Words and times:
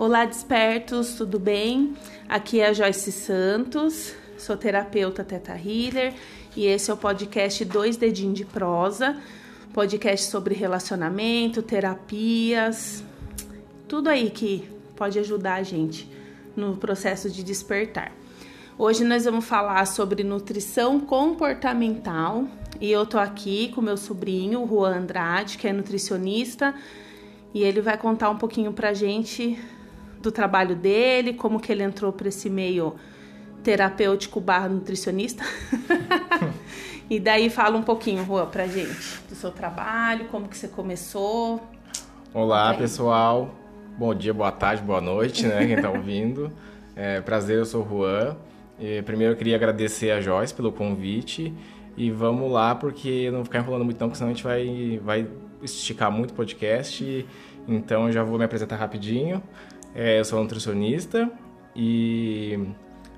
Olá, 0.00 0.24
despertos, 0.24 1.14
tudo 1.14 1.40
bem? 1.40 1.94
Aqui 2.28 2.60
é 2.60 2.68
a 2.68 2.72
Joyce 2.72 3.10
Santos, 3.10 4.14
sou 4.38 4.56
terapeuta 4.56 5.24
Teta 5.24 5.54
Healer 5.54 6.14
e 6.56 6.66
esse 6.66 6.88
é 6.88 6.94
o 6.94 6.96
podcast 6.96 7.64
Dois 7.64 7.96
Dedinhos 7.96 8.38
de 8.38 8.44
Prosa, 8.44 9.20
podcast 9.74 10.30
sobre 10.30 10.54
relacionamento, 10.54 11.62
terapias, 11.62 13.02
tudo 13.88 14.08
aí 14.08 14.30
que 14.30 14.70
pode 14.94 15.18
ajudar 15.18 15.54
a 15.54 15.64
gente 15.64 16.08
no 16.54 16.76
processo 16.76 17.28
de 17.28 17.42
despertar. 17.42 18.12
Hoje 18.78 19.02
nós 19.02 19.24
vamos 19.24 19.46
falar 19.46 19.84
sobre 19.84 20.22
nutrição 20.22 21.00
comportamental 21.00 22.46
e 22.80 22.88
eu 22.88 23.04
tô 23.04 23.18
aqui 23.18 23.72
com 23.74 23.80
meu 23.80 23.96
sobrinho, 23.96 24.64
Juan 24.64 24.98
Andrade, 24.98 25.58
que 25.58 25.66
é 25.66 25.72
nutricionista, 25.72 26.72
e 27.52 27.64
ele 27.64 27.80
vai 27.80 27.98
contar 27.98 28.30
um 28.30 28.38
pouquinho 28.38 28.72
pra 28.72 28.94
gente 28.94 29.58
do 30.20 30.32
trabalho 30.32 30.74
dele, 30.74 31.34
como 31.34 31.60
que 31.60 31.70
ele 31.70 31.82
entrou 31.82 32.12
para 32.12 32.28
esse 32.28 32.50
meio 32.50 32.94
terapêutico 33.62 34.40
barra 34.40 34.68
nutricionista. 34.68 35.44
e 37.08 37.20
daí 37.20 37.50
fala 37.50 37.76
um 37.76 37.82
pouquinho, 37.82 38.24
Juan, 38.24 38.46
pra 38.46 38.66
gente 38.66 39.20
do 39.28 39.34
seu 39.34 39.50
trabalho, 39.50 40.26
como 40.26 40.48
que 40.48 40.56
você 40.56 40.68
começou. 40.68 41.60
Olá, 42.32 42.74
pessoal. 42.74 43.54
Bom 43.96 44.14
dia, 44.14 44.32
boa 44.32 44.52
tarde, 44.52 44.82
boa 44.82 45.00
noite, 45.00 45.46
né? 45.46 45.66
Quem 45.66 45.80
tá 45.80 45.90
ouvindo. 45.90 46.52
É, 46.94 47.20
prazer, 47.20 47.58
eu 47.58 47.64
sou 47.64 47.84
o 47.84 47.88
Juan. 47.88 48.36
E, 48.78 49.02
primeiro 49.02 49.32
eu 49.32 49.36
queria 49.36 49.56
agradecer 49.56 50.10
a 50.10 50.20
Joyce 50.20 50.54
pelo 50.54 50.70
convite. 50.70 51.52
E 51.96 52.10
vamos 52.10 52.50
lá, 52.50 52.76
porque 52.76 53.28
não 53.32 53.44
ficar 53.44 53.58
enrolando 53.58 53.84
muito 53.84 54.00
não, 54.00 54.08
porque 54.08 54.18
senão 54.18 54.30
a 54.30 54.32
gente 54.32 54.44
vai, 54.44 55.00
vai 55.02 55.26
esticar 55.62 56.12
muito 56.12 56.30
o 56.30 56.34
podcast. 56.34 57.26
Então 57.66 58.06
eu 58.06 58.12
já 58.12 58.22
vou 58.22 58.38
me 58.38 58.44
apresentar 58.44 58.76
rapidinho. 58.76 59.42
É, 59.94 60.20
eu 60.20 60.24
sou 60.24 60.40
nutricionista 60.40 61.30
e 61.74 62.58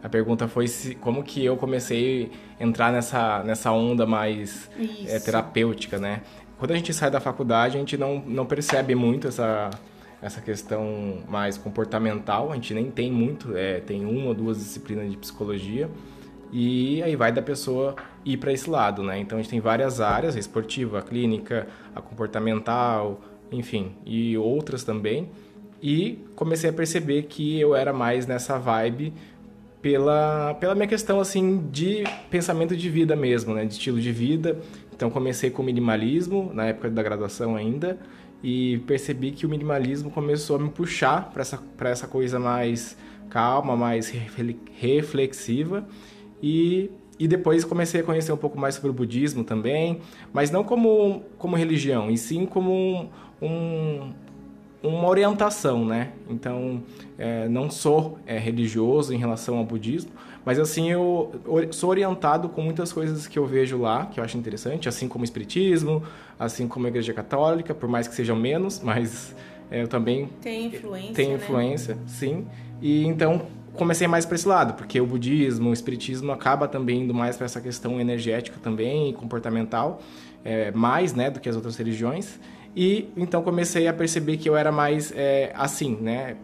a 0.02 0.08
pergunta 0.08 0.48
foi 0.48 0.66
se, 0.66 0.94
como 0.94 1.22
que 1.22 1.44
eu 1.44 1.56
comecei 1.56 2.30
a 2.58 2.64
entrar 2.64 2.92
nessa, 2.92 3.42
nessa 3.44 3.70
onda 3.70 4.06
mais 4.06 4.70
é, 5.06 5.18
terapêutica, 5.18 5.98
né? 5.98 6.22
Quando 6.58 6.72
a 6.72 6.76
gente 6.76 6.92
sai 6.92 7.10
da 7.10 7.20
faculdade, 7.20 7.76
a 7.76 7.80
gente 7.80 7.96
não, 7.96 8.18
não 8.26 8.46
percebe 8.46 8.94
muito 8.94 9.28
essa, 9.28 9.70
essa 10.20 10.40
questão 10.40 11.20
mais 11.28 11.56
comportamental, 11.56 12.52
a 12.52 12.54
gente 12.54 12.74
nem 12.74 12.90
tem 12.90 13.10
muito, 13.10 13.56
é, 13.56 13.80
tem 13.80 14.04
uma 14.04 14.28
ou 14.28 14.34
duas 14.34 14.58
disciplinas 14.58 15.10
de 15.10 15.16
psicologia, 15.16 15.90
e 16.52 17.02
aí 17.02 17.14
vai 17.14 17.30
da 17.30 17.40
pessoa 17.40 17.94
ir 18.24 18.36
para 18.36 18.52
esse 18.52 18.68
lado, 18.68 19.02
né? 19.02 19.18
Então 19.18 19.38
a 19.38 19.40
gente 19.42 19.50
tem 19.50 19.60
várias 19.60 20.00
áreas, 20.00 20.36
a 20.36 20.38
esportiva, 20.38 20.98
a 20.98 21.02
clínica, 21.02 21.66
a 21.94 22.00
comportamental, 22.00 23.20
enfim, 23.52 23.96
e 24.04 24.36
outras 24.36 24.84
também, 24.84 25.30
e 25.82 26.18
comecei 26.34 26.70
a 26.70 26.72
perceber 26.72 27.22
que 27.24 27.58
eu 27.58 27.74
era 27.74 27.92
mais 27.92 28.26
nessa 28.26 28.58
vibe 28.58 29.12
pela, 29.80 30.54
pela 30.54 30.74
minha 30.74 30.86
questão 30.86 31.20
assim 31.20 31.66
de 31.70 32.04
pensamento 32.30 32.76
de 32.76 32.90
vida 32.90 33.16
mesmo, 33.16 33.54
né, 33.54 33.64
de 33.64 33.72
estilo 33.72 34.00
de 34.00 34.12
vida. 34.12 34.58
Então 34.94 35.10
comecei 35.10 35.50
com 35.50 35.62
minimalismo 35.62 36.50
na 36.52 36.66
época 36.66 36.90
da 36.90 37.02
graduação 37.02 37.56
ainda 37.56 37.98
e 38.42 38.78
percebi 38.86 39.30
que 39.30 39.46
o 39.46 39.48
minimalismo 39.48 40.10
começou 40.10 40.56
a 40.56 40.58
me 40.58 40.70
puxar 40.70 41.30
para 41.30 41.42
essa 41.42 41.58
para 41.76 41.90
essa 41.90 42.06
coisa 42.06 42.38
mais 42.38 42.96
calma, 43.30 43.76
mais 43.76 44.12
reflexiva 44.78 45.86
e 46.42 46.90
e 47.20 47.28
depois 47.28 47.66
comecei 47.66 48.00
a 48.00 48.02
conhecer 48.02 48.32
um 48.32 48.36
pouco 48.38 48.58
mais 48.58 48.76
sobre 48.76 48.88
o 48.88 48.94
budismo 48.94 49.44
também, 49.44 50.00
mas 50.32 50.50
não 50.50 50.64
como, 50.64 51.22
como 51.36 51.54
religião, 51.54 52.10
e 52.10 52.16
sim 52.16 52.46
como 52.46 52.72
um, 52.72 53.08
um, 53.46 54.12
uma 54.82 55.08
orientação, 55.08 55.84
né? 55.84 56.12
Então, 56.28 56.82
é, 57.18 57.48
não 57.48 57.70
sou 57.70 58.18
é, 58.26 58.38
religioso 58.38 59.12
em 59.12 59.18
relação 59.18 59.58
ao 59.58 59.64
budismo, 59.64 60.10
mas 60.44 60.58
assim 60.58 60.90
eu 60.90 61.32
sou 61.70 61.90
orientado 61.90 62.48
com 62.48 62.62
muitas 62.62 62.92
coisas 62.92 63.26
que 63.26 63.38
eu 63.38 63.46
vejo 63.46 63.78
lá, 63.78 64.06
que 64.06 64.18
eu 64.18 64.24
acho 64.24 64.38
interessante, 64.38 64.88
assim 64.88 65.06
como 65.06 65.22
o 65.22 65.24
espiritismo, 65.24 66.02
assim 66.38 66.66
como 66.66 66.86
a 66.86 66.88
igreja 66.88 67.12
católica, 67.12 67.74
por 67.74 67.88
mais 67.88 68.08
que 68.08 68.14
sejam 68.14 68.36
menos, 68.36 68.80
mas 68.84 69.34
é, 69.70 69.82
eu 69.82 69.88
também 69.88 70.28
tem 70.40 70.66
influência, 70.66 71.14
tenho 71.14 71.36
influência, 71.36 71.94
né? 71.94 72.02
sim. 72.06 72.46
E 72.80 73.04
então 73.06 73.42
comecei 73.74 74.08
mais 74.08 74.26
para 74.26 74.34
esse 74.34 74.48
lado, 74.48 74.74
porque 74.74 75.00
o 75.00 75.06
budismo, 75.06 75.70
o 75.70 75.72
espiritismo 75.72 76.32
acaba 76.32 76.66
também 76.66 77.02
indo 77.02 77.14
mais 77.14 77.36
para 77.36 77.44
essa 77.44 77.60
questão 77.60 78.00
energética 78.00 78.58
também, 78.62 79.12
comportamental, 79.12 80.00
é, 80.44 80.70
mais, 80.72 81.14
né, 81.14 81.30
do 81.30 81.38
que 81.38 81.48
as 81.48 81.56
outras 81.56 81.76
religiões. 81.76 82.38
E 82.74 83.08
então 83.16 83.42
comecei 83.42 83.88
a 83.88 83.92
perceber 83.92 84.36
que 84.36 84.48
eu 84.48 84.56
era 84.56 84.70
mais 84.70 85.12
é, 85.14 85.52
assim, 85.54 85.96
né? 86.00 86.36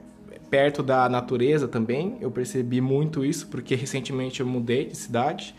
Perto 0.51 0.83
da 0.83 1.09
natureza 1.09 1.67
também. 1.67 2.17
Eu 2.21 2.31
percebi 2.31 2.81
muito 2.81 3.25
isso, 3.25 3.49
porque 3.49 3.75
recentemente 3.75 4.41
eu 4.41 4.47
mudei 4.47 4.87
de 4.87 4.97
cidade 4.97 5.55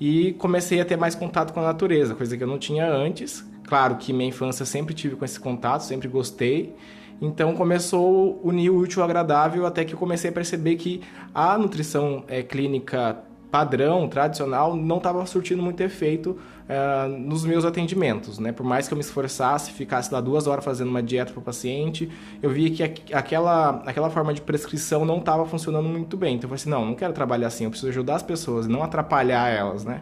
e 0.00 0.32
comecei 0.34 0.80
a 0.80 0.84
ter 0.84 0.96
mais 0.96 1.14
contato 1.14 1.52
com 1.52 1.60
a 1.60 1.64
natureza, 1.64 2.14
coisa 2.14 2.36
que 2.36 2.42
eu 2.42 2.48
não 2.48 2.58
tinha 2.58 2.86
antes. 2.86 3.44
Claro 3.66 3.96
que 3.96 4.12
minha 4.12 4.28
infância 4.28 4.66
sempre 4.66 4.94
tive 4.94 5.16
com 5.16 5.24
esse 5.24 5.38
contato, 5.38 5.82
sempre 5.82 6.08
gostei. 6.08 6.74
Então 7.20 7.54
começou 7.54 8.40
a 8.42 8.48
unir 8.48 8.70
o 8.70 8.76
útil 8.78 9.02
ao 9.02 9.08
agradável 9.08 9.66
até 9.66 9.84
que 9.84 9.94
eu 9.94 9.98
comecei 9.98 10.30
a 10.30 10.32
perceber 10.32 10.76
que 10.76 11.00
a 11.32 11.56
nutrição 11.56 12.24
é, 12.28 12.42
clínica 12.42 13.18
padrão, 13.54 14.08
tradicional, 14.08 14.74
não 14.74 14.96
estava 14.96 15.24
surtindo 15.26 15.62
muito 15.62 15.80
efeito 15.80 16.30
uh, 16.68 17.08
nos 17.08 17.44
meus 17.44 17.64
atendimentos, 17.64 18.40
né? 18.40 18.50
Por 18.50 18.66
mais 18.66 18.88
que 18.88 18.94
eu 18.94 18.96
me 18.96 19.00
esforçasse, 19.00 19.70
ficasse 19.70 20.12
lá 20.12 20.20
duas 20.20 20.48
horas 20.48 20.64
fazendo 20.64 20.88
uma 20.88 21.00
dieta 21.00 21.30
para 21.30 21.38
o 21.38 21.42
paciente, 21.42 22.10
eu 22.42 22.50
via 22.50 22.68
que 22.68 23.14
aquela, 23.14 23.80
aquela 23.86 24.10
forma 24.10 24.34
de 24.34 24.40
prescrição 24.40 25.04
não 25.04 25.18
estava 25.18 25.46
funcionando 25.46 25.88
muito 25.88 26.16
bem. 26.16 26.34
Então 26.34 26.46
eu 26.46 26.48
falei 26.48 26.60
assim, 26.62 26.68
não, 26.68 26.84
não 26.84 26.96
quero 26.96 27.12
trabalhar 27.12 27.46
assim, 27.46 27.62
eu 27.62 27.70
preciso 27.70 27.90
ajudar 27.90 28.16
as 28.16 28.24
pessoas, 28.24 28.66
não 28.66 28.82
atrapalhar 28.82 29.48
elas, 29.48 29.84
né? 29.84 30.00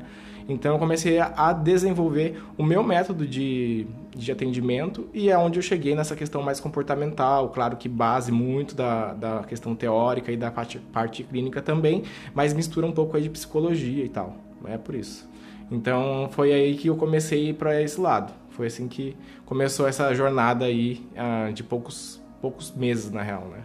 Então 0.48 0.74
eu 0.74 0.78
comecei 0.78 1.18
a 1.18 1.52
desenvolver 1.52 2.42
o 2.56 2.62
meu 2.62 2.82
método 2.82 3.26
de, 3.26 3.86
de 4.10 4.32
atendimento 4.32 5.08
e 5.12 5.30
é 5.30 5.38
onde 5.38 5.58
eu 5.58 5.62
cheguei 5.62 5.94
nessa 5.94 6.16
questão 6.16 6.42
mais 6.42 6.60
comportamental, 6.60 7.50
claro 7.50 7.76
que 7.76 7.88
base 7.88 8.32
muito 8.32 8.74
da, 8.74 9.12
da 9.14 9.42
questão 9.44 9.74
teórica 9.74 10.32
e 10.32 10.36
da 10.36 10.50
parte, 10.50 10.78
parte 10.78 11.22
clínica 11.22 11.62
também, 11.62 12.02
mas 12.34 12.52
mistura 12.52 12.86
um 12.86 12.92
pouco 12.92 13.16
aí 13.16 13.22
de 13.22 13.30
psicologia 13.30 14.04
e 14.04 14.08
tal, 14.08 14.36
é 14.64 14.76
por 14.76 14.94
isso. 14.94 15.30
Então 15.70 16.28
foi 16.32 16.52
aí 16.52 16.76
que 16.76 16.88
eu 16.88 16.96
comecei 16.96 17.52
para 17.52 17.80
esse 17.80 18.00
lado, 18.00 18.32
foi 18.50 18.66
assim 18.66 18.88
que 18.88 19.16
começou 19.46 19.86
essa 19.86 20.12
jornada 20.14 20.66
aí 20.66 21.06
uh, 21.12 21.52
de 21.52 21.62
poucos, 21.62 22.20
poucos 22.40 22.70
meses 22.72 23.10
na 23.10 23.22
real, 23.22 23.46
né? 23.48 23.64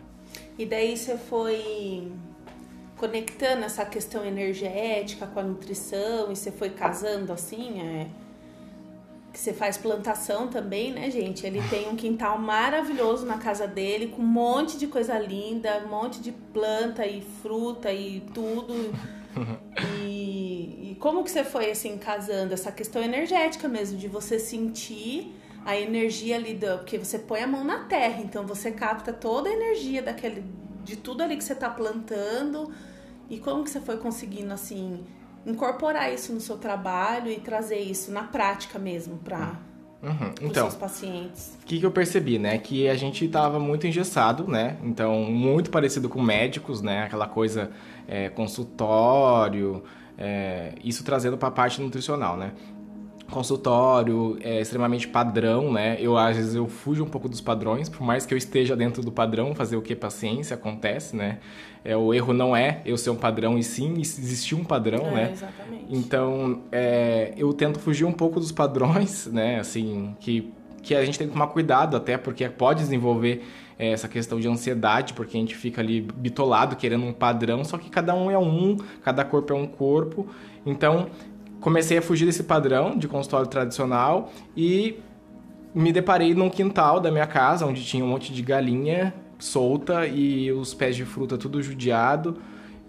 E 0.58 0.66
daí 0.66 0.98
você 0.98 1.18
foi 1.18 2.12
conectando 2.98 3.64
essa 3.64 3.86
questão 3.86 4.26
energética 4.26 5.28
com 5.28 5.40
a 5.40 5.44
nutrição 5.44 6.32
e 6.32 6.36
você 6.36 6.52
foi 6.52 6.72
casando 6.72 7.32
assim, 7.32 7.82
é 7.82 8.08
que 9.38 9.44
você 9.44 9.54
faz 9.54 9.78
plantação 9.78 10.48
também, 10.48 10.92
né, 10.92 11.12
gente? 11.12 11.46
Ele 11.46 11.62
tem 11.70 11.88
um 11.88 11.96
quintal 11.96 12.40
maravilhoso 12.40 13.24
na 13.24 13.38
casa 13.38 13.68
dele, 13.68 14.08
com 14.08 14.24
um 14.24 14.26
monte 14.26 14.80
de 14.80 14.88
coisa 14.88 15.18
linda, 15.20 15.84
um 15.86 15.90
monte 15.90 16.20
de 16.20 16.32
planta 16.32 17.06
e 17.06 17.22
fruta 17.22 17.94
e 17.94 18.22
tudo. 18.34 18.74
e, 20.02 20.92
e 20.92 20.98
como 21.00 21.24
que 21.24 21.30
você 21.30 21.44
foi 21.44 21.70
assim 21.70 22.00
casando 22.00 22.56
essa 22.56 22.72
questão 22.72 23.02
energética 23.04 23.68
mesmo 23.68 23.96
de 24.00 24.08
você 24.08 24.40
sentir 24.40 25.36
a 25.64 25.78
energia 25.78 26.38
ali 26.38 26.56
do, 26.56 26.78
porque 26.78 26.98
você 26.98 27.20
põe 27.20 27.42
a 27.42 27.48
mão 27.48 27.64
na 27.64 27.84
terra, 27.84 28.22
então 28.24 28.48
você 28.48 28.72
capta 28.72 29.14
toda 29.14 29.50
a 29.50 29.54
energia 29.54 30.02
daquele 30.02 30.44
de 30.88 30.96
tudo 30.96 31.22
ali 31.22 31.36
que 31.36 31.44
você 31.44 31.54
está 31.54 31.70
plantando 31.70 32.72
e 33.30 33.38
como 33.38 33.64
que 33.64 33.70
você 33.70 33.82
foi 33.82 33.98
conseguindo 33.98 34.54
assim 34.54 35.04
incorporar 35.46 36.14
isso 36.14 36.34
no 36.34 36.40
seu 36.40 36.58
trabalho 36.58 37.30
e 37.30 37.40
trazer 37.40 37.80
isso 37.80 38.10
na 38.12 38.24
prática 38.24 38.80
mesmo 38.80 39.18
para 39.18 39.60
uhum. 40.02 40.32
então, 40.42 40.48
os 40.48 40.54
seus 40.54 40.76
pacientes? 40.76 41.58
O 41.62 41.66
que, 41.66 41.80
que 41.80 41.86
eu 41.86 41.92
percebi, 41.92 42.40
né? 42.40 42.58
Que 42.58 42.88
a 42.88 42.96
gente 42.96 43.26
estava 43.26 43.60
muito 43.60 43.86
engessado, 43.86 44.48
né? 44.48 44.78
Então, 44.82 45.24
muito 45.26 45.70
parecido 45.70 46.08
com 46.08 46.22
médicos, 46.22 46.82
né? 46.82 47.04
Aquela 47.04 47.28
coisa 47.28 47.70
é, 48.08 48.30
consultório, 48.30 49.84
é, 50.18 50.74
isso 50.84 51.04
trazendo 51.04 51.38
para 51.38 51.50
a 51.50 51.52
parte 51.52 51.82
nutricional, 51.82 52.38
né? 52.38 52.54
Consultório 53.32 54.38
é 54.42 54.62
extremamente 54.62 55.08
padrão, 55.08 55.72
né? 55.72 55.98
Eu 56.00 56.18
às 56.18 56.36
vezes 56.38 56.56
eu 56.56 56.68
fujo 56.68 57.04
um 57.04 57.08
pouco 57.08 57.28
dos 57.28 57.42
padrões, 57.42 57.90
por 57.90 58.04
mais 58.04 58.26
que 58.26 58.34
eu 58.34 58.38
esteja 58.38 58.76
dentro 58.76 59.02
do 59.02 59.12
padrão, 59.12 59.54
fazer 59.54 59.76
o 59.76 59.82
que 59.82 59.96
paciência 59.96 60.56
acontece, 60.56 61.16
né? 61.16 61.40
É, 61.84 61.96
o 61.96 62.14
erro 62.14 62.34
não 62.34 62.56
é 62.56 62.82
eu 62.86 62.98
ser 62.98 63.10
um 63.10 63.16
padrão 63.16 63.58
e 63.58 63.64
sim 63.64 63.94
existir 64.00 64.56
um 64.56 64.64
padrão, 64.64 65.08
é, 65.08 65.12
né? 65.12 65.32
Exatamente. 65.34 65.86
Então 65.90 66.64
é, 66.72 67.34
eu 67.38 67.54
tento 67.54 67.80
fugir 67.80 68.06
um 68.06 68.12
pouco 68.12 68.40
dos 68.40 68.52
padrões, 68.52 69.28
né? 69.28 69.60
Assim 69.60 70.16
que 70.20 70.54
que 70.82 70.96
a 70.96 71.04
gente 71.04 71.20
tem 71.20 71.28
que 71.28 71.34
tomar 71.34 71.48
cuidado 71.48 71.98
até 71.98 72.18
porque 72.18 72.48
pode 72.48 72.80
desenvolver 72.80 73.44
é, 73.78 73.92
essa 73.92 74.08
questão 74.08 74.40
de 74.40 74.48
ansiedade, 74.48 75.14
porque 75.14 75.38
a 75.38 75.40
gente 75.40 75.56
fica 75.56 75.82
ali 75.82 76.02
bitolado 76.02 76.76
querendo 76.76 77.06
um 77.06 77.14
padrão, 77.14 77.64
só 77.66 77.78
que 77.78 77.90
cada 77.90 78.16
um 78.16 78.32
é 78.32 78.38
um, 78.38 78.78
cada 79.04 79.24
corpo 79.26 79.54
é 79.54 79.56
um 79.56 79.68
corpo. 79.68 80.28
Então, 80.66 81.08
comecei 81.60 81.98
a 81.98 82.02
fugir 82.02 82.26
desse 82.26 82.44
padrão 82.44 82.98
de 82.98 83.08
consultório 83.08 83.48
tradicional 83.48 84.32
e 84.56 85.00
me 85.74 85.92
deparei 85.92 86.34
num 86.34 86.50
quintal 86.50 87.00
da 87.00 87.12
minha 87.12 87.28
casa, 87.28 87.66
onde 87.66 87.84
tinha 87.84 88.04
um 88.04 88.08
monte 88.08 88.34
de 88.34 88.42
galinha 88.42 89.14
solta 89.40 90.08
e 90.08 90.52
os 90.52 90.74
pés 90.74 90.96
de 90.96 91.06
fruta 91.06 91.38
tudo 91.38 91.62
judiado. 91.62 92.38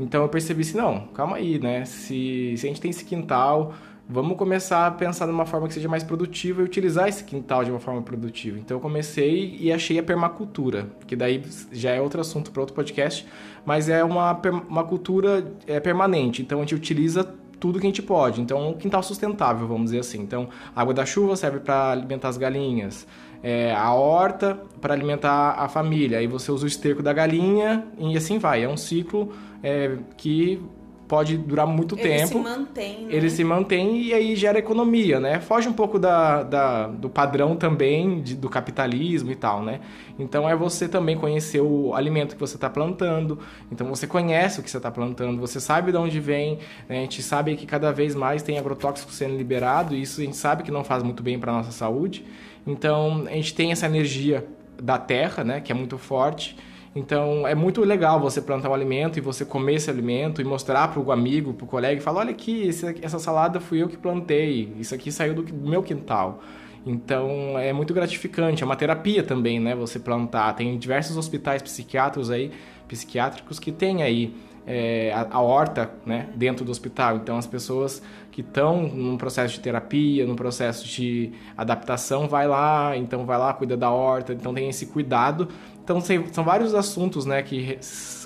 Então 0.01 0.23
eu 0.23 0.29
percebi 0.29 0.63
assim, 0.63 0.79
não, 0.79 1.01
calma 1.09 1.37
aí, 1.37 1.59
né? 1.59 1.85
Se, 1.85 2.55
se 2.57 2.67
a 2.67 2.69
gente 2.69 2.81
tem 2.81 2.91
esse 2.91 3.05
quintal, 3.05 3.75
vamos 4.09 4.39
começar 4.39 4.87
a 4.87 4.91
pensar 4.91 5.27
numa 5.27 5.45
forma 5.45 5.67
que 5.69 5.75
seja 5.75 5.89
mais 5.89 6.03
produtiva 6.03 6.63
e 6.63 6.65
utilizar 6.65 7.09
esse 7.09 7.25
quintal 7.25 7.65
de 7.65 7.71
uma 7.71 7.81
forma 7.81 8.01
produtiva. 8.01 8.59
Então 8.59 8.77
eu 8.77 8.81
comecei 8.81 9.57
e 9.61 9.73
achei 9.73 9.99
a 9.99 10.03
permacultura, 10.03 10.89
que 11.07 11.17
daí 11.17 11.43
já 11.73 11.91
é 11.91 12.01
outro 12.01 12.21
assunto 12.21 12.51
para 12.51 12.61
outro 12.61 12.75
podcast, 12.75 13.27
mas 13.67 13.89
é 13.89 14.03
uma, 14.05 14.41
uma 14.69 14.85
cultura 14.85 15.53
é, 15.67 15.81
permanente. 15.81 16.41
Então 16.41 16.59
a 16.59 16.63
gente 16.63 16.75
utiliza 16.75 17.35
tudo 17.59 17.79
que 17.79 17.87
a 17.87 17.89
gente 17.89 18.03
pode. 18.03 18.41
Então, 18.41 18.71
um 18.71 18.75
quintal 18.75 19.03
sustentável, 19.03 19.67
vamos 19.67 19.87
dizer 19.87 20.01
assim. 20.01 20.21
Então, 20.21 20.49
a 20.75 20.81
água 20.81 20.95
da 20.95 21.05
chuva 21.05 21.37
serve 21.37 21.61
para 21.61 21.93
alimentar 21.93 22.29
as 22.29 22.37
galinhas, 22.37 23.07
é, 23.43 23.75
a 23.75 23.93
horta 23.93 24.61
para 24.81 24.95
alimentar 24.95 25.55
a 25.59 25.69
família. 25.69 26.19
Aí 26.19 26.27
você 26.27 26.51
usa 26.51 26.65
o 26.65 26.69
esterco 26.69 27.03
da 27.03 27.13
galinha 27.13 27.87
e 27.99 28.17
assim 28.17 28.39
vai. 28.39 28.65
É 28.65 28.69
um 28.69 28.77
ciclo 28.77 29.33
é, 29.63 29.97
que 30.17 30.61
pode 31.09 31.39
durar 31.39 31.67
muito 31.67 31.95
ele 31.95 32.03
tempo. 32.03 32.21
Ele 32.21 32.27
se 32.27 32.39
mantém, 32.39 33.07
né? 33.07 33.09
Ele 33.11 33.31
se 33.31 33.45
mantém 33.45 34.03
e 34.03 34.15
aí 34.15 34.37
gera 34.37 34.59
economia, 34.59 35.19
né? 35.19 35.41
Foge 35.41 35.69
um 35.69 35.73
pouco 35.73 35.99
da, 35.99 36.43
da 36.43 36.87
do 36.87 37.09
padrão 37.09 37.57
também 37.57 38.21
de, 38.21 38.37
do 38.37 38.49
capitalismo 38.49 39.33
e 39.33 39.35
tal, 39.35 39.63
né? 39.63 39.81
Então 40.19 40.49
é 40.49 40.55
você 40.55 40.87
também 40.87 41.17
conhecer 41.17 41.61
o 41.61 41.95
alimento 41.95 42.35
que 42.35 42.41
você 42.41 42.57
está 42.57 42.69
plantando. 42.69 43.39
Então 43.73 43.89
você 43.89 44.07
conhece 44.07 44.61
o 44.61 44.63
que 44.63 44.71
você 44.71 44.77
está 44.77 44.91
plantando, 44.91 45.41
você 45.41 45.59
sabe 45.59 45.91
de 45.91 45.99
onde 45.99 46.21
vem. 46.21 46.59
Né? 46.89 46.99
A 46.99 47.01
gente 47.01 47.23
sabe 47.23 47.57
que 47.57 47.67
cada 47.67 47.91
vez 47.91 48.15
mais 48.15 48.43
tem 48.43 48.59
agrotóxico 48.59 49.11
sendo 49.11 49.37
liberado 49.37 49.95
e 49.95 50.03
isso 50.03 50.21
a 50.21 50.25
gente 50.25 50.37
sabe 50.37 50.63
que 50.63 50.71
não 50.71 50.85
faz 50.85 51.03
muito 51.03 51.23
bem 51.23 51.39
para 51.39 51.53
nossa 51.53 51.73
saúde. 51.73 52.25
Então 52.67 53.25
a 53.27 53.33
gente 53.33 53.55
tem 53.55 53.73
essa 53.73 53.87
energia 53.87 54.47
da 54.81 54.99
terra, 54.99 55.43
né? 55.43 55.61
Que 55.61 55.73
é 55.73 55.75
muito 55.75 55.97
forte 55.97 56.55
então 56.95 57.47
é 57.47 57.55
muito 57.55 57.83
legal 57.83 58.19
você 58.19 58.41
plantar 58.41 58.71
um 58.71 58.75
alimento 58.75 59.19
e 59.19 59.21
você 59.21 59.45
comer 59.45 59.75
esse 59.75 59.91
alimento 59.91 60.41
e 60.41 60.45
mostrar 60.45 60.89
para 60.89 61.01
o 61.01 61.13
amigo, 61.13 61.53
para 61.53 61.65
o 61.65 61.69
colega 61.69 62.01
e 62.01 62.03
falar: 62.03 62.21
olha 62.21 62.31
aqui, 62.31 62.69
essa 63.03 63.19
salada 63.19 63.61
fui 63.61 63.83
eu 63.83 63.89
que 63.89 63.97
plantei, 63.97 64.73
isso 64.79 64.95
aqui 64.95 65.13
saiu 65.13 65.35
do 65.35 65.55
meu 65.55 65.83
quintal. 65.83 66.43
Então 66.87 67.59
é 67.59 67.73
muito 67.73 67.93
gratificante, 67.93 68.63
é 68.63 68.67
uma 68.67 68.77
terapia 68.77 69.23
também, 69.23 69.61
né? 69.61 69.75
Você 69.75 69.99
plantar. 69.99 70.55
Tem 70.55 70.79
diversos 70.79 71.17
hospitais 71.17 71.61
psiquiátricos 71.61 72.31
aí, 72.31 72.51
psiquiátricos 72.87 73.59
que 73.59 73.71
tem 73.71 74.03
aí 74.03 74.35
é, 74.67 75.13
a, 75.15 75.37
a, 75.37 75.41
horta 75.41 75.91
né, 76.05 76.29
dentro 76.35 76.65
do 76.65 76.71
hospital. 76.71 77.17
Então 77.17 77.37
as 77.37 77.47
pessoas 77.47 78.03
que 78.31 78.43
estão 78.43 78.83
num 78.83 79.17
processo 79.17 79.55
de 79.55 79.61
terapia, 79.61 80.27
num 80.27 80.37
processo 80.37 80.87
de 80.87 81.33
adaptação, 81.57 82.29
vai 82.29 82.47
lá, 82.47 82.97
então 82.97 83.25
vai 83.25 83.39
lá, 83.39 83.53
cuida 83.53 83.77
da 83.77 83.91
horta, 83.91 84.33
então 84.33 84.55
tem 84.55 84.69
esse 84.69 84.87
cuidado 84.87 85.49
então 85.89 86.03
são 86.33 86.45
vários 86.45 86.75
assuntos 86.75 87.25
né, 87.25 87.43
que, 87.43 87.79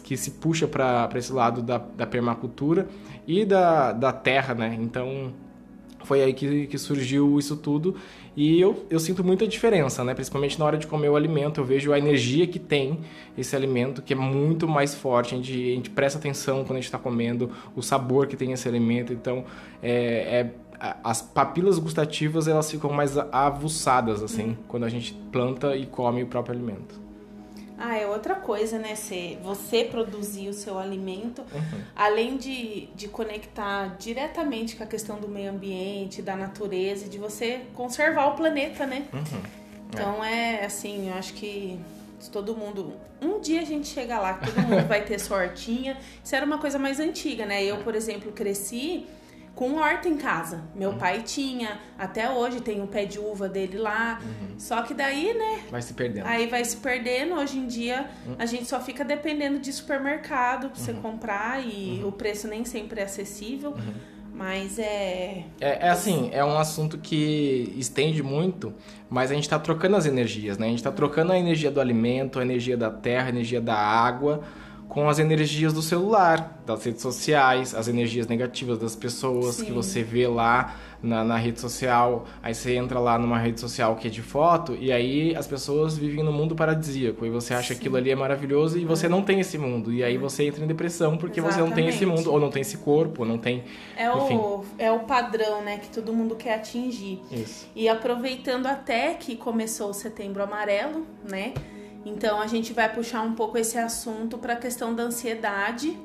que 0.03 0.17
se 0.17 0.33
puxa 0.33 0.67
para 0.67 1.09
esse 1.15 1.33
lado 1.33 1.63
da, 1.63 1.79
da 1.79 2.05
permacultura 2.05 2.89
e 3.25 3.45
da, 3.45 3.93
da 3.93 4.13
terra, 4.13 4.53
né? 4.53 4.77
Então 4.81 5.33
foi 6.03 6.21
aí 6.21 6.35
que, 6.35 6.67
que 6.67 6.77
surgiu 6.77 7.39
isso 7.39 7.57
tudo 7.57 7.95
e 8.37 8.61
eu, 8.61 8.85
eu 8.91 8.99
sinto 8.99 9.23
muita 9.23 9.47
diferença, 9.47 10.03
né? 10.03 10.13
Principalmente 10.13 10.59
na 10.59 10.65
hora 10.65 10.77
de 10.77 10.89
comer 10.89 11.09
o 11.09 11.15
alimento, 11.15 11.61
eu 11.61 11.65
vejo 11.65 11.93
a 11.93 11.99
energia 11.99 12.49
que 12.49 12.59
tem 12.59 12.99
esse 13.39 13.55
alimento, 13.55 14.03
que 14.03 14.13
é 14.13 14.17
muito 14.17 14.67
mais 14.67 14.93
forte. 14.93 15.35
A 15.35 15.39
gente, 15.39 15.53
a 15.53 15.75
gente 15.77 15.91
presta 15.91 16.19
atenção 16.19 16.65
quando 16.65 16.73
a 16.73 16.81
gente 16.81 16.87
está 16.87 16.99
comendo, 16.99 17.51
o 17.77 17.83
sabor 17.83 18.27
que 18.27 18.37
tem 18.37 18.51
esse 18.51 18.67
alimento. 18.67 19.13
Então, 19.13 19.45
é, 19.81 20.41
é 20.41 20.51
as 21.05 21.23
papilas 21.23 21.79
gustativas 21.79 22.49
elas 22.49 22.69
ficam 22.69 22.91
mais 22.91 23.17
avuçadas 23.17 24.21
assim 24.21 24.51
hum. 24.51 24.57
quando 24.67 24.83
a 24.83 24.89
gente 24.89 25.15
planta 25.31 25.77
e 25.77 25.87
come 25.87 26.25
o 26.25 26.27
próprio 26.27 26.57
alimento. 26.57 27.02
Ah, 27.85 27.97
é 27.99 28.07
outra 28.07 28.37
coisa, 28.37 28.79
né? 28.79 28.95
Você, 28.95 29.37
você 29.43 29.83
produzir 29.83 30.49
o 30.49 30.53
seu 30.53 30.79
alimento, 30.79 31.43
uhum. 31.53 31.83
além 31.97 32.37
de, 32.37 32.87
de 32.95 33.09
conectar 33.09 33.97
diretamente 33.99 34.77
com 34.77 34.85
a 34.85 34.87
questão 34.87 35.19
do 35.19 35.27
meio 35.27 35.51
ambiente, 35.51 36.23
da 36.23 36.37
natureza, 36.37 37.07
e 37.07 37.09
de 37.09 37.19
você 37.19 37.63
conservar 37.75 38.29
o 38.29 38.37
planeta, 38.37 38.87
né? 38.87 39.09
Uhum. 39.13 39.43
Então 39.89 40.25
é. 40.25 40.61
é 40.61 40.65
assim, 40.65 41.09
eu 41.09 41.15
acho 41.15 41.35
que 41.35 41.77
todo 42.31 42.57
mundo. 42.57 42.93
Um 43.21 43.41
dia 43.41 43.61
a 43.61 43.65
gente 43.65 43.89
chega 43.89 44.17
lá, 44.21 44.35
todo 44.35 44.61
mundo 44.61 44.87
vai 44.87 45.05
ter 45.05 45.19
sua 45.19 45.39
hortinha. 45.39 45.99
Isso 46.23 46.37
era 46.37 46.47
uma 46.47 46.59
coisa 46.59 46.79
mais 46.79 47.01
antiga, 47.01 47.45
né? 47.45 47.65
Eu, 47.65 47.79
por 47.79 47.97
exemplo, 47.97 48.31
cresci 48.31 49.09
com 49.55 49.77
horta 49.77 50.09
em 50.09 50.17
casa. 50.17 50.63
Meu 50.75 50.91
uhum. 50.91 50.99
pai 50.99 51.23
tinha, 51.23 51.79
até 51.99 52.31
hoje 52.31 52.61
tem 52.61 52.81
um 52.81 52.87
pé 52.87 53.05
de 53.05 53.19
uva 53.19 53.49
dele 53.49 53.79
lá. 53.79 54.19
Uhum. 54.23 54.59
Só 54.59 54.83
que 54.83 54.95
daí, 54.95 55.35
né? 55.35 55.65
Vai 55.71 55.83
se 55.83 55.93
perdendo. 55.95 56.27
Aí 56.27 56.47
vai 56.47 56.65
se 56.65 56.77
perdendo. 56.79 57.35
Hoje 57.35 57.59
em 57.59 57.67
dia 57.67 58.07
uhum. 58.27 58.37
a 58.39 58.47
gente 58.47 58.67
só 58.67 58.81
fica 58.81 59.05
dependendo 59.05 59.59
de 59.59 59.73
supermercado 59.73 60.71
pra 60.71 60.81
você 60.81 60.93
uhum. 60.93 61.03
comprar 61.03 61.65
e 61.65 62.01
uhum. 62.03 62.09
o 62.09 62.13
preço 62.13 62.49
nem 62.49 62.65
sempre 62.65 63.01
é 63.01 63.05
acessível. 63.05 63.73
Uhum. 63.73 64.13
Mas 64.35 64.79
é... 64.79 65.45
é. 65.61 65.87
É 65.87 65.89
assim, 65.91 66.31
é 66.33 66.43
um 66.43 66.59
assunto 66.59 66.97
que 66.97 67.75
estende 67.77 68.23
muito, 68.23 68.73
mas 69.11 69.31
a 69.31 69.35
gente 69.35 69.45
está 69.45 69.59
trocando 69.59 69.95
as 69.95 70.07
energias, 70.07 70.57
né? 70.57 70.67
A 70.67 70.71
gente 70.71 70.79
está 70.79 70.91
trocando 70.91 71.33
a 71.33 71.39
energia 71.39 71.71
do 71.71 71.79
alimento, 71.79 72.39
a 72.39 72.43
energia 72.43 72.77
da 72.77 72.91
terra, 72.91 73.27
a 73.27 73.29
energia 73.29 73.61
da 73.61 73.77
água 73.77 74.43
com 74.93 75.09
as 75.09 75.19
energias 75.19 75.73
do 75.73 75.81
celular, 75.81 76.63
das 76.67 76.85
redes 76.85 77.01
sociais, 77.01 77.75
as 77.75 77.89
energias 77.89 78.27
negativas 78.27 78.79
das 78.79 78.95
pessoas 78.95 79.55
Sim. 79.55 79.65
que 79.65 79.73
você 79.73 80.03
vê 80.03 80.29
lá 80.29 80.77
na, 81.03 81.25
na, 81.25 81.39
rede 81.39 81.59
social. 81.59 82.27
Aí 82.43 82.55
você 82.55 82.75
entra 82.77 83.01
lá 83.01 83.19
numa 83.19 83.39
rede 83.39 83.59
social 83.59 83.97
que 83.97 84.09
é 84.09 84.11
de 84.11 84.21
foto 84.21 84.77
e 84.79 84.93
aí 84.93 85.35
as 85.35 85.47
pessoas 85.47 85.97
vivem 85.97 86.23
no 86.23 86.31
mundo 86.31 86.55
paradisíaco 86.55 87.25
e 87.25 87.31
você 87.31 87.55
acha 87.55 87.69
que 87.69 87.81
aquilo 87.81 87.97
ali 87.97 88.11
é 88.11 88.15
maravilhoso 88.15 88.79
e 88.79 88.85
você 88.85 89.07
é. 89.07 89.09
não 89.09 89.23
tem 89.23 89.41
esse 89.41 89.57
mundo. 89.57 89.91
E 89.91 90.05
aí 90.05 90.19
você 90.19 90.45
entra 90.45 90.63
em 90.63 90.67
depressão 90.67 91.17
porque 91.17 91.41
Exatamente. 91.41 91.65
você 91.65 91.71
não 91.71 91.75
tem 91.75 91.89
esse 91.89 92.05
mundo, 92.05 92.31
ou 92.31 92.39
não 92.39 92.51
tem 92.51 92.61
esse 92.61 92.77
corpo, 92.77 93.23
ou 93.23 93.27
não 93.27 93.39
tem. 93.39 93.65
É 93.97 94.11
o, 94.11 94.63
é 94.77 94.93
o 94.93 95.01
padrão, 95.01 95.63
né, 95.63 95.79
que 95.79 95.89
todo 95.89 96.13
mundo 96.13 96.37
quer 96.37 96.57
atingir. 96.57 97.19
Isso. 97.31 97.67
E 97.75 97.89
aproveitando 97.89 98.67
até 98.67 99.15
que 99.15 99.37
começou 99.37 99.89
o 99.89 99.95
setembro 99.95 100.43
amarelo, 100.43 101.07
né? 101.27 101.55
Então 102.05 102.41
a 102.41 102.47
gente 102.47 102.73
vai 102.73 102.93
puxar 102.93 103.23
um 103.23 103.35
pouco 103.35 103.57
esse 103.59 103.79
assunto 103.79 104.39
para 104.39 104.55
a 104.55 104.57
questão 104.57 104.95
da 104.95 105.05
ansiedade, 105.05 105.99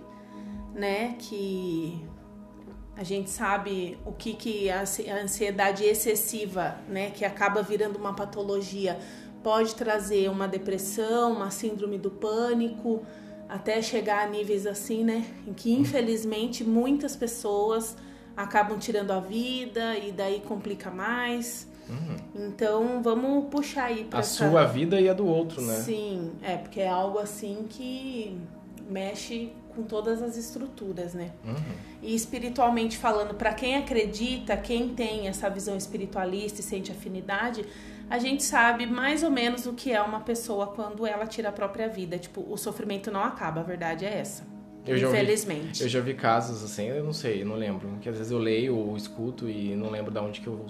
né? 0.73 1.15
Que 1.17 2.05
a 2.97 3.03
gente 3.03 3.29
sabe 3.29 3.95
o 4.03 4.11
que, 4.11 4.33
que 4.33 4.69
a 4.71 4.81
ansiedade 5.21 5.83
excessiva, 5.83 6.77
né, 6.89 7.11
que 7.11 7.23
acaba 7.23 7.61
virando 7.61 7.95
uma 7.95 8.11
patologia, 8.11 8.97
pode 9.44 9.75
trazer 9.75 10.31
uma 10.31 10.47
depressão, 10.47 11.33
uma 11.33 11.51
síndrome 11.51 12.00
do 12.00 12.09
pânico, 12.09 13.05
até 13.47 13.83
chegar 13.83 14.25
a 14.25 14.27
níveis 14.27 14.65
assim, 14.65 15.03
né, 15.03 15.25
em 15.45 15.53
que 15.53 15.72
infelizmente 15.72 16.63
muitas 16.63 17.15
pessoas 17.15 17.95
acabam 18.36 18.79
tirando 18.79 19.12
a 19.12 19.19
vida 19.19 19.95
e 19.95 20.12
daí 20.12 20.41
complica 20.41 20.89
mais. 20.89 21.67
Uhum. 21.89 22.48
Então 22.48 23.01
vamos 23.01 23.50
puxar 23.50 23.86
aí 23.86 24.03
para 24.03 24.20
a 24.20 24.22
essa... 24.22 24.50
sua 24.50 24.65
vida 24.65 25.00
e 25.00 25.10
a 25.10 25.13
do 25.13 25.25
outro, 25.25 25.62
né? 25.62 25.75
Sim, 25.75 26.34
é 26.41 26.58
porque 26.58 26.82
é 26.82 26.89
algo 26.89 27.20
assim 27.20 27.65
que 27.70 28.38
mexe 28.89 29.51
com 29.75 29.84
todas 29.84 30.22
as 30.24 30.36
estruturas, 30.38 31.13
né? 31.13 31.32
Uhum. 31.46 31.56
E 32.01 32.15
espiritualmente 32.15 32.98
falando, 32.98 33.36
para 33.36 33.53
quem 33.53 33.75
acredita, 33.75 34.58
quem 34.58 34.89
tem 34.89 35.27
essa 35.27 35.50
visão 35.50 35.77
espiritualista 35.77 36.62
e 36.62 36.63
sente 36.63 36.91
afinidade, 36.91 37.63
a 38.10 38.17
gente 38.17 38.44
sabe 38.44 38.86
mais 38.86 39.22
ou 39.22 39.29
menos 39.29 39.65
o 39.65 39.74
que 39.74 39.91
é 39.91 40.01
uma 40.01 40.22
pessoa 40.22 40.67
quando 40.67 41.06
ela 41.06 41.27
tira 41.27 41.50
a 41.50 41.51
própria 41.51 41.88
vida. 41.88 42.17
Tipo, 42.17 42.46
o 42.50 42.58
sofrimento 42.58 43.12
não 43.12 43.24
acaba, 43.24 43.62
a 43.62 43.63
verdade 43.63 44.06
é 44.06 44.17
essa. 44.17 44.44
Eu 44.86 44.98
Infelizmente. 44.98 45.79
Já 45.79 45.86
eu 45.86 45.89
já 45.89 46.00
vi 46.00 46.13
casos 46.13 46.63
assim, 46.63 46.86
eu 46.88 47.03
não 47.03 47.12
sei, 47.12 47.41
eu 47.41 47.46
não 47.46 47.56
lembro. 47.56 47.89
Que 48.01 48.08
às 48.08 48.17
vezes 48.17 48.32
eu 48.32 48.39
leio 48.39 48.75
ou 48.75 48.96
escuto 48.96 49.50
e 49.50 49.75
não 49.75 49.89
lembro 49.89 50.12
de 50.12 50.20
onde 50.20 50.39
que 50.39 50.48
eu 50.48 50.65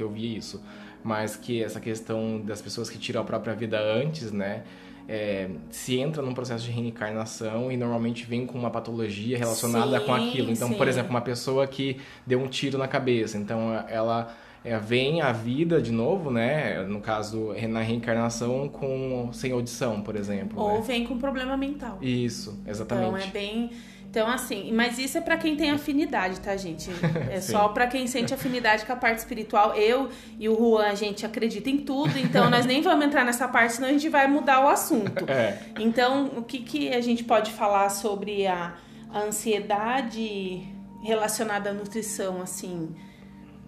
que 0.00 0.02
eu 0.02 0.10
vi 0.10 0.34
isso, 0.34 0.62
mas 1.04 1.36
que 1.36 1.62
essa 1.62 1.78
questão 1.78 2.40
das 2.40 2.62
pessoas 2.62 2.88
que 2.88 2.98
tiram 2.98 3.20
a 3.20 3.24
própria 3.24 3.54
vida 3.54 3.78
antes, 3.78 4.32
né? 4.32 4.62
É, 5.06 5.50
se 5.70 5.98
entra 5.98 6.22
num 6.22 6.32
processo 6.32 6.64
de 6.64 6.70
reencarnação 6.70 7.70
e 7.70 7.76
normalmente 7.76 8.24
vem 8.24 8.46
com 8.46 8.56
uma 8.56 8.70
patologia 8.70 9.36
relacionada 9.36 9.98
sim, 9.98 10.06
com 10.06 10.14
aquilo. 10.14 10.52
Então, 10.52 10.68
sim. 10.68 10.74
por 10.74 10.86
exemplo, 10.86 11.10
uma 11.10 11.20
pessoa 11.20 11.66
que 11.66 11.98
deu 12.24 12.40
um 12.40 12.46
tiro 12.46 12.78
na 12.78 12.86
cabeça, 12.86 13.36
então 13.36 13.74
ela 13.88 14.32
é, 14.64 14.78
vem 14.78 15.20
à 15.20 15.32
vida 15.32 15.82
de 15.82 15.90
novo, 15.90 16.30
né? 16.30 16.82
No 16.84 17.00
caso, 17.00 17.52
na 17.68 17.80
reencarnação 17.80 18.68
com 18.68 19.30
sem 19.32 19.52
audição, 19.52 20.00
por 20.00 20.14
exemplo. 20.14 20.62
Ou 20.62 20.74
né? 20.74 20.84
vem 20.86 21.04
com 21.04 21.18
problema 21.18 21.56
mental. 21.56 21.98
Isso, 22.00 22.58
exatamente. 22.66 23.08
Então 23.08 23.18
é 23.18 23.26
bem 23.26 23.70
então, 24.10 24.26
assim, 24.26 24.72
mas 24.72 24.98
isso 24.98 25.18
é 25.18 25.20
para 25.20 25.36
quem 25.36 25.54
tem 25.54 25.70
afinidade, 25.70 26.40
tá, 26.40 26.56
gente? 26.56 26.90
É 27.30 27.40
só 27.40 27.68
para 27.68 27.86
quem 27.86 28.08
sente 28.08 28.34
afinidade 28.34 28.84
com 28.84 28.92
a 28.92 28.96
parte 28.96 29.18
espiritual. 29.18 29.74
Eu 29.74 30.08
e 30.36 30.48
o 30.48 30.56
Juan, 30.56 30.86
a 30.86 30.94
gente 30.96 31.24
acredita 31.24 31.70
em 31.70 31.78
tudo, 31.78 32.18
então 32.18 32.50
nós 32.50 32.66
nem 32.66 32.82
vamos 32.82 33.06
entrar 33.06 33.24
nessa 33.24 33.46
parte, 33.46 33.74
senão 33.74 33.88
a 33.88 33.92
gente 33.92 34.08
vai 34.08 34.26
mudar 34.26 34.64
o 34.64 34.68
assunto. 34.68 35.30
É. 35.30 35.60
Então, 35.78 36.32
o 36.36 36.42
que, 36.42 36.58
que 36.58 36.92
a 36.92 37.00
gente 37.00 37.22
pode 37.22 37.52
falar 37.52 37.88
sobre 37.88 38.48
a, 38.48 38.74
a 39.12 39.20
ansiedade 39.20 40.60
relacionada 41.04 41.70
à 41.70 41.72
nutrição, 41.72 42.42
assim, 42.42 42.92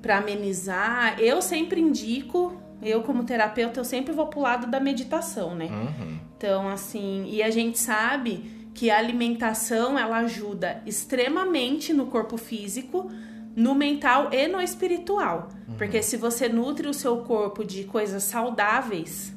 para 0.00 0.18
amenizar? 0.18 1.20
Eu 1.20 1.40
sempre 1.40 1.80
indico 1.80 2.60
eu 2.82 3.02
como 3.02 3.22
terapeuta, 3.22 3.78
eu 3.78 3.84
sempre 3.84 4.12
vou 4.12 4.26
pro 4.26 4.40
lado 4.40 4.66
da 4.66 4.80
meditação, 4.80 5.54
né? 5.54 5.66
Uhum. 5.66 6.18
Então, 6.36 6.68
assim, 6.68 7.26
e 7.28 7.40
a 7.40 7.50
gente 7.50 7.78
sabe 7.78 8.61
que 8.74 8.90
a 8.90 8.98
alimentação, 8.98 9.98
ela 9.98 10.18
ajuda 10.18 10.82
extremamente 10.86 11.92
no 11.92 12.06
corpo 12.06 12.36
físico, 12.36 13.10
no 13.54 13.74
mental 13.74 14.30
e 14.32 14.48
no 14.48 14.60
espiritual. 14.60 15.48
Uhum. 15.68 15.74
Porque 15.76 16.02
se 16.02 16.16
você 16.16 16.48
nutre 16.48 16.88
o 16.88 16.94
seu 16.94 17.18
corpo 17.18 17.64
de 17.64 17.84
coisas 17.84 18.22
saudáveis, 18.22 19.32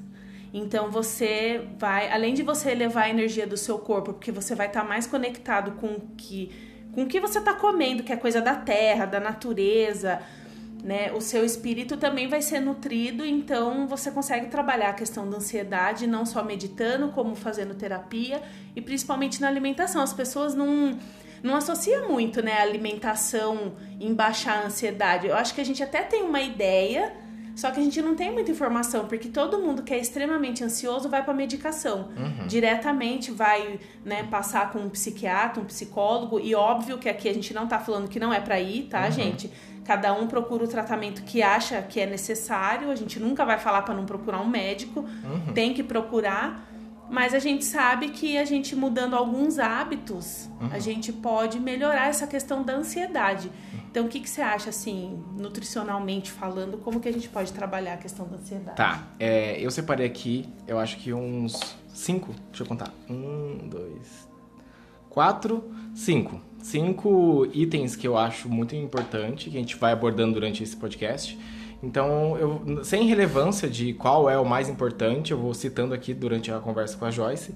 então 0.54 0.90
você 0.90 1.68
vai, 1.78 2.10
além 2.12 2.34
de 2.34 2.44
você 2.44 2.72
elevar 2.72 3.06
a 3.06 3.10
energia 3.10 3.46
do 3.46 3.58
seu 3.58 3.78
corpo, 3.78 4.14
porque 4.14 4.32
você 4.32 4.56
vai 4.56 4.68
estar 4.68 4.82
tá 4.82 4.88
mais 4.88 5.06
conectado 5.06 5.72
com 5.74 6.00
que 6.18 6.52
com 6.94 7.04
o 7.04 7.08
que 7.08 7.20
você 7.20 7.40
está 7.40 7.54
comendo, 7.54 8.04
que 8.04 8.14
é 8.14 8.16
coisa 8.16 8.40
da 8.40 8.56
terra, 8.56 9.06
da 9.06 9.20
natureza, 9.20 10.22
né? 10.86 11.12
O 11.14 11.20
seu 11.20 11.44
espírito 11.44 11.98
também 11.98 12.28
vai 12.28 12.44
ser 12.44 12.60
nutrido, 12.60 13.26
então 13.26 13.88
você 13.88 14.12
consegue 14.12 14.50
trabalhar 14.50 14.90
a 14.90 14.94
questão 14.94 15.28
da 15.28 15.38
ansiedade 15.38 16.06
não 16.06 16.28
só 16.28 16.44
meditando, 16.44 17.10
como 17.10 17.34
fazendo 17.34 17.74
terapia 17.74 18.40
e 18.76 18.82
principalmente 18.82 19.42
na 19.42 19.48
alimentação. 19.48 20.00
As 20.00 20.14
pessoas 20.14 20.54
não 20.54 20.96
não 21.42 21.56
associa 21.56 22.08
muito, 22.08 22.42
né, 22.42 22.54
a 22.54 22.62
alimentação 22.62 23.74
em 24.00 24.14
baixar 24.14 24.64
a 24.64 24.66
ansiedade. 24.66 25.28
Eu 25.28 25.36
acho 25.36 25.54
que 25.54 25.62
a 25.62 25.66
gente 25.66 25.82
até 25.84 26.02
tem 26.02 26.24
uma 26.24 26.42
ideia, 26.42 27.14
só 27.56 27.70
que 27.70 27.80
a 27.80 27.84
gente 27.84 28.02
não 28.02 28.16
tem 28.16 28.32
muita 28.32 28.50
informação, 28.50 29.06
porque 29.08 29.28
todo 29.28 29.60
mundo 29.60 29.84
que 29.84 29.94
é 29.94 30.00
extremamente 30.00 30.64
ansioso 30.64 31.08
vai 31.08 31.24
para 31.24 31.34
medicação. 31.36 32.10
Uhum. 32.18 32.48
Diretamente 32.48 33.32
vai 33.32 33.80
né, 34.04 34.24
passar 34.24 34.72
com 34.72 34.80
um 34.80 34.90
psiquiatra, 34.90 35.62
um 35.62 35.66
psicólogo, 35.66 36.40
e 36.40 36.56
óbvio 36.56 36.98
que 36.98 37.08
aqui 37.08 37.30
a 37.30 37.34
gente 37.34 37.54
não 37.54 37.68
tá 37.68 37.80
falando 37.80 38.08
que 38.08 38.20
não 38.20 38.34
é 38.34 38.40
para 38.40 38.60
ir, 38.60 38.84
tá, 38.84 39.06
uhum. 39.06 39.12
gente? 39.12 39.52
Cada 39.86 40.14
um 40.14 40.28
procura 40.28 40.66
o 40.66 40.68
tratamento 40.68 41.24
que 41.24 41.42
acha 41.44 41.82
que 41.82 42.00
é 42.00 42.06
necessário. 42.06 42.90
A 42.90 42.96
gente 42.96 43.20
nunca 43.20 43.46
vai 43.46 43.60
falar 43.60 43.84
para 43.84 43.94
não 43.94 44.06
procurar 44.06 44.42
um 44.42 44.48
médico. 44.48 45.02
Uhum. 45.02 45.54
Tem 45.54 45.74
que 45.74 45.84
procurar. 45.84 46.68
Mas 47.10 47.36
a 47.36 47.40
gente 47.40 47.64
sabe 47.64 48.10
que 48.10 48.36
a 48.38 48.46
gente 48.46 48.76
mudando 48.76 49.16
alguns 49.16 49.60
hábitos, 49.60 50.50
uhum. 50.60 50.70
a 50.72 50.80
gente 50.80 51.14
pode 51.14 51.60
melhorar 51.60 52.08
essa 52.08 52.26
questão 52.26 52.64
da 52.64 52.74
ansiedade. 52.74 53.52
Então, 53.92 54.08
o 54.08 54.10
que, 54.10 54.20
que 54.20 54.30
você 54.30 54.42
acha, 54.42 54.72
assim, 54.72 55.24
nutricionalmente 55.38 56.32
falando, 56.32 56.78
como 56.80 57.00
que 57.00 57.08
a 57.08 57.14
gente 57.14 57.30
pode 57.30 57.54
trabalhar 57.54 57.94
a 57.94 57.98
questão 57.98 58.28
da 58.28 58.38
ansiedade? 58.38 58.76
Tá, 58.76 59.04
é, 59.20 59.58
eu 59.62 59.70
separei 59.72 60.06
aqui, 60.06 60.50
eu 60.68 60.80
acho 60.80 60.98
que 60.98 61.14
uns 61.14 61.78
cinco, 61.94 62.34
deixa 62.50 62.64
eu 62.64 62.68
contar. 62.68 62.92
Um, 63.10 63.70
dois, 63.70 64.28
quatro, 65.10 65.72
cinco. 65.94 66.42
Cinco 66.66 67.46
itens 67.54 67.96
que 67.96 68.08
eu 68.08 68.18
acho 68.18 68.50
muito 68.50 68.76
importante, 68.76 69.52
que 69.52 69.56
a 69.56 69.60
gente 69.60 69.76
vai 69.76 69.92
abordando 69.92 70.34
durante 70.34 70.64
esse 70.64 70.76
podcast. 70.76 71.38
Então, 71.84 72.36
eu, 72.40 72.84
sem 72.84 73.06
relevância 73.06 73.70
de 73.70 73.94
qual 73.94 74.28
é 74.28 74.36
o 74.40 74.44
mais 74.44 74.68
importante, 74.68 75.32
eu 75.32 75.38
vou 75.38 75.54
citando 75.54 75.94
aqui 75.94 76.12
durante 76.12 76.52
a 76.52 76.58
conversa 76.58 76.98
com 76.98 77.06
a 77.06 77.12
Joyce. 77.12 77.54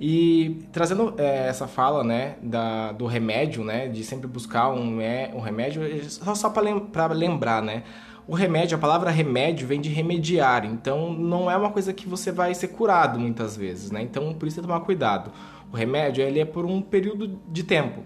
E 0.00 0.64
trazendo 0.70 1.14
é, 1.18 1.48
essa 1.48 1.66
fala, 1.66 2.04
né, 2.04 2.36
da, 2.40 2.92
do 2.92 3.06
remédio, 3.06 3.64
né, 3.64 3.88
de 3.88 4.04
sempre 4.04 4.28
buscar 4.28 4.70
um, 4.70 5.00
é, 5.00 5.32
um 5.34 5.40
remédio, 5.40 5.82
só, 6.08 6.32
só 6.36 6.48
para 6.48 7.12
lembrar, 7.12 7.60
né, 7.60 7.82
o 8.24 8.36
remédio, 8.36 8.76
a 8.76 8.80
palavra 8.80 9.10
remédio 9.10 9.66
vem 9.66 9.80
de 9.80 9.88
remediar, 9.88 10.64
então 10.64 11.12
não 11.12 11.50
é 11.50 11.56
uma 11.56 11.70
coisa 11.70 11.92
que 11.92 12.08
você 12.08 12.30
vai 12.30 12.54
ser 12.54 12.68
curado 12.68 13.18
muitas 13.18 13.56
vezes, 13.56 13.90
né, 13.90 14.00
então 14.00 14.32
por 14.32 14.46
isso 14.46 14.60
é 14.60 14.62
tomar 14.62 14.78
cuidado. 14.80 15.32
O 15.72 15.76
remédio, 15.76 16.22
ele 16.22 16.38
é 16.38 16.44
por 16.44 16.64
um 16.64 16.80
período 16.80 17.40
de 17.48 17.64
tempo, 17.64 18.04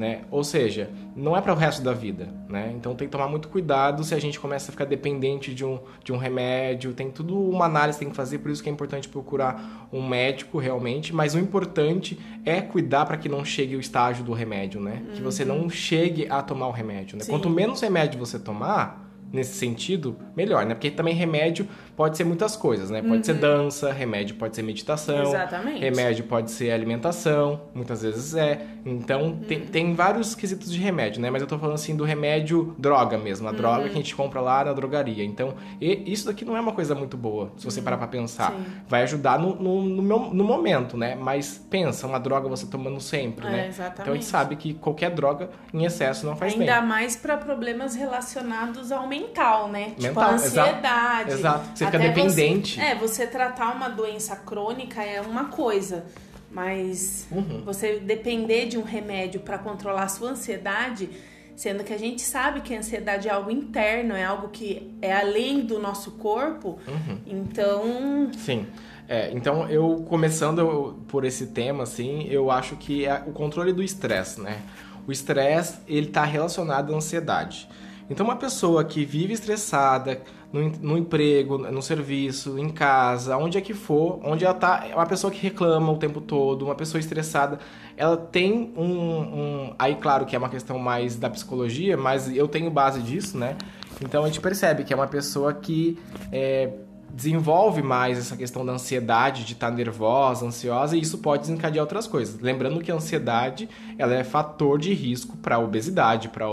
né? 0.00 0.22
Ou 0.30 0.42
seja, 0.42 0.88
não 1.14 1.36
é 1.36 1.42
para 1.42 1.52
o 1.52 1.54
resto 1.54 1.82
da 1.82 1.92
vida, 1.92 2.32
né? 2.48 2.72
Então 2.74 2.94
tem 2.94 3.06
que 3.06 3.12
tomar 3.12 3.28
muito 3.28 3.48
cuidado 3.48 4.02
se 4.02 4.14
a 4.14 4.18
gente 4.18 4.40
começa 4.40 4.70
a 4.70 4.72
ficar 4.72 4.86
dependente 4.86 5.54
de 5.54 5.62
um, 5.62 5.78
de 6.02 6.10
um 6.10 6.16
remédio, 6.16 6.94
tem 6.94 7.10
tudo 7.10 7.38
uma 7.38 7.66
análise 7.66 7.98
que 7.98 8.06
tem 8.06 8.10
que 8.10 8.16
fazer, 8.16 8.38
por 8.38 8.50
isso 8.50 8.62
que 8.62 8.70
é 8.70 8.72
importante 8.72 9.10
procurar 9.10 9.90
um 9.92 10.02
médico 10.08 10.58
realmente, 10.58 11.14
mas 11.14 11.34
o 11.34 11.38
importante 11.38 12.18
é 12.46 12.62
cuidar 12.62 13.04
para 13.04 13.18
que 13.18 13.28
não 13.28 13.44
chegue 13.44 13.76
o 13.76 13.80
estágio 13.80 14.24
do 14.24 14.32
remédio, 14.32 14.80
né? 14.80 15.02
Uhum. 15.06 15.12
Que 15.16 15.20
você 15.20 15.44
não 15.44 15.60
uhum. 15.60 15.68
chegue 15.68 16.26
a 16.30 16.40
tomar 16.40 16.68
o 16.68 16.72
remédio, 16.72 17.18
né? 17.18 17.24
Quanto 17.28 17.50
menos 17.50 17.82
remédio 17.82 18.18
você 18.18 18.38
tomar, 18.38 19.09
nesse 19.32 19.54
sentido, 19.54 20.16
melhor, 20.36 20.66
né? 20.66 20.74
Porque 20.74 20.90
também 20.90 21.14
remédio 21.14 21.68
pode 21.96 22.16
ser 22.16 22.24
muitas 22.24 22.56
coisas, 22.56 22.90
né? 22.90 23.00
Pode 23.00 23.16
uhum. 23.16 23.24
ser 23.24 23.34
dança, 23.34 23.92
remédio 23.92 24.34
pode 24.36 24.56
ser 24.56 24.62
meditação, 24.62 25.22
Exatamente. 25.22 25.80
remédio 25.80 26.24
pode 26.24 26.50
ser 26.50 26.70
alimentação, 26.70 27.60
muitas 27.74 28.02
vezes 28.02 28.34
é. 28.34 28.66
Então, 28.84 29.24
uhum. 29.24 29.36
tem, 29.40 29.60
tem 29.60 29.94
vários 29.94 30.34
quesitos 30.34 30.72
de 30.72 30.78
remédio, 30.78 31.20
né? 31.20 31.30
Mas 31.30 31.42
eu 31.42 31.48
tô 31.48 31.58
falando 31.58 31.74
assim 31.74 31.94
do 31.94 32.04
remédio 32.04 32.74
droga 32.78 33.18
mesmo, 33.18 33.46
a 33.46 33.50
uhum. 33.50 33.56
droga 33.56 33.82
que 33.84 33.90
a 33.90 33.96
gente 33.96 34.14
compra 34.14 34.40
lá 34.40 34.64
na 34.64 34.72
drogaria. 34.72 35.24
Então, 35.24 35.54
isso 35.80 36.26
daqui 36.26 36.44
não 36.44 36.56
é 36.56 36.60
uma 36.60 36.72
coisa 36.72 36.94
muito 36.94 37.16
boa, 37.16 37.52
se 37.56 37.64
você 37.64 37.80
parar 37.82 37.98
pra 37.98 38.08
pensar. 38.08 38.52
Sim. 38.52 38.64
Vai 38.88 39.02
ajudar 39.02 39.38
no, 39.38 39.54
no, 39.56 39.82
no, 39.82 40.02
meu, 40.02 40.18
no 40.20 40.44
momento, 40.44 40.96
né? 40.96 41.14
Mas 41.14 41.58
pensa, 41.70 42.06
uma 42.06 42.18
droga 42.18 42.48
você 42.48 42.66
tomando 42.66 43.00
sempre, 43.00 43.46
é, 43.46 43.50
né? 43.50 43.68
Exatamente. 43.68 44.00
Então, 44.00 44.12
a 44.12 44.16
gente 44.16 44.26
sabe 44.26 44.56
que 44.56 44.74
qualquer 44.74 45.10
droga 45.10 45.50
em 45.72 45.84
excesso 45.84 46.26
não 46.26 46.34
faz 46.34 46.52
Ainda 46.52 46.64
bem. 46.64 46.74
Ainda 46.74 46.86
mais 46.86 47.14
para 47.14 47.36
problemas 47.36 47.94
relacionados 47.94 48.90
ao 48.90 49.06
mental, 49.06 49.19
né? 49.68 49.94
Mental, 49.98 49.98
tipo 49.98 50.20
a 50.20 50.30
ansiedade. 50.30 51.32
Exato. 51.32 51.68
Você 51.74 51.84
fica 51.84 51.98
dependente. 51.98 52.74
Você, 52.74 52.86
é, 52.86 52.94
você 52.94 53.26
tratar 53.26 53.74
uma 53.74 53.88
doença 53.88 54.36
crônica 54.36 55.02
é 55.02 55.20
uma 55.20 55.46
coisa. 55.46 56.04
Mas 56.50 57.28
uhum. 57.30 57.62
você 57.64 58.00
depender 58.00 58.66
de 58.66 58.76
um 58.76 58.82
remédio 58.82 59.40
para 59.40 59.56
controlar 59.56 60.02
a 60.02 60.08
sua 60.08 60.30
ansiedade, 60.30 61.08
sendo 61.54 61.84
que 61.84 61.92
a 61.92 61.98
gente 61.98 62.22
sabe 62.22 62.60
que 62.60 62.74
a 62.74 62.78
ansiedade 62.78 63.28
é 63.28 63.30
algo 63.30 63.50
interno, 63.50 64.14
é 64.14 64.24
algo 64.24 64.48
que 64.48 64.92
é 65.00 65.12
além 65.12 65.60
do 65.60 65.78
nosso 65.78 66.12
corpo. 66.12 66.78
Uhum. 66.88 67.18
Então. 67.26 68.30
Sim. 68.36 68.66
É, 69.06 69.30
então, 69.32 69.68
eu 69.68 70.04
começando 70.08 70.96
por 71.08 71.24
esse 71.24 71.48
tema, 71.48 71.82
assim, 71.82 72.28
eu 72.28 72.48
acho 72.48 72.76
que 72.76 73.06
é 73.06 73.22
o 73.26 73.32
controle 73.32 73.72
do 73.72 73.82
estresse, 73.82 74.40
né? 74.40 74.62
O 75.06 75.10
estresse, 75.10 75.78
ele 75.88 76.06
está 76.06 76.24
relacionado 76.24 76.94
à 76.94 76.96
ansiedade. 76.96 77.68
Então, 78.10 78.26
uma 78.26 78.34
pessoa 78.34 78.84
que 78.84 79.04
vive 79.04 79.32
estressada 79.32 80.20
no, 80.52 80.68
no, 80.68 80.98
emprego, 80.98 81.56
no 81.56 81.80
serviço, 81.80 82.58
em 82.58 82.68
casa, 82.68 83.36
onde 83.36 83.56
é 83.56 83.60
que 83.60 83.72
for, 83.72 84.18
onde 84.24 84.44
ela 84.44 84.52
tá, 84.52 84.84
é 84.90 84.94
uma 84.94 85.06
pessoa 85.06 85.30
que 85.30 85.40
reclama 85.40 85.92
o 85.92 85.96
tempo 85.96 86.20
todo, 86.20 86.64
uma 86.64 86.74
pessoa 86.74 86.98
estressada, 86.98 87.60
ela 87.96 88.16
tem 88.16 88.72
um, 88.76 88.84
um, 88.84 89.74
aí 89.78 89.94
claro 89.94 90.26
que 90.26 90.34
é 90.34 90.38
uma 90.38 90.48
questão 90.48 90.76
mais 90.76 91.14
da 91.14 91.30
psicologia, 91.30 91.96
mas 91.96 92.28
eu 92.34 92.48
tenho 92.48 92.68
base 92.68 93.00
disso, 93.00 93.38
né? 93.38 93.56
Então 94.02 94.24
a 94.24 94.26
gente 94.26 94.40
percebe 94.40 94.82
que 94.82 94.92
é 94.92 94.96
uma 94.96 95.06
pessoa 95.06 95.54
que 95.54 95.96
é, 96.32 96.70
desenvolve 97.14 97.82
mais 97.82 98.18
essa 98.18 98.36
questão 98.36 98.64
da 98.64 98.72
ansiedade, 98.72 99.44
de 99.44 99.52
estar 99.52 99.70
nervosa, 99.70 100.46
ansiosa, 100.46 100.96
e 100.96 101.00
isso 101.00 101.18
pode 101.18 101.42
desencadear 101.42 101.82
outras 101.82 102.06
coisas. 102.06 102.40
Lembrando 102.40 102.80
que 102.80 102.90
a 102.90 102.94
ansiedade 102.94 103.68
ela 103.98 104.14
é 104.14 104.24
fator 104.24 104.78
de 104.78 104.92
risco 104.94 105.36
para 105.36 105.58
obesidade, 105.58 106.28
para, 106.28 106.46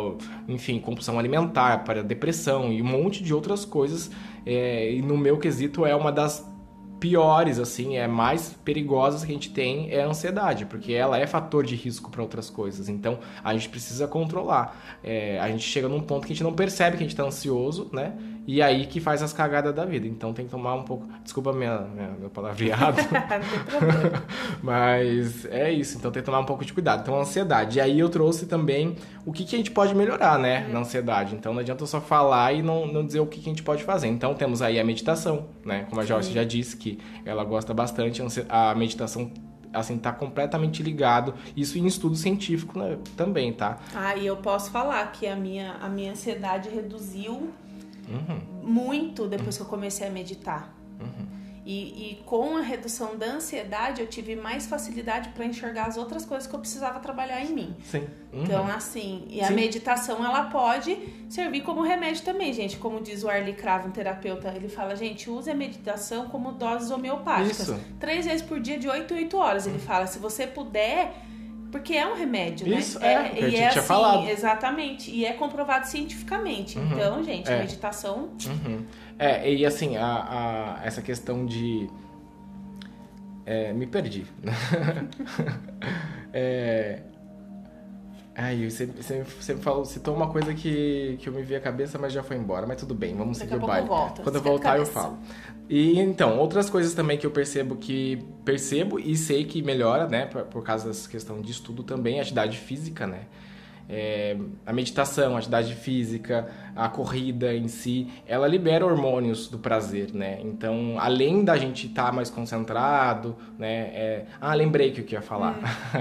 enfim, 0.47 0.79
compulsão 0.79 1.17
alimentar, 1.17 1.83
para 1.83 2.03
depressão 2.03 2.71
e 2.71 2.81
um 2.81 2.85
monte 2.85 3.23
de 3.23 3.33
outras 3.33 3.65
coisas. 3.65 4.09
É, 4.45 4.93
e 4.93 5.01
no 5.01 5.17
meu 5.17 5.37
quesito 5.37 5.85
é 5.85 5.95
uma 5.95 6.11
das 6.11 6.45
piores, 6.99 7.59
assim, 7.59 7.95
é 7.97 8.07
mais 8.07 8.55
perigosas 8.65 9.23
que 9.23 9.31
a 9.31 9.33
gente 9.33 9.51
tem 9.51 9.91
é 9.91 10.01
a 10.01 10.07
ansiedade, 10.07 10.65
porque 10.65 10.93
ela 10.93 11.17
é 11.17 11.27
fator 11.27 11.63
de 11.63 11.75
risco 11.75 12.09
para 12.09 12.21
outras 12.21 12.49
coisas. 12.49 12.89
Então 12.89 13.19
a 13.43 13.53
gente 13.53 13.69
precisa 13.69 14.07
controlar. 14.07 14.97
É, 15.03 15.39
a 15.39 15.47
gente 15.49 15.63
chega 15.63 15.87
num 15.87 16.01
ponto 16.01 16.25
que 16.25 16.33
a 16.33 16.35
gente 16.35 16.43
não 16.43 16.53
percebe 16.53 16.97
que 16.97 17.03
a 17.03 17.05
gente 17.05 17.13
está 17.13 17.23
ansioso, 17.23 17.89
né? 17.93 18.13
E 18.47 18.61
aí 18.61 18.85
que 18.85 19.01
faz 19.01 19.21
as 19.21 19.33
cagadas 19.33 19.75
da 19.75 19.83
vida. 19.83 20.07
Então 20.07 20.31
tem 20.31 20.45
que 20.45 20.51
tomar 20.51 20.73
um 20.73 20.83
pouco. 20.83 21.05
Desculpa 21.21 21.51
minha, 21.51 21.79
minha, 21.81 22.11
meu 22.11 22.29
palavreado. 22.29 22.97
Mas 24.63 25.45
é 25.45 25.69
isso. 25.69 25.97
Então 25.97 26.09
tem 26.09 26.21
que 26.21 26.25
tomar 26.25 26.39
um 26.39 26.45
pouco 26.45 26.63
de 26.63 26.71
cuidado. 26.71 27.01
Então, 27.01 27.19
ansiedade. 27.19 27.77
E 27.77 27.81
aí 27.81 27.99
eu 27.99 28.07
trouxe 28.07 28.45
também 28.45 28.95
o 29.25 29.33
que, 29.33 29.43
que 29.43 29.53
a 29.53 29.57
gente 29.57 29.71
pode 29.71 29.93
melhorar, 29.93 30.39
né? 30.39 30.65
Na 30.71 30.79
ansiedade. 30.79 31.35
Então 31.35 31.53
não 31.53 31.59
adianta 31.59 31.85
só 31.85 31.99
falar 31.99 32.53
e 32.53 32.61
não, 32.61 32.87
não 32.87 33.05
dizer 33.05 33.19
o 33.19 33.27
que, 33.27 33.41
que 33.41 33.49
a 33.49 33.51
gente 33.51 33.63
pode 33.63 33.83
fazer. 33.83 34.07
Então 34.07 34.33
temos 34.33 34.61
aí 34.61 34.79
a 34.79 34.83
meditação, 34.83 35.49
né? 35.65 35.85
Como 35.89 35.99
a 35.99 36.05
Joyce 36.05 36.31
já 36.31 36.45
disse, 36.45 36.77
que 36.77 36.97
ela 37.25 37.43
gosta 37.43 37.73
bastante. 37.73 38.23
A 38.47 38.73
meditação 38.73 39.29
assim, 39.73 39.97
tá 39.97 40.13
completamente 40.13 40.81
ligado. 40.81 41.33
Isso 41.55 41.77
em 41.77 41.85
estudo 41.85 42.15
científico 42.15 42.79
né, 42.79 42.97
também, 43.17 43.51
tá? 43.51 43.77
Ah, 43.93 44.15
e 44.15 44.25
eu 44.25 44.37
posso 44.37 44.71
falar 44.71 45.11
que 45.11 45.27
a 45.27 45.35
minha, 45.35 45.73
a 45.81 45.89
minha 45.89 46.11
ansiedade 46.11 46.69
reduziu 46.69 47.51
uhum. 48.07 48.39
muito 48.63 49.27
depois 49.27 49.55
uhum. 49.55 49.65
que 49.65 49.67
eu 49.67 49.69
comecei 49.69 50.07
a 50.07 50.11
meditar. 50.11 50.73
Uhum. 50.99 51.37
E, 51.69 52.11
e, 52.11 52.15
com 52.25 52.55
a 52.55 52.61
redução 52.61 53.17
da 53.17 53.25
ansiedade, 53.25 53.99
eu 53.99 54.07
tive 54.07 54.37
mais 54.37 54.65
facilidade 54.65 55.27
para 55.29 55.43
enxergar 55.43 55.87
as 55.87 55.97
outras 55.97 56.25
coisas 56.25 56.47
que 56.47 56.55
eu 56.55 56.59
precisava 56.61 56.97
trabalhar 57.01 57.43
em 57.43 57.53
mim. 57.53 57.75
Sim. 57.83 58.07
Uhum. 58.31 58.43
Então, 58.43 58.65
assim, 58.67 59.25
e 59.29 59.41
a 59.41 59.47
Sim. 59.47 59.55
meditação, 59.55 60.23
ela 60.23 60.45
pode 60.45 60.97
servir 61.27 61.63
como 61.63 61.81
remédio 61.81 62.23
também, 62.23 62.53
gente. 62.53 62.77
Como 62.77 63.01
diz 63.01 63.21
o 63.21 63.29
Arlie 63.29 63.53
Cravo, 63.53 63.89
um 63.89 63.91
terapeuta, 63.91 64.47
ele 64.55 64.69
fala, 64.69 64.95
gente, 64.95 65.29
use 65.29 65.51
a 65.51 65.53
meditação 65.53 66.29
como 66.29 66.53
doses 66.53 66.89
homeopáticas. 66.89 67.67
Isso. 67.67 67.79
Três 67.99 68.25
vezes 68.25 68.41
por 68.41 68.61
dia, 68.61 68.79
de 68.79 68.87
8 68.87 69.13
em 69.13 69.17
8 69.23 69.37
horas. 69.37 69.67
Ele 69.67 69.79
fala, 69.79 70.07
se 70.07 70.19
você 70.19 70.47
puder 70.47 71.13
Porque 71.71 71.93
é 71.93 72.07
um 72.07 72.15
remédio, 72.15 72.67
Isso, 72.67 72.97
né? 72.99 73.07
é, 73.07 73.39
é, 73.39 73.41
e 73.41 73.45
é 73.45 73.49
tinha 73.49 73.69
assim, 73.69 73.81
falado. 73.81 74.27
exatamente. 74.29 75.11
E 75.11 75.25
é 75.25 75.33
comprovado 75.33 75.85
cientificamente. 75.85 76.77
Uhum. 76.79 76.91
Então, 76.93 77.23
gente, 77.23 77.49
a 77.49 77.55
É. 77.55 77.59
meditação. 77.59 78.29
Uhum. 78.45 78.85
É, 79.19 79.51
e 79.53 79.65
assim, 79.65 79.97
a, 79.97 80.77
a- 80.79 80.85
essa 80.85 81.01
questão 81.01 81.45
de. 81.45 81.89
é, 83.45 83.73
me 83.73 83.85
perdi. 83.87 84.25
é, 86.33 86.99
ai, 88.35 88.69
você, 88.69 88.85
você, 88.85 89.23
você 89.23 89.55
falou, 89.57 89.85
citou 89.85 90.15
uma 90.15 90.27
coisa 90.29 90.53
que, 90.53 91.17
que 91.19 91.27
eu 91.29 91.33
me 91.33 91.41
vi 91.43 91.55
a 91.55 91.59
cabeça, 91.59 91.97
mas 91.97 92.13
já 92.13 92.23
foi 92.23 92.37
embora. 92.37 92.65
Mas 92.67 92.77
tudo 92.77 92.93
bem, 92.93 93.15
vamos 93.15 93.37
Daqui 93.37 93.51
seguir 93.51 93.61
a 93.61 93.63
o 93.63 93.67
baile. 93.67 93.87
Quando 94.23 94.35
eu 94.35 94.41
a 94.41 94.43
voltar, 94.43 94.77
eu 94.77 94.85
falo. 94.85 95.17
E 95.69 95.99
então, 95.99 96.37
outras 96.37 96.69
coisas 96.69 96.93
também 96.93 97.17
que 97.17 97.25
eu 97.25 97.31
percebo 97.31 97.75
que. 97.75 98.19
Percebo 98.45 98.99
e 98.99 99.15
sei 99.17 99.43
que 99.43 99.61
melhora, 99.61 100.07
né? 100.07 100.25
Por, 100.25 100.43
por 100.43 100.63
causa 100.63 100.87
dessa 100.87 101.09
questão 101.09 101.41
de 101.41 101.51
estudo 101.51 101.83
também, 101.83 102.19
a 102.19 102.21
atividade 102.21 102.57
física, 102.57 103.05
né? 103.05 103.21
É, 103.89 104.35
a 104.65 104.73
meditação, 104.73 105.35
a 105.35 105.37
atividade 105.37 105.73
física, 105.75 106.49
a 106.75 106.89
corrida 106.89 107.53
em 107.53 107.69
si, 107.69 108.09
ela 108.25 108.45
libera 108.45 108.85
hormônios 108.85 109.47
do 109.47 109.59
prazer, 109.59 110.13
né? 110.13 110.39
Então, 110.41 110.97
além 110.99 111.43
da 111.43 111.57
gente 111.57 111.87
estar 111.87 112.11
mais 112.11 112.29
concentrado, 112.29 113.35
né? 113.57 113.91
é- 113.93 114.25
Ah, 114.41 114.53
lembrei 114.53 114.91
que 114.91 115.01
eu 115.01 115.19
ia 115.19 115.21
falar. 115.21 115.57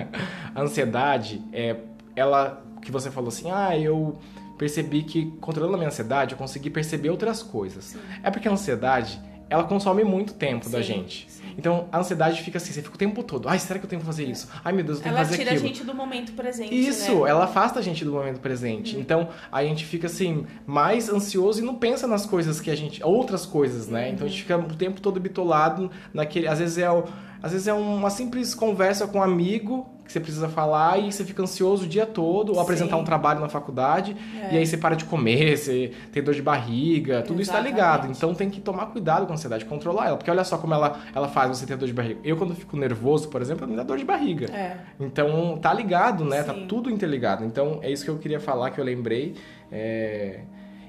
a 0.54 0.60
ansiedade, 0.60 1.40
é, 1.52 1.76
ela 2.16 2.64
que 2.82 2.90
você 2.90 3.10
falou 3.10 3.28
assim, 3.28 3.50
ah, 3.50 3.76
eu 3.78 4.18
percebi 4.56 5.02
que 5.02 5.30
controlando 5.40 5.74
a 5.74 5.78
minha 5.78 5.88
ansiedade, 5.88 6.32
eu 6.32 6.38
consegui 6.38 6.70
perceber 6.70 7.10
outras 7.10 7.42
coisas. 7.42 7.96
É 8.22 8.30
porque 8.30 8.48
a 8.48 8.52
ansiedade, 8.52 9.20
ela 9.48 9.64
consome 9.64 10.02
muito 10.04 10.34
tempo 10.34 10.68
da 10.68 10.78
Sim, 10.78 10.84
gente. 10.84 11.26
sim. 11.30 11.42
Então, 11.58 11.88
a 11.90 11.98
ansiedade 12.00 12.42
fica 12.42 12.58
assim, 12.58 12.70
você 12.72 12.82
fica 12.82 12.94
o 12.94 12.98
tempo 12.98 13.22
todo, 13.22 13.48
ai, 13.48 13.58
será 13.58 13.78
que 13.78 13.86
eu 13.86 13.88
tenho 13.88 14.00
que 14.00 14.06
fazer 14.06 14.24
isso? 14.24 14.48
Ai, 14.62 14.72
meu 14.74 14.84
Deus, 14.84 14.98
eu 14.98 15.04
tenho 15.04 15.14
Ela 15.14 15.22
que 15.24 15.30
fazer 15.30 15.38
tira 15.38 15.50
aquilo. 15.52 15.64
a 15.64 15.68
gente 15.68 15.84
do 15.84 15.94
momento 15.94 16.32
presente. 16.32 16.74
Isso, 16.88 17.22
né? 17.24 17.30
Ela 17.30 17.44
afasta 17.44 17.78
a 17.78 17.82
gente 17.82 18.04
do 18.04 18.12
momento 18.12 18.40
presente. 18.40 18.96
Então, 18.98 19.28
a 19.50 19.62
gente 19.64 19.84
fica 19.86 20.06
assim, 20.06 20.44
mais 20.66 21.08
ansioso 21.08 21.60
e 21.60 21.64
não 21.64 21.76
pensa 21.76 22.06
nas 22.06 22.26
coisas 22.26 22.60
que 22.60 22.70
a 22.70 22.74
gente. 22.76 23.02
outras 23.02 23.46
coisas, 23.46 23.88
né? 23.88 24.10
Então 24.10 24.26
a 24.26 24.28
gente 24.28 24.42
fica 24.42 24.58
o 24.58 24.74
tempo 24.74 25.00
todo 25.00 25.18
bitolado 25.18 25.90
naquele. 26.12 26.46
Às 26.46 26.58
vezes 26.58 26.76
é, 26.78 26.90
o- 26.90 27.04
às 27.42 27.52
vezes 27.52 27.66
é 27.68 27.72
uma 27.72 28.10
simples 28.10 28.54
conversa 28.54 29.06
com 29.06 29.18
um 29.18 29.22
amigo 29.22 29.86
que 30.04 30.12
você 30.12 30.20
precisa 30.20 30.48
falar 30.48 30.98
e 31.00 31.10
você 31.10 31.24
fica 31.24 31.42
ansioso 31.42 31.84
o 31.84 31.88
dia 31.88 32.06
todo, 32.06 32.50
ou 32.50 32.54
Sim. 32.54 32.60
apresentar 32.60 32.96
um 32.96 33.02
trabalho 33.02 33.40
na 33.40 33.48
faculdade, 33.48 34.16
É. 34.40 34.54
e 34.54 34.58
aí 34.58 34.64
você 34.64 34.76
para 34.76 34.94
de 34.94 35.04
comer, 35.04 35.56
você 35.58 35.90
tem 36.12 36.22
dor 36.22 36.32
de 36.32 36.42
barriga, 36.42 37.22
tudo 37.22 37.42
isso 37.42 37.50
tá 37.50 37.58
ligado. 37.58 37.90
Exatamente. 38.04 38.16
Então 38.18 38.32
tem 38.32 38.48
que 38.48 38.60
tomar 38.60 38.86
cuidado 38.86 39.26
com 39.26 39.32
a 39.32 39.34
ansiedade, 39.34 39.64
controlar 39.64 40.06
ela. 40.06 40.16
Porque 40.16 40.30
olha 40.30 40.44
só 40.44 40.58
como 40.58 40.72
ela, 40.74 41.00
ela 41.12 41.26
faz 41.26 41.58
você 41.58 41.66
ter 41.66 41.76
dor 41.76 41.86
de 41.88 41.92
barriga. 41.92 42.20
Eu, 42.22 42.36
quando 42.36 42.54
fico 42.54 42.76
nervoso, 42.76 43.28
por 43.28 43.42
exemplo, 43.42 43.66
me 43.66 43.74
dá 43.74 43.82
dor 43.82 43.98
de 43.98 44.04
barriga. 44.04 44.46
É. 44.54 44.76
Então, 45.00 45.58
tá 45.60 45.74
ligado, 45.74 46.24
né? 46.24 46.44
Tá 46.44 46.54
Sim. 46.54 46.66
tudo 46.68 46.88
interligado. 46.88 47.44
Então, 47.44 47.80
é 47.82 47.90
isso 47.90 48.04
que 48.04 48.10
eu 48.10 48.18
queria 48.18 48.38
falar, 48.38 48.70
que 48.70 48.80
eu 48.80 48.84
lembrei. 48.84 49.34
É, 49.72 50.40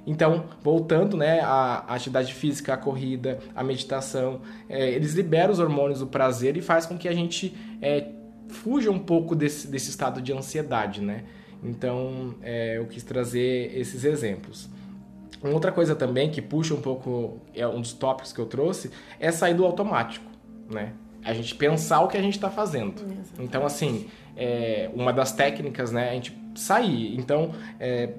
Então, 0.07 0.45
voltando, 0.63 1.17
né, 1.17 1.41
a 1.41 1.83
atividade 1.89 2.33
física, 2.33 2.73
a 2.73 2.77
corrida, 2.77 3.39
a 3.53 3.61
meditação, 3.61 4.39
é, 4.69 4.89
eles 4.89 5.13
liberam 5.13 5.51
os 5.51 5.59
hormônios 5.59 5.99
do 5.99 6.07
prazer 6.07 6.55
e 6.55 6.61
faz 6.61 6.85
com 6.85 6.97
que 6.97 7.09
a 7.09 7.13
gente 7.13 7.53
é, 7.81 8.07
fuja 8.47 8.89
um 8.89 8.99
pouco 8.99 9.35
desse, 9.35 9.67
desse 9.67 9.89
estado 9.89 10.21
de 10.21 10.31
ansiedade, 10.31 11.01
né? 11.01 11.25
Então, 11.61 12.35
é, 12.41 12.77
eu 12.77 12.85
quis 12.85 13.03
trazer 13.03 13.77
esses 13.77 14.05
exemplos. 14.05 14.69
Uma 15.43 15.53
outra 15.53 15.73
coisa 15.73 15.93
também 15.93 16.31
que 16.31 16.41
puxa 16.41 16.73
um 16.73 16.81
pouco, 16.81 17.41
é 17.53 17.67
um 17.67 17.81
dos 17.81 17.91
tópicos 17.91 18.31
que 18.31 18.39
eu 18.39 18.45
trouxe, 18.45 18.89
é 19.19 19.29
sair 19.29 19.55
do 19.55 19.65
automático, 19.65 20.25
né? 20.71 20.93
A 21.21 21.33
gente 21.33 21.53
pensar 21.53 21.99
o 21.99 22.07
que 22.07 22.15
a 22.15 22.21
gente 22.21 22.35
está 22.35 22.49
fazendo. 22.49 23.01
Então, 23.37 23.65
assim, 23.65 24.07
é, 24.37 24.89
uma 24.93 25.11
das 25.11 25.33
técnicas, 25.33 25.91
né, 25.91 26.07
é 26.07 26.09
a 26.11 26.13
gente 26.13 26.37
sair. 26.55 27.17
Então, 27.17 27.51
é, 27.77 28.13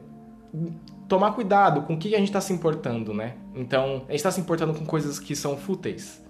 tomar 1.08 1.32
cuidado 1.32 1.82
com 1.82 1.94
o 1.94 1.98
que 1.98 2.14
a 2.14 2.18
gente 2.18 2.28
está 2.28 2.40
se 2.40 2.52
importando, 2.52 3.14
né? 3.14 3.34
Então, 3.54 4.02
a 4.06 4.12
gente 4.12 4.16
está 4.16 4.30
se 4.30 4.40
importando 4.40 4.74
com 4.74 4.84
coisas 4.84 5.18
que 5.18 5.34
são 5.34 5.56
fúteis. 5.56 6.22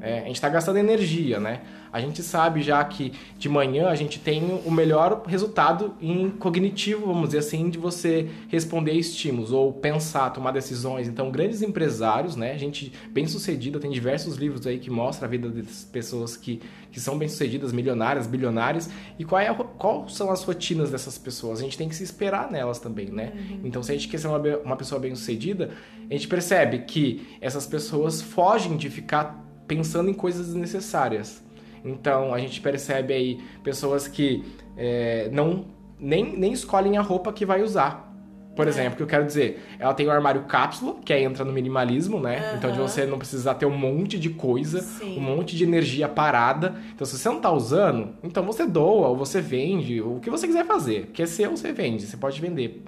É, 0.00 0.20
a 0.20 0.24
gente 0.24 0.36
está 0.36 0.48
gastando 0.48 0.78
energia, 0.78 1.40
né? 1.40 1.60
A 1.92 2.00
gente 2.00 2.22
sabe 2.22 2.62
já 2.62 2.82
que 2.82 3.12
de 3.38 3.48
manhã 3.48 3.88
a 3.88 3.94
gente 3.94 4.18
tem 4.18 4.62
o 4.64 4.70
melhor 4.70 5.24
resultado 5.26 5.94
em 6.00 6.30
cognitivo, 6.30 7.06
vamos 7.06 7.28
dizer 7.28 7.38
assim, 7.40 7.68
de 7.68 7.76
você 7.76 8.30
responder 8.48 8.92
a 8.92 8.94
estímulos 8.94 9.52
ou 9.52 9.72
pensar, 9.74 10.30
tomar 10.30 10.52
decisões. 10.52 11.06
Então, 11.06 11.30
grandes 11.30 11.60
empresários, 11.60 12.34
né? 12.34 12.56
Gente 12.56 12.92
bem 13.10 13.26
sucedida, 13.26 13.78
tem 13.78 13.90
diversos 13.90 14.36
livros 14.36 14.66
aí 14.66 14.78
que 14.78 14.90
mostram 14.90 15.28
a 15.28 15.30
vida 15.30 15.50
das 15.50 15.84
pessoas 15.84 16.34
que, 16.34 16.62
que 16.90 16.98
são 16.98 17.18
bem 17.18 17.28
sucedidas, 17.28 17.72
milionárias, 17.72 18.26
bilionárias. 18.26 18.88
E 19.18 19.24
qual 19.24 19.40
é 19.40 19.52
qual 19.52 20.08
são 20.08 20.30
as 20.30 20.42
rotinas 20.42 20.90
dessas 20.90 21.18
pessoas? 21.18 21.60
A 21.60 21.62
gente 21.62 21.76
tem 21.76 21.90
que 21.90 21.94
se 21.94 22.04
esperar 22.04 22.50
nelas 22.50 22.78
também, 22.78 23.10
né? 23.10 23.32
Então, 23.62 23.82
se 23.82 23.92
a 23.92 23.94
gente 23.94 24.08
quer 24.08 24.18
ser 24.18 24.28
uma, 24.28 24.38
uma 24.64 24.76
pessoa 24.76 24.98
bem 24.98 25.14
sucedida, 25.14 25.70
a 26.08 26.12
gente 26.14 26.26
percebe 26.26 26.78
que 26.80 27.36
essas 27.38 27.66
pessoas 27.66 28.22
fogem 28.22 28.78
de 28.78 28.88
ficar 28.88 29.44
pensando 29.66 30.10
em 30.10 30.14
coisas 30.14 30.46
desnecessárias. 30.46 31.42
Então 31.84 32.32
a 32.32 32.38
gente 32.38 32.60
percebe 32.60 33.12
aí 33.12 33.40
pessoas 33.62 34.06
que 34.06 34.44
é, 34.76 35.28
não 35.32 35.66
nem, 35.98 36.36
nem 36.36 36.52
escolhem 36.52 36.96
a 36.96 37.02
roupa 37.02 37.32
que 37.32 37.46
vai 37.46 37.62
usar. 37.62 38.12
Por 38.54 38.68
exemplo, 38.68 38.92
o 38.92 38.96
que 38.98 39.02
eu 39.02 39.06
quero 39.06 39.24
dizer, 39.24 39.62
ela 39.78 39.94
tem 39.94 40.06
o 40.06 40.10
armário 40.10 40.42
cápsula, 40.42 40.96
que 41.02 41.10
aí 41.12 41.24
entra 41.24 41.42
no 41.42 41.52
minimalismo, 41.52 42.20
né? 42.20 42.54
Então 42.58 42.70
de 42.70 42.78
você 42.78 43.06
não 43.06 43.16
precisar 43.16 43.54
ter 43.54 43.64
um 43.64 43.76
monte 43.76 44.18
de 44.18 44.28
coisa, 44.28 44.80
Sim. 44.82 45.16
um 45.16 45.20
monte 45.22 45.56
de 45.56 45.64
energia 45.64 46.06
parada. 46.06 46.74
Então 46.94 47.06
se 47.06 47.16
você 47.16 47.28
não 47.30 47.40
tá 47.40 47.50
usando, 47.50 48.14
então 48.22 48.44
você 48.44 48.66
doa, 48.66 49.08
ou 49.08 49.16
você 49.16 49.40
vende, 49.40 50.02
ou 50.02 50.16
o 50.16 50.20
que 50.20 50.28
você 50.28 50.46
quiser 50.46 50.66
fazer. 50.66 51.06
Que 51.14 51.22
é 51.22 51.26
seu, 51.26 51.56
você 51.56 51.72
vende, 51.72 52.02
você 52.02 52.16
pode 52.16 52.38
vender. 52.42 52.82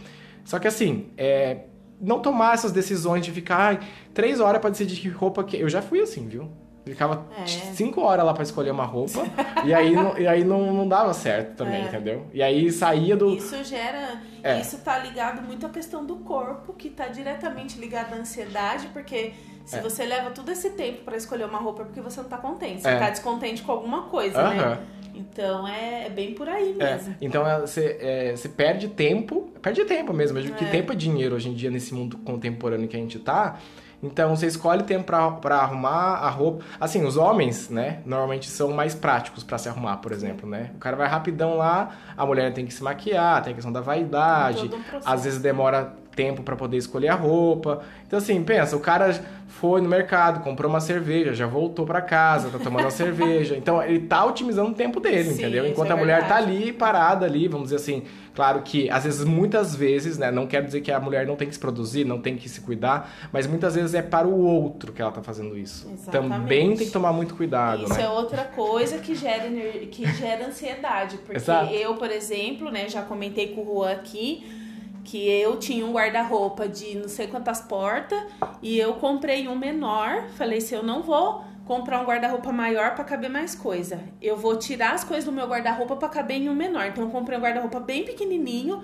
Só 0.44 0.58
que 0.58 0.68
assim, 0.68 1.06
é, 1.16 1.60
não 1.98 2.20
tomar 2.20 2.52
essas 2.52 2.70
decisões 2.70 3.24
de 3.24 3.32
ficar 3.32 3.56
ai, 3.56 3.80
três 4.12 4.40
horas 4.40 4.60
pra 4.60 4.68
decidir 4.68 5.00
que 5.00 5.08
roupa 5.08 5.42
que. 5.42 5.56
Eu 5.56 5.70
já 5.70 5.80
fui 5.80 6.00
assim, 6.00 6.28
viu? 6.28 6.50
Ficava 6.84 7.24
É. 7.40 7.46
cinco 7.46 8.02
horas 8.02 8.26
lá 8.26 8.34
pra 8.34 8.42
escolher 8.42 8.70
uma 8.70 8.84
roupa 8.84 9.22
e 9.64 9.72
aí, 9.72 9.92
não, 9.94 10.18
e 10.18 10.26
aí 10.26 10.44
não, 10.44 10.72
não 10.72 10.86
dava 10.86 11.14
certo 11.14 11.56
também, 11.56 11.82
É. 11.82 11.86
entendeu? 11.86 12.26
E 12.32 12.42
aí 12.42 12.70
saía 12.70 13.16
do. 13.16 13.30
Isso 13.34 13.64
gera. 13.64 14.20
É. 14.42 14.60
Isso 14.60 14.78
tá 14.78 14.98
ligado 14.98 15.40
muito 15.42 15.64
à 15.64 15.70
questão 15.70 16.04
do 16.04 16.16
corpo, 16.16 16.74
que 16.74 16.90
tá 16.90 17.08
diretamente 17.08 17.78
ligado 17.78 18.12
à 18.12 18.16
ansiedade, 18.16 18.88
porque 18.92 19.32
se 19.64 19.76
É. 19.78 19.80
você 19.80 20.04
leva 20.04 20.30
todo 20.30 20.50
esse 20.52 20.70
tempo 20.70 21.04
pra 21.04 21.16
escolher 21.16 21.46
uma 21.46 21.56
roupa 21.58 21.82
é 21.82 21.84
porque 21.86 22.02
você 22.02 22.20
não 22.20 22.28
tá 22.28 22.36
contente. 22.36 22.82
Você 22.82 22.88
É. 22.88 22.98
tá 22.98 23.08
descontente 23.08 23.62
com 23.62 23.72
alguma 23.72 24.02
coisa, 24.02 24.50
né? 24.50 24.78
Então 25.14 25.66
é, 25.66 26.06
é 26.06 26.10
bem 26.10 26.34
por 26.34 26.48
aí 26.48 26.76
É, 26.78 26.96
mesmo. 26.96 27.14
então 27.20 27.44
você, 27.60 28.34
você 28.36 28.48
perde 28.48 28.88
tempo, 28.88 29.48
perde 29.62 29.84
tempo 29.84 30.12
mesmo, 30.12 30.38
porque 30.42 30.64
tempo 30.66 30.92
é 30.92 30.96
dinheiro 30.96 31.36
hoje 31.36 31.48
em 31.48 31.54
dia 31.54 31.70
nesse 31.70 31.94
mundo 31.94 32.18
contemporâneo 32.18 32.88
que 32.88 32.96
a 32.96 32.98
gente 33.00 33.18
tá. 33.20 33.58
Então 34.06 34.34
você 34.34 34.46
escolhe 34.46 34.82
tempo 34.82 35.04
pra, 35.04 35.30
pra 35.30 35.56
arrumar 35.58 36.16
a 36.16 36.28
roupa. 36.28 36.64
Assim, 36.78 37.04
os 37.04 37.16
homens, 37.16 37.68
né, 37.70 38.00
normalmente 38.04 38.48
são 38.48 38.72
mais 38.72 38.94
práticos 38.94 39.42
pra 39.42 39.58
se 39.58 39.68
arrumar, 39.68 39.96
por 39.98 40.12
exemplo, 40.12 40.48
né? 40.48 40.70
O 40.74 40.78
cara 40.78 40.96
vai 40.96 41.08
rapidão 41.08 41.56
lá, 41.56 41.90
a 42.16 42.26
mulher 42.26 42.52
tem 42.52 42.66
que 42.66 42.74
se 42.74 42.82
maquiar, 42.82 43.42
tem 43.42 43.52
a 43.52 43.54
questão 43.54 43.72
da 43.72 43.80
vaidade, 43.80 44.70
um 44.72 45.00
às 45.04 45.24
vezes 45.24 45.40
demora 45.40 45.94
tempo 46.14 46.42
pra 46.42 46.56
poder 46.56 46.76
escolher 46.76 47.08
a 47.08 47.14
roupa. 47.14 47.82
Então 48.06 48.18
assim, 48.18 48.42
pensa, 48.42 48.76
o 48.76 48.80
cara 48.80 49.12
foi 49.48 49.80
no 49.80 49.88
mercado, 49.88 50.42
comprou 50.42 50.68
uma 50.70 50.80
cerveja, 50.80 51.32
já 51.34 51.46
voltou 51.46 51.86
pra 51.86 52.00
casa, 52.00 52.50
tá 52.50 52.58
tomando 52.58 52.86
a 52.86 52.90
cerveja. 52.92 53.56
Então 53.56 53.82
ele 53.82 54.00
tá 54.00 54.24
otimizando 54.24 54.70
o 54.70 54.74
tempo 54.74 55.00
dele, 55.00 55.30
Sim, 55.30 55.34
entendeu? 55.42 55.66
Enquanto 55.66 55.90
é 55.90 55.92
a 55.92 55.96
mulher 55.96 56.26
tá 56.26 56.36
verdade. 56.36 56.56
ali 56.56 56.72
parada 56.72 57.26
ali, 57.26 57.46
vamos 57.48 57.66
dizer 57.66 57.76
assim, 57.76 58.02
claro 58.34 58.62
que 58.62 58.90
às 58.90 59.04
vezes, 59.04 59.24
muitas 59.24 59.74
vezes, 59.74 60.18
né, 60.18 60.30
não 60.30 60.46
quero 60.46 60.66
dizer 60.66 60.80
que 60.80 60.90
a 60.90 60.98
mulher 61.00 61.26
não 61.26 61.36
tem 61.36 61.48
que 61.48 61.54
se 61.54 61.60
produzir, 61.60 62.04
não 62.04 62.20
tem 62.20 62.36
que 62.36 62.48
se 62.48 62.60
cuidar, 62.60 63.12
mas 63.32 63.46
muitas 63.46 63.74
vezes 63.74 63.94
é 63.94 64.02
para 64.02 64.26
o 64.26 64.44
outro 64.44 64.92
que 64.92 65.00
ela 65.00 65.12
tá 65.12 65.22
fazendo 65.22 65.56
isso. 65.56 65.88
Exatamente. 65.92 66.30
Também 66.40 66.76
tem 66.76 66.86
que 66.86 66.92
tomar 66.92 67.12
muito 67.12 67.34
cuidado, 67.34 67.84
Isso 67.84 67.94
né? 67.94 68.02
é 68.02 68.08
outra 68.08 68.44
coisa 68.44 68.98
que 68.98 69.14
gera, 69.14 69.48
que 69.90 70.06
gera 70.14 70.46
ansiedade. 70.46 71.16
Porque 71.18 71.36
Exato. 71.38 71.72
eu, 71.72 71.94
por 71.94 72.10
exemplo, 72.10 72.70
né, 72.70 72.88
já 72.88 73.02
comentei 73.02 73.48
com 73.48 73.62
o 73.62 73.64
Juan 73.64 73.92
aqui 73.92 74.63
que 75.04 75.28
eu 75.28 75.58
tinha 75.58 75.84
um 75.84 75.92
guarda-roupa 75.92 76.66
de 76.66 76.96
não 76.96 77.08
sei 77.08 77.26
quantas 77.26 77.60
portas 77.60 78.18
e 78.62 78.78
eu 78.78 78.94
comprei 78.94 79.46
um 79.46 79.54
menor. 79.54 80.28
Falei, 80.36 80.60
se 80.60 80.74
eu 80.74 80.82
não 80.82 81.02
vou 81.02 81.44
comprar 81.66 82.00
um 82.00 82.04
guarda-roupa 82.04 82.50
maior 82.52 82.94
para 82.94 83.04
caber 83.04 83.30
mais 83.30 83.54
coisa, 83.54 84.00
eu 84.20 84.36
vou 84.36 84.56
tirar 84.56 84.92
as 84.94 85.04
coisas 85.04 85.24
do 85.24 85.32
meu 85.32 85.46
guarda-roupa 85.46 85.96
para 85.96 86.08
caber 86.08 86.38
em 86.38 86.48
um 86.48 86.54
menor. 86.54 86.86
Então 86.86 87.04
eu 87.04 87.10
comprei 87.10 87.38
um 87.38 87.40
guarda-roupa 87.40 87.80
bem 87.80 88.04
pequenininho 88.04 88.82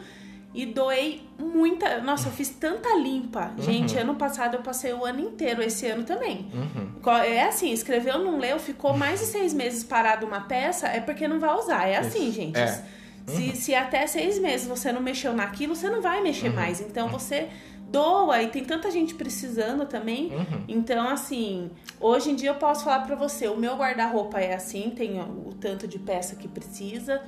e 0.52 0.66
doei 0.66 1.22
muita. 1.38 2.00
Nossa, 2.00 2.28
eu 2.28 2.32
fiz 2.32 2.48
tanta 2.48 2.96
limpa. 2.96 3.52
Gente, 3.58 3.96
ano 3.96 4.14
passado 4.16 4.56
eu 4.56 4.62
passei 4.62 4.92
o 4.92 5.04
ano 5.04 5.20
inteiro, 5.20 5.62
esse 5.62 5.86
ano 5.86 6.04
também. 6.04 6.50
Uhum. 6.52 7.12
É 7.24 7.44
assim, 7.44 7.72
escreveu, 7.72 8.18
não 8.18 8.38
leu, 8.38 8.58
ficou 8.58 8.96
mais 8.96 9.20
de 9.20 9.26
seis 9.26 9.54
meses 9.54 9.84
parado 9.84 10.26
uma 10.26 10.40
peça, 10.40 10.88
é 10.88 11.00
porque 11.00 11.28
não 11.28 11.38
vai 11.38 11.54
usar. 11.54 11.86
É 11.86 11.96
assim, 11.98 12.28
Isso. 12.28 12.32
gente. 12.32 12.58
É. 12.58 12.99
Se, 13.26 13.56
se 13.56 13.74
até 13.74 14.06
seis 14.06 14.38
meses 14.38 14.66
você 14.66 14.90
não 14.90 15.00
mexeu 15.00 15.32
naquilo, 15.32 15.76
você 15.76 15.88
não 15.88 16.02
vai 16.02 16.22
mexer 16.22 16.50
mais. 16.50 16.80
Então 16.80 17.08
você 17.08 17.48
doa 17.90 18.42
e 18.42 18.48
tem 18.48 18.64
tanta 18.64 18.90
gente 18.90 19.14
precisando 19.14 19.84
também. 19.84 20.32
Uhum. 20.32 20.64
Então, 20.68 21.08
assim, 21.08 21.70
hoje 22.00 22.30
em 22.30 22.34
dia 22.34 22.50
eu 22.50 22.54
posso 22.54 22.84
falar 22.84 23.00
pra 23.00 23.16
você, 23.16 23.48
o 23.48 23.56
meu 23.56 23.76
guarda-roupa 23.76 24.40
é 24.40 24.54
assim, 24.54 24.90
tem 24.90 25.20
o, 25.20 25.52
tanto 25.60 25.86
de 25.88 25.98
peça 25.98 26.36
que 26.36 26.48
precisa. 26.48 27.20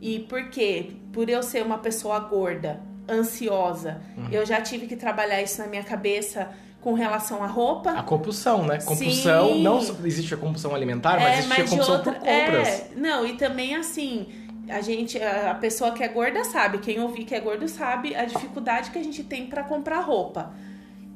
E 0.00 0.20
por 0.20 0.48
quê? 0.48 0.92
Por 1.12 1.28
eu 1.28 1.42
ser 1.42 1.62
uma 1.62 1.78
pessoa 1.78 2.18
gorda, 2.20 2.80
ansiosa, 3.08 4.00
uhum. 4.16 4.28
eu 4.30 4.46
já 4.46 4.60
tive 4.60 4.86
que 4.86 4.96
trabalhar 4.96 5.42
isso 5.42 5.60
na 5.60 5.66
minha 5.66 5.82
cabeça 5.82 6.50
com 6.80 6.94
relação 6.94 7.42
à 7.42 7.46
roupa. 7.46 7.90
A 7.90 8.02
compulsão, 8.02 8.64
né? 8.64 8.78
Compulsão, 8.78 9.48
Sim. 9.48 9.62
não 9.62 9.78
existe 10.04 10.32
a 10.32 10.36
compulsão 10.36 10.74
alimentar, 10.74 11.20
mas 11.20 11.24
é, 11.24 11.32
existe 11.32 11.48
mas 11.48 11.58
a 11.58 11.62
compulsão 11.64 11.96
outra, 11.96 12.12
por 12.12 12.20
compras. 12.20 12.68
É, 12.68 12.88
não, 12.96 13.26
e 13.26 13.34
também 13.34 13.76
assim, 13.76 14.28
a 14.70 14.80
gente, 14.80 15.22
a 15.22 15.54
pessoa 15.54 15.92
que 15.92 16.02
é 16.02 16.08
gorda 16.08 16.44
sabe, 16.44 16.78
quem 16.78 17.00
ouvir 17.00 17.24
que 17.24 17.34
é 17.34 17.40
gordo 17.40 17.68
sabe 17.68 18.14
a 18.14 18.24
dificuldade 18.24 18.90
que 18.90 18.98
a 18.98 19.02
gente 19.02 19.22
tem 19.24 19.46
para 19.46 19.62
comprar 19.62 20.00
roupa. 20.00 20.52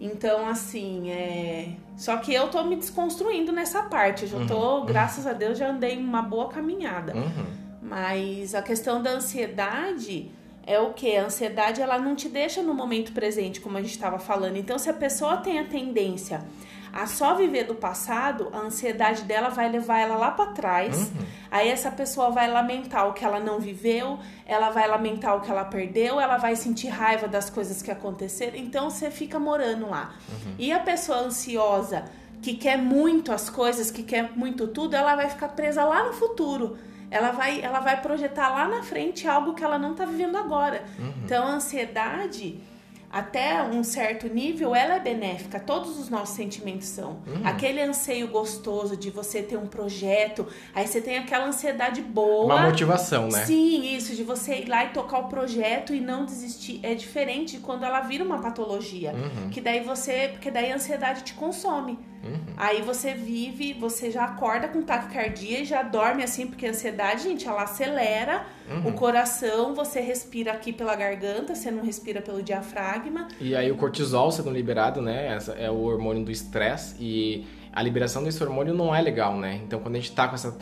Então, 0.00 0.48
assim, 0.48 1.10
é. 1.10 1.68
Só 1.96 2.16
que 2.16 2.34
eu 2.34 2.48
tô 2.48 2.62
me 2.64 2.76
desconstruindo 2.76 3.52
nessa 3.52 3.84
parte. 3.84 4.24
Eu 4.24 4.28
já 4.28 4.46
tô, 4.46 4.80
uhum. 4.80 4.86
graças 4.86 5.26
a 5.26 5.32
Deus, 5.32 5.56
já 5.56 5.70
andei 5.70 5.96
uma 5.96 6.20
boa 6.20 6.48
caminhada. 6.48 7.14
Uhum. 7.16 7.46
Mas 7.80 8.54
a 8.54 8.62
questão 8.62 9.02
da 9.02 9.10
ansiedade 9.10 10.30
é 10.66 10.78
o 10.78 10.92
que? 10.92 11.16
A 11.16 11.26
ansiedade 11.26 11.80
ela 11.80 11.98
não 11.98 12.14
te 12.14 12.28
deixa 12.28 12.62
no 12.62 12.74
momento 12.74 13.12
presente, 13.12 13.60
como 13.60 13.78
a 13.78 13.82
gente 13.82 13.92
estava 13.92 14.18
falando. 14.18 14.56
Então, 14.56 14.78
se 14.78 14.90
a 14.90 14.94
pessoa 14.94 15.36
tem 15.38 15.58
a 15.58 15.64
tendência 15.64 16.42
a 16.94 17.08
só 17.08 17.34
viver 17.34 17.64
do 17.64 17.74
passado, 17.74 18.50
a 18.52 18.58
ansiedade 18.58 19.22
dela 19.22 19.48
vai 19.48 19.68
levar 19.68 19.98
ela 19.98 20.16
lá 20.16 20.30
para 20.30 20.52
trás. 20.52 20.96
Uhum. 20.96 21.26
Aí 21.50 21.68
essa 21.68 21.90
pessoa 21.90 22.30
vai 22.30 22.48
lamentar 22.48 23.08
o 23.08 23.12
que 23.12 23.24
ela 23.24 23.40
não 23.40 23.58
viveu, 23.58 24.20
ela 24.46 24.70
vai 24.70 24.86
lamentar 24.86 25.36
o 25.36 25.40
que 25.40 25.50
ela 25.50 25.64
perdeu, 25.64 26.20
ela 26.20 26.36
vai 26.36 26.54
sentir 26.54 26.86
raiva 26.86 27.26
das 27.26 27.50
coisas 27.50 27.82
que 27.82 27.90
aconteceram. 27.90 28.56
Então 28.56 28.90
você 28.90 29.10
fica 29.10 29.40
morando 29.40 29.90
lá. 29.90 30.14
Uhum. 30.28 30.54
E 30.56 30.72
a 30.72 30.78
pessoa 30.78 31.18
ansiosa 31.18 32.04
que 32.40 32.54
quer 32.54 32.78
muito 32.78 33.32
as 33.32 33.50
coisas, 33.50 33.90
que 33.90 34.04
quer 34.04 34.30
muito 34.36 34.68
tudo, 34.68 34.94
ela 34.94 35.16
vai 35.16 35.28
ficar 35.28 35.48
presa 35.48 35.84
lá 35.84 36.04
no 36.04 36.12
futuro 36.12 36.78
ela 37.10 37.30
vai, 37.30 37.60
ela 37.60 37.78
vai 37.78 38.02
projetar 38.02 38.48
lá 38.48 38.66
na 38.66 38.82
frente 38.82 39.28
algo 39.28 39.54
que 39.54 39.62
ela 39.62 39.78
não 39.78 39.92
está 39.92 40.04
vivendo 40.04 40.36
agora. 40.36 40.82
Uhum. 40.98 41.12
Então, 41.24 41.46
a 41.46 41.52
ansiedade, 41.52 42.58
até 43.14 43.62
um 43.62 43.84
certo 43.84 44.28
nível, 44.28 44.74
ela 44.74 44.96
é 44.96 44.98
benéfica. 44.98 45.60
Todos 45.60 46.00
os 46.00 46.08
nossos 46.10 46.34
sentimentos 46.34 46.88
são. 46.88 47.22
Uhum. 47.24 47.42
Aquele 47.44 47.80
anseio 47.80 48.26
gostoso 48.26 48.96
de 48.96 49.08
você 49.08 49.40
ter 49.40 49.56
um 49.56 49.68
projeto, 49.68 50.48
aí 50.74 50.84
você 50.84 51.00
tem 51.00 51.18
aquela 51.18 51.46
ansiedade 51.46 52.02
boa. 52.02 52.56
Uma 52.56 52.62
motivação, 52.62 53.28
né? 53.28 53.44
Sim, 53.44 53.94
isso, 53.94 54.16
de 54.16 54.24
você 54.24 54.56
ir 54.56 54.68
lá 54.68 54.86
e 54.86 54.88
tocar 54.88 55.18
o 55.18 55.28
projeto 55.28 55.94
e 55.94 56.00
não 56.00 56.24
desistir. 56.24 56.80
É 56.82 56.92
diferente 56.92 57.56
de 57.56 57.62
quando 57.62 57.84
ela 57.84 58.00
vira 58.00 58.24
uma 58.24 58.42
patologia. 58.42 59.12
Uhum. 59.12 59.48
Que 59.48 59.60
daí 59.60 59.78
você. 59.78 60.30
Porque 60.32 60.50
daí 60.50 60.72
a 60.72 60.74
ansiedade 60.74 61.22
te 61.22 61.34
consome. 61.34 61.96
Uhum. 62.24 62.54
Aí 62.56 62.80
você 62.82 63.12
vive, 63.14 63.74
você 63.74 64.10
já 64.10 64.24
acorda 64.24 64.68
com 64.68 64.82
taquicardia 64.82 65.60
e 65.60 65.64
já 65.64 65.82
dorme 65.82 66.22
assim, 66.22 66.46
porque 66.46 66.66
a 66.66 66.70
ansiedade, 66.70 67.22
gente, 67.22 67.46
ela 67.46 67.62
acelera 67.62 68.46
uhum. 68.68 68.88
o 68.88 68.92
coração, 68.94 69.74
você 69.74 70.00
respira 70.00 70.52
aqui 70.52 70.72
pela 70.72 70.96
garganta, 70.96 71.54
você 71.54 71.70
não 71.70 71.84
respira 71.84 72.22
pelo 72.22 72.42
diafragma. 72.42 73.28
E 73.40 73.54
aí 73.54 73.70
o 73.70 73.76
cortisol 73.76 74.30
sendo 74.30 74.50
liberado, 74.50 75.02
né? 75.02 75.34
Essa 75.34 75.52
é 75.52 75.70
o 75.70 75.80
hormônio 75.82 76.24
do 76.24 76.30
estresse 76.30 76.96
e 76.98 77.46
a 77.72 77.82
liberação 77.82 78.22
desse 78.22 78.42
hormônio 78.42 78.72
não 78.72 78.94
é 78.94 79.02
legal, 79.02 79.36
né? 79.36 79.60
Então 79.64 79.80
quando 79.80 79.96
a 79.96 79.98
gente 79.98 80.12
tá 80.12 80.28
com 80.28 80.34
essa 80.34 80.56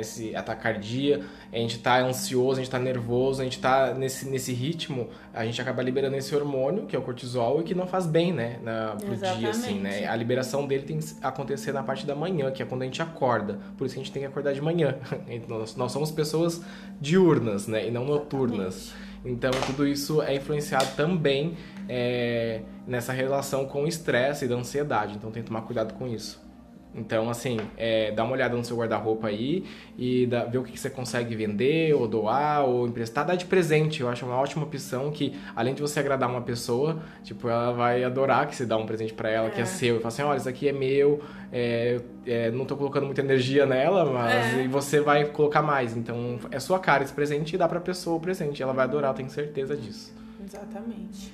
esse 0.00 0.34
atacardia, 0.34 1.24
a 1.52 1.56
gente 1.56 1.78
tá 1.78 2.00
ansioso, 2.00 2.60
a 2.60 2.62
gente 2.62 2.70
tá 2.70 2.78
nervoso, 2.78 3.40
a 3.40 3.44
gente 3.44 3.58
tá 3.58 3.94
nesse, 3.94 4.28
nesse 4.28 4.52
ritmo, 4.52 5.08
a 5.32 5.44
gente 5.44 5.60
acaba 5.60 5.82
liberando 5.82 6.16
esse 6.16 6.34
hormônio, 6.34 6.86
que 6.86 6.94
é 6.94 6.98
o 6.98 7.02
cortisol, 7.02 7.60
e 7.60 7.64
que 7.64 7.74
não 7.74 7.86
faz 7.86 8.06
bem, 8.06 8.32
né, 8.32 8.58
na, 8.62 8.96
pro 8.96 9.12
Exatamente. 9.12 9.40
dia, 9.40 9.50
assim, 9.50 9.80
né? 9.80 10.06
A 10.06 10.16
liberação 10.16 10.66
dele 10.66 10.84
tem 10.84 10.98
que 10.98 11.06
acontecer 11.22 11.72
na 11.72 11.82
parte 11.82 12.06
da 12.06 12.14
manhã, 12.14 12.50
que 12.50 12.62
é 12.62 12.66
quando 12.66 12.82
a 12.82 12.84
gente 12.84 13.00
acorda. 13.02 13.58
Por 13.76 13.86
isso 13.86 13.94
que 13.94 14.00
a 14.00 14.04
gente 14.04 14.12
tem 14.12 14.22
que 14.22 14.28
acordar 14.28 14.52
de 14.52 14.60
manhã. 14.60 14.96
nós, 15.48 15.76
nós 15.76 15.92
somos 15.92 16.10
pessoas 16.10 16.62
diurnas, 17.00 17.66
né, 17.66 17.88
e 17.88 17.90
não 17.90 18.04
noturnas. 18.04 18.92
Então, 19.24 19.50
tudo 19.66 19.86
isso 19.86 20.22
é 20.22 20.36
influenciado 20.36 20.94
também 20.96 21.56
é, 21.88 22.62
nessa 22.86 23.12
relação 23.12 23.66
com 23.66 23.84
o 23.84 23.88
estresse 23.88 24.44
e 24.44 24.48
da 24.48 24.54
ansiedade. 24.54 25.14
Então, 25.16 25.30
tem 25.32 25.42
que 25.42 25.48
tomar 25.48 25.62
cuidado 25.62 25.94
com 25.94 26.06
isso. 26.06 26.45
Então, 26.96 27.28
assim, 27.28 27.58
é, 27.76 28.10
dá 28.12 28.24
uma 28.24 28.32
olhada 28.32 28.56
no 28.56 28.64
seu 28.64 28.76
guarda-roupa 28.76 29.28
aí 29.28 29.64
e 29.98 30.26
dá, 30.26 30.44
ver 30.44 30.58
o 30.58 30.64
que, 30.64 30.72
que, 30.72 30.80
você 30.80 30.88
consegue 30.88 31.34
vender, 31.34 31.94
ou 31.94 32.08
doar, 32.08 32.64
ou 32.64 32.86
emprestar. 32.86 33.26
Dá 33.26 33.34
de 33.34 33.44
presente, 33.44 34.00
eu 34.00 34.08
acho 34.08 34.24
uma 34.24 34.36
ótima 34.36 34.64
opção 34.64 35.10
que, 35.10 35.38
além 35.54 35.74
de 35.74 35.82
você 35.82 36.00
agradar 36.00 36.28
uma 36.28 36.40
pessoa, 36.40 37.02
tipo, 37.22 37.48
ela 37.48 37.72
vai 37.72 38.02
adorar 38.02 38.46
que 38.46 38.56
você 38.56 38.64
dá 38.64 38.76
um 38.76 38.86
presente 38.86 39.12
para 39.12 39.30
ela 39.30 39.48
é. 39.48 39.50
que 39.50 39.60
é 39.60 39.64
seu. 39.64 39.96
E 39.96 39.98
fala 39.98 40.08
assim, 40.08 40.22
olha, 40.22 40.38
isso 40.38 40.48
aqui 40.48 40.68
é 40.68 40.72
meu, 40.72 41.20
é, 41.52 42.00
é, 42.26 42.50
não 42.50 42.64
tô 42.64 42.76
colocando 42.76 43.04
muita 43.04 43.20
energia 43.20 43.66
nela, 43.66 44.04
mas 44.04 44.58
é. 44.58 44.68
você 44.68 45.00
vai 45.00 45.26
colocar 45.26 45.62
mais. 45.62 45.96
Então, 45.96 46.38
é 46.50 46.58
sua 46.58 46.78
cara 46.78 47.04
esse 47.04 47.12
presente 47.12 47.54
e 47.54 47.58
dá 47.58 47.68
pra 47.68 47.80
pessoa 47.80 48.16
o 48.16 48.20
presente. 48.20 48.62
Ela 48.62 48.72
vai 48.72 48.84
adorar, 48.84 49.10
eu 49.10 49.14
tenho 49.14 49.30
certeza 49.30 49.76
disso. 49.76 50.14
Exatamente. 50.42 51.32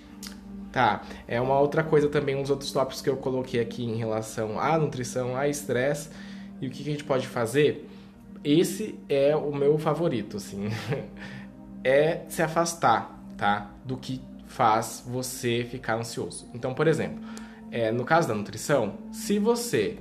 Tá, 0.73 1.03
é 1.29 1.39
uma 1.39 1.61
outra 1.61 1.85
coisa 1.85 2.09
também, 2.09 2.35
uns 2.35 2.49
outros 2.49 2.73
tópicos 2.73 3.03
que 3.03 3.11
eu 3.11 3.19
coloquei 3.19 3.61
aqui 3.61 3.85
em 3.85 3.97
relação 3.97 4.59
à 4.59 4.79
nutrição, 4.79 5.37
a 5.37 5.47
estresse 5.47 6.09
e 6.63 6.67
o 6.67 6.71
que, 6.71 6.83
que 6.83 6.89
a 6.89 6.93
gente 6.93 7.05
pode 7.05 7.29
fazer. 7.29 7.87
Esse 8.43 8.99
é 9.07 9.37
o 9.37 9.55
meu 9.55 9.77
favorito, 9.77 10.39
assim, 10.39 10.71
é 11.85 12.23
se 12.27 12.43
afastar, 12.43 13.23
tá, 13.37 13.71
do 13.85 13.99
que 13.99 14.19
faz 14.47 15.05
você 15.07 15.67
ficar 15.71 15.97
ansioso. 15.97 16.49
Então, 16.55 16.73
por 16.73 16.89
exemplo, 16.89 17.21
é, 17.71 17.93
no 17.93 18.05
caso 18.05 18.29
da 18.29 18.35
nutrição, 18.35 18.95
se 19.13 19.39
você 19.39 19.99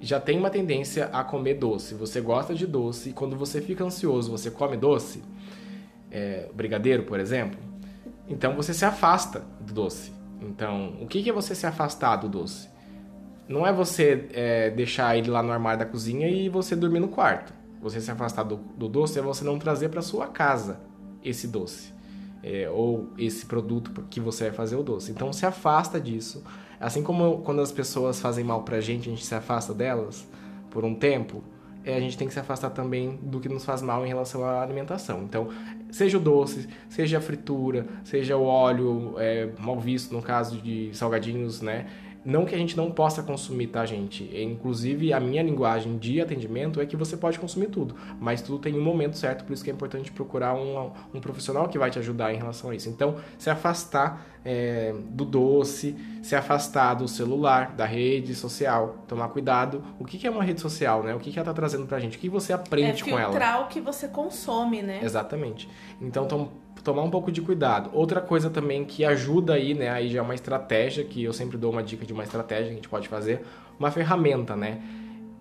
já 0.00 0.20
tem 0.20 0.38
uma 0.38 0.50
tendência 0.50 1.06
a 1.06 1.24
comer 1.24 1.54
doce, 1.54 1.94
você 1.94 2.20
gosta 2.20 2.54
de 2.54 2.66
doce, 2.66 3.08
e 3.08 3.12
quando 3.14 3.36
você 3.36 3.60
fica 3.62 3.82
ansioso, 3.84 4.30
você 4.30 4.50
come 4.50 4.76
doce, 4.76 5.22
é, 6.10 6.48
brigadeiro, 6.54 7.04
por 7.04 7.18
exemplo, 7.18 7.58
então 8.28 8.54
você 8.54 8.72
se 8.72 8.84
afasta 8.84 9.44
do 9.60 9.72
doce. 9.72 10.12
Então, 10.40 10.96
o 11.00 11.06
que 11.06 11.28
é 11.28 11.32
você 11.32 11.54
se 11.54 11.66
afastar 11.66 12.16
do 12.16 12.28
doce? 12.28 12.68
Não 13.48 13.66
é 13.66 13.72
você 13.72 14.28
é, 14.32 14.70
deixar 14.70 15.16
ele 15.16 15.30
lá 15.30 15.42
no 15.42 15.52
armário 15.52 15.78
da 15.78 15.86
cozinha 15.86 16.28
e 16.28 16.48
você 16.48 16.74
dormir 16.74 17.00
no 17.00 17.08
quarto. 17.08 17.52
Você 17.80 18.00
se 18.00 18.10
afastar 18.10 18.42
do, 18.42 18.56
do 18.56 18.88
doce 18.88 19.18
é 19.18 19.22
você 19.22 19.44
não 19.44 19.58
trazer 19.58 19.90
para 19.90 20.00
sua 20.00 20.26
casa 20.28 20.80
esse 21.22 21.46
doce. 21.46 21.92
É, 22.42 22.68
ou 22.68 23.10
esse 23.16 23.46
produto 23.46 24.04
que 24.10 24.20
você 24.20 24.44
vai 24.44 24.52
fazer 24.52 24.76
o 24.76 24.82
doce. 24.82 25.10
Então 25.10 25.32
se 25.32 25.46
afasta 25.46 26.00
disso. 26.00 26.42
Assim 26.80 27.02
como 27.02 27.38
quando 27.38 27.60
as 27.60 27.72
pessoas 27.72 28.20
fazem 28.20 28.44
mal 28.44 28.62
pra 28.62 28.80
gente, 28.80 29.08
a 29.08 29.12
gente 29.12 29.24
se 29.24 29.34
afasta 29.34 29.72
delas 29.72 30.26
por 30.70 30.84
um 30.84 30.94
tempo, 30.94 31.42
é, 31.84 31.96
a 31.96 32.00
gente 32.00 32.16
tem 32.16 32.26
que 32.26 32.32
se 32.32 32.40
afastar 32.40 32.70
também 32.70 33.18
do 33.22 33.38
que 33.40 33.48
nos 33.48 33.64
faz 33.64 33.82
mal 33.82 34.04
em 34.04 34.08
relação 34.08 34.44
à 34.44 34.62
alimentação. 34.62 35.22
Então, 35.22 35.48
seja 35.90 36.16
o 36.16 36.20
doce, 36.20 36.68
seja 36.88 37.18
a 37.18 37.20
fritura, 37.20 37.86
seja 38.02 38.36
o 38.36 38.44
óleo 38.44 39.14
é, 39.18 39.50
mal 39.58 39.78
visto 39.78 40.12
no 40.12 40.22
caso 40.22 40.58
de 40.58 40.90
salgadinhos, 40.94 41.60
né? 41.60 41.86
Não 42.24 42.44
que 42.44 42.54
a 42.54 42.58
gente 42.58 42.76
não 42.76 42.90
possa 42.90 43.22
consumir, 43.22 43.66
tá, 43.66 43.84
gente? 43.84 44.30
Inclusive, 44.34 45.12
a 45.12 45.20
minha 45.20 45.42
linguagem 45.42 45.98
de 45.98 46.20
atendimento 46.20 46.80
é 46.80 46.86
que 46.86 46.96
você 46.96 47.16
pode 47.16 47.38
consumir 47.38 47.66
tudo, 47.66 47.94
mas 48.18 48.40
tudo 48.40 48.58
tem 48.58 48.74
um 48.74 48.82
momento 48.82 49.16
certo, 49.16 49.44
por 49.44 49.52
isso 49.52 49.62
que 49.62 49.70
é 49.70 49.72
importante 49.72 50.10
procurar 50.10 50.54
um, 50.54 50.90
um 51.12 51.20
profissional 51.20 51.68
que 51.68 51.78
vai 51.78 51.90
te 51.90 51.98
ajudar 51.98 52.32
em 52.32 52.36
relação 52.36 52.70
a 52.70 52.74
isso. 52.74 52.88
Então, 52.88 53.16
se 53.38 53.50
afastar 53.50 54.24
é, 54.44 54.94
do 55.10 55.24
doce, 55.24 55.96
se 56.22 56.36
afastar 56.36 56.94
do 56.94 57.08
celular, 57.08 57.72
da 57.72 57.86
rede 57.86 58.34
social, 58.34 59.04
tomar 59.08 59.28
cuidado. 59.28 59.82
O 59.98 60.04
que, 60.04 60.18
que 60.18 60.26
é 60.26 60.30
uma 60.30 60.42
rede 60.42 60.60
social, 60.60 61.02
né? 61.02 61.14
O 61.14 61.18
que, 61.18 61.32
que 61.32 61.38
ela 61.38 61.44
está 61.44 61.54
trazendo 61.54 61.86
pra 61.86 61.98
gente? 61.98 62.18
O 62.18 62.20
que 62.20 62.28
você 62.28 62.52
aprende 62.52 63.02
é 63.02 63.04
com 63.04 63.18
ela? 63.18 63.20
É 63.20 63.24
filtrar 63.24 63.62
o 63.62 63.68
que 63.68 63.80
você 63.80 64.06
consome, 64.08 64.82
né? 64.82 65.00
Exatamente. 65.02 65.68
Então, 66.00 66.26
tom, 66.26 66.48
tomar 66.84 67.02
um 67.02 67.10
pouco 67.10 67.32
de 67.32 67.40
cuidado. 67.40 67.90
Outra 67.92 68.20
coisa 68.20 68.50
também 68.50 68.84
que 68.84 69.04
ajuda 69.04 69.54
aí, 69.54 69.74
né? 69.74 69.88
Aí 69.88 70.10
já 70.10 70.18
é 70.18 70.22
uma 70.22 70.34
estratégia, 70.34 71.02
que 71.02 71.24
eu 71.24 71.32
sempre 71.32 71.56
dou 71.56 71.72
uma 71.72 71.82
dica 71.82 72.04
de 72.04 72.12
uma 72.12 72.22
estratégia 72.22 72.66
que 72.66 72.72
a 72.72 72.76
gente 72.76 72.88
pode 72.88 73.08
fazer, 73.08 73.44
uma 73.78 73.90
ferramenta, 73.90 74.54
né? 74.54 74.80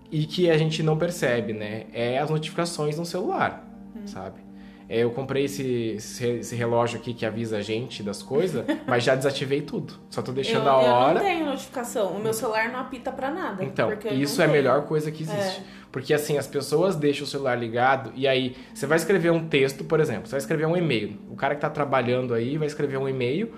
E 0.10 0.26
que 0.26 0.50
a 0.50 0.58
gente 0.58 0.82
não 0.82 0.98
percebe, 0.98 1.54
né? 1.54 1.86
É 1.94 2.18
as 2.18 2.30
notificações 2.30 2.98
no 2.98 3.06
celular, 3.06 3.68
hum. 3.96 4.08
sabe? 4.08 4.43
É, 4.90 5.00
eu 5.00 5.12
comprei 5.12 5.46
esse, 5.46 5.96
esse, 5.98 6.56
relógio 6.56 7.00
aqui 7.00 7.14
que 7.14 7.26
avisa 7.26 7.58
a 7.58 7.62
gente 7.62 8.04
das 8.04 8.22
coisas, 8.22 8.66
mas 8.88 9.04
já 9.04 9.16
desativei 9.16 9.62
tudo. 9.62 9.94
Só 10.10 10.22
tô 10.22 10.32
deixando 10.32 10.66
eu, 10.66 10.72
a 10.72 10.76
hora. 10.76 11.20
Eu 11.20 11.24
não 11.24 11.32
tenho 11.32 11.46
notificação. 11.46 12.12
O 12.12 12.20
meu 12.20 12.34
celular 12.34 12.72
não 12.72 12.80
apita 12.80 13.12
para 13.12 13.32
nada. 13.32 13.64
Então, 13.64 13.92
isso 14.12 14.42
é 14.42 14.46
a 14.46 14.48
melhor 14.48 14.86
coisa 14.86 15.12
que 15.12 15.24
existe. 15.24 15.62
É. 15.62 15.84
Porque 15.92 16.14
assim, 16.14 16.38
as 16.38 16.48
pessoas 16.48 16.96
deixam 16.96 17.24
o 17.24 17.28
celular 17.28 17.56
ligado 17.56 18.12
e 18.16 18.28
aí 18.28 18.56
você 18.74 18.88
vai 18.88 18.98
escrever 18.98 19.32
um 19.32 19.48
texto, 19.48 19.84
por 19.84 20.00
exemplo, 20.00 20.26
você 20.26 20.32
vai 20.32 20.40
escrever 20.40 20.66
um 20.66 20.76
e-mail. 20.76 21.20
O 21.30 21.36
cara 21.36 21.54
que 21.54 21.62
tá 21.62 21.70
trabalhando 21.70 22.34
aí 22.34 22.58
vai 22.58 22.68
escrever 22.68 22.98
um 22.98 23.08
e-mail, 23.08 23.54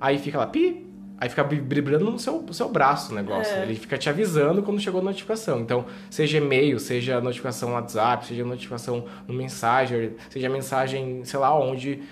aí 0.00 0.18
fica 0.18 0.36
lá, 0.36 0.46
pi, 0.48 0.85
Aí 1.18 1.28
fica 1.30 1.42
vibrando 1.42 2.10
no 2.10 2.18
seu, 2.18 2.44
seu 2.52 2.68
braço 2.68 3.12
o 3.12 3.14
negócio. 3.14 3.54
É. 3.54 3.62
Ele 3.62 3.74
fica 3.74 3.96
te 3.96 4.08
avisando 4.08 4.62
quando 4.62 4.80
chegou 4.80 5.00
a 5.00 5.04
notificação. 5.04 5.60
Então, 5.60 5.86
seja 6.10 6.38
e-mail, 6.38 6.78
seja 6.78 7.20
notificação 7.20 7.70
no 7.70 7.74
WhatsApp, 7.74 8.26
seja 8.26 8.44
notificação 8.44 9.04
no 9.26 9.32
Messenger, 9.32 10.12
seja 10.28 10.48
mensagem, 10.48 11.24
sei 11.24 11.40
lá 11.40 11.58
onde, 11.58 12.02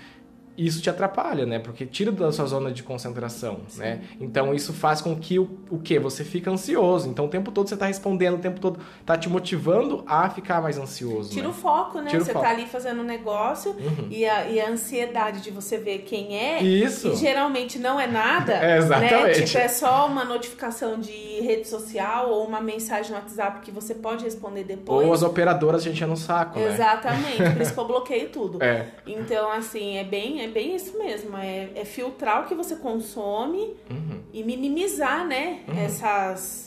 isso 0.57 0.81
te 0.81 0.89
atrapalha, 0.89 1.45
né? 1.45 1.59
Porque 1.59 1.85
tira 1.85 2.11
da 2.11 2.31
sua 2.31 2.45
zona 2.45 2.71
de 2.71 2.83
concentração, 2.83 3.61
Sim. 3.67 3.81
né? 3.81 4.01
Então 4.19 4.53
isso 4.53 4.73
faz 4.73 5.01
com 5.01 5.15
que 5.15 5.37
o, 5.37 5.49
o 5.69 5.79
que 5.79 5.99
você 5.99 6.23
fica 6.23 6.49
ansioso. 6.49 7.09
Então 7.09 7.25
o 7.25 7.27
tempo 7.27 7.51
todo 7.51 7.67
você 7.67 7.73
está 7.73 7.87
respondendo, 7.87 8.35
o 8.35 8.39
tempo 8.39 8.59
todo 8.59 8.79
tá 9.05 9.17
te 9.17 9.29
motivando 9.29 10.03
a 10.07 10.29
ficar 10.29 10.61
mais 10.61 10.77
ansioso. 10.77 11.31
Tira 11.31 11.47
né? 11.47 11.49
o 11.49 11.53
foco, 11.53 11.99
né? 11.99 12.09
Tira 12.09 12.23
você 12.23 12.31
está 12.31 12.49
ali 12.49 12.65
fazendo 12.65 13.01
um 13.01 13.05
negócio 13.05 13.71
uhum. 13.71 14.07
e, 14.09 14.25
a, 14.25 14.47
e 14.47 14.59
a 14.59 14.69
ansiedade 14.69 15.41
de 15.41 15.51
você 15.51 15.77
ver 15.77 15.99
quem 15.99 16.37
é. 16.37 16.61
Isso. 16.61 17.09
E 17.09 17.15
geralmente 17.15 17.77
não 17.77 17.99
é 17.99 18.07
nada. 18.07 18.53
é, 18.63 18.77
exatamente. 18.77 19.39
Né? 19.39 19.45
Tipo, 19.45 19.57
é 19.57 19.67
só 19.67 20.07
uma 20.07 20.23
notificação 20.23 20.99
de 20.99 21.41
rede 21.41 21.67
social 21.67 22.29
ou 22.29 22.45
uma 22.45 22.61
mensagem 22.61 23.11
no 23.11 23.17
WhatsApp 23.17 23.59
que 23.61 23.71
você 23.71 23.93
pode 23.93 24.23
responder 24.23 24.63
depois. 24.63 25.05
Ou 25.05 25.13
as 25.13 25.21
operadoras 25.21 25.81
a 25.81 25.83
gente 25.83 26.03
é 26.03 26.07
no 26.07 26.17
saco, 26.17 26.59
né? 26.59 26.73
Exatamente. 26.73 27.51
Por 27.53 27.61
isso 27.61 27.73
que 27.73 27.79
eu 27.79 27.85
bloqueio 27.87 28.29
tudo. 28.29 28.63
É. 28.63 28.87
Então, 29.05 29.51
assim, 29.51 29.97
é 29.97 30.03
bem 30.03 30.44
é 30.45 30.47
bem 30.47 30.75
isso 30.75 30.97
mesmo. 30.97 31.35
É, 31.37 31.69
é 31.75 31.85
filtrar 31.85 32.43
o 32.43 32.47
que 32.47 32.55
você 32.55 32.75
consome 32.75 33.75
uhum. 33.89 34.21
e 34.33 34.43
minimizar, 34.43 35.27
né? 35.27 35.61
Uhum. 35.67 35.77
Essas 35.77 36.64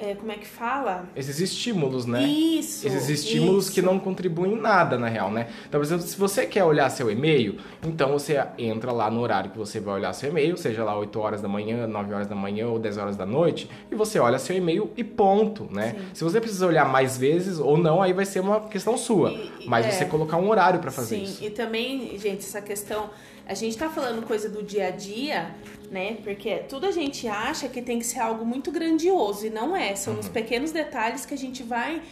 é, 0.00 0.14
como 0.14 0.32
é 0.32 0.36
que 0.36 0.46
fala? 0.46 1.08
Esses 1.14 1.40
estímulos, 1.40 2.06
né? 2.06 2.22
Isso. 2.22 2.86
Esses 2.86 3.08
estímulos 3.08 3.66
isso. 3.66 3.74
que 3.74 3.82
não 3.82 3.98
contribuem 3.98 4.54
em 4.54 4.60
nada, 4.60 4.96
na 4.96 5.08
real, 5.08 5.30
né? 5.30 5.48
Então, 5.68 5.78
por 5.78 5.84
exemplo, 5.84 6.06
se 6.06 6.16
você 6.16 6.46
quer 6.46 6.64
olhar 6.64 6.88
seu 6.90 7.10
e-mail, 7.10 7.58
então 7.86 8.12
você 8.12 8.42
entra 8.56 8.92
lá 8.92 9.10
no 9.10 9.20
horário 9.20 9.50
que 9.50 9.58
você 9.58 9.78
vai 9.78 9.94
olhar 9.96 10.12
seu 10.14 10.30
e-mail, 10.30 10.56
seja 10.56 10.82
lá 10.82 10.98
8 10.98 11.20
horas 11.20 11.42
da 11.42 11.48
manhã, 11.48 11.86
9 11.86 12.14
horas 12.14 12.26
da 12.26 12.34
manhã 12.34 12.68
ou 12.68 12.78
10 12.78 12.96
horas 12.96 13.16
da 13.16 13.26
noite, 13.26 13.68
e 13.90 13.94
você 13.94 14.18
olha 14.18 14.38
seu 14.38 14.56
e-mail 14.56 14.90
e 14.96 15.04
ponto, 15.04 15.68
né? 15.70 15.90
Sim. 15.90 16.04
Se 16.14 16.24
você 16.24 16.40
precisa 16.40 16.66
olhar 16.66 16.88
mais 16.88 17.18
vezes 17.18 17.58
ou 17.58 17.76
não, 17.76 18.00
aí 18.00 18.12
vai 18.12 18.24
ser 18.24 18.40
uma 18.40 18.60
questão 18.68 18.96
sua. 18.96 19.30
E, 19.32 19.66
mas 19.66 19.84
é, 19.84 19.90
você 19.90 20.06
colocar 20.06 20.38
um 20.38 20.48
horário 20.48 20.80
para 20.80 20.90
fazer 20.90 21.16
sim. 21.16 21.22
isso. 21.24 21.38
Sim, 21.38 21.46
e 21.46 21.50
também, 21.50 22.18
gente, 22.18 22.40
essa 22.40 22.62
questão 22.62 23.10
a 23.46 23.54
gente 23.54 23.76
tá 23.76 23.88
falando 23.88 24.26
coisa 24.26 24.48
do 24.48 24.62
dia 24.62 24.88
a 24.88 24.90
dia, 24.90 25.54
né? 25.90 26.18
Porque 26.22 26.56
tudo 26.68 26.86
a 26.86 26.90
gente 26.90 27.26
acha 27.26 27.68
que 27.68 27.82
tem 27.82 27.98
que 27.98 28.06
ser 28.06 28.20
algo 28.20 28.44
muito 28.44 28.70
grandioso 28.70 29.46
e 29.46 29.50
não 29.50 29.76
é. 29.76 29.94
São 29.96 30.14
uhum. 30.14 30.20
os 30.20 30.28
pequenos 30.28 30.72
detalhes 30.72 31.26
que 31.26 31.34
a 31.34 31.38
gente 31.38 31.62
vai 31.62 32.02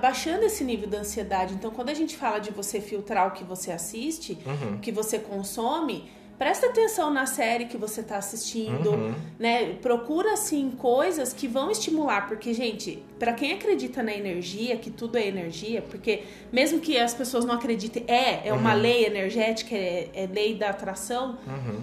baixando 0.00 0.44
esse 0.44 0.62
nível 0.62 0.88
da 0.88 0.98
ansiedade. 0.98 1.54
Então, 1.54 1.70
quando 1.70 1.88
a 1.88 1.94
gente 1.94 2.16
fala 2.16 2.38
de 2.38 2.50
você 2.50 2.80
filtrar 2.80 3.28
o 3.28 3.30
que 3.30 3.44
você 3.44 3.72
assiste, 3.72 4.38
uhum. 4.44 4.76
o 4.76 4.78
que 4.78 4.92
você 4.92 5.18
consome, 5.18 6.10
presta 6.38 6.66
atenção 6.66 7.12
na 7.12 7.26
série 7.26 7.66
que 7.66 7.76
você 7.76 8.00
está 8.00 8.16
assistindo, 8.16 8.90
uhum. 8.90 9.14
né? 9.38 9.74
Procura 9.80 10.32
assim 10.32 10.70
coisas 10.70 11.32
que 11.32 11.46
vão 11.46 11.70
estimular, 11.70 12.26
porque 12.26 12.52
gente, 12.52 13.02
para 13.18 13.32
quem 13.32 13.52
acredita 13.52 14.02
na 14.02 14.12
energia, 14.12 14.76
que 14.76 14.90
tudo 14.90 15.16
é 15.16 15.26
energia, 15.26 15.82
porque 15.82 16.24
mesmo 16.52 16.80
que 16.80 16.98
as 16.98 17.14
pessoas 17.14 17.44
não 17.44 17.54
acreditem, 17.54 18.04
é, 18.06 18.48
é 18.48 18.52
uma 18.52 18.74
uhum. 18.74 18.80
lei 18.80 19.04
energética, 19.04 19.74
é, 19.74 20.10
é, 20.14 20.26
lei 20.26 20.54
da 20.54 20.70
atração. 20.70 21.38
Uhum. 21.46 21.80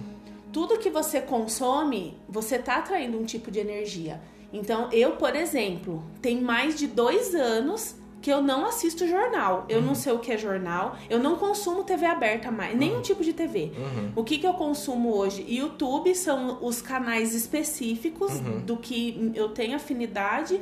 Tudo 0.52 0.78
que 0.78 0.90
você 0.90 1.20
consome, 1.20 2.18
você 2.28 2.56
está 2.56 2.76
atraindo 2.76 3.18
um 3.18 3.24
tipo 3.24 3.50
de 3.50 3.58
energia. 3.58 4.20
Então, 4.52 4.90
eu, 4.92 5.12
por 5.12 5.34
exemplo, 5.34 6.04
tem 6.20 6.40
mais 6.40 6.78
de 6.78 6.86
dois 6.86 7.34
anos 7.34 7.96
que 8.22 8.32
eu 8.32 8.40
não 8.40 8.64
assisto 8.64 9.06
jornal. 9.06 9.66
Eu 9.68 9.80
uhum. 9.80 9.86
não 9.86 9.94
sei 9.96 10.12
o 10.12 10.20
que 10.20 10.30
é 10.30 10.38
jornal. 10.38 10.96
Eu 11.10 11.18
não 11.18 11.36
consumo 11.36 11.82
TV 11.82 12.06
aberta 12.06 12.50
mais, 12.52 12.78
nenhum 12.78 12.96
uhum. 12.96 13.02
tipo 13.02 13.24
de 13.24 13.32
TV. 13.32 13.72
Uhum. 13.76 14.12
O 14.14 14.22
que, 14.24 14.38
que 14.38 14.46
eu 14.46 14.54
consumo 14.54 15.12
hoje? 15.12 15.44
YouTube 15.46 16.14
são 16.14 16.58
os 16.62 16.80
canais 16.80 17.34
específicos 17.34 18.34
uhum. 18.34 18.60
do 18.60 18.76
que 18.76 19.32
eu 19.34 19.48
tenho 19.48 19.74
afinidade. 19.74 20.60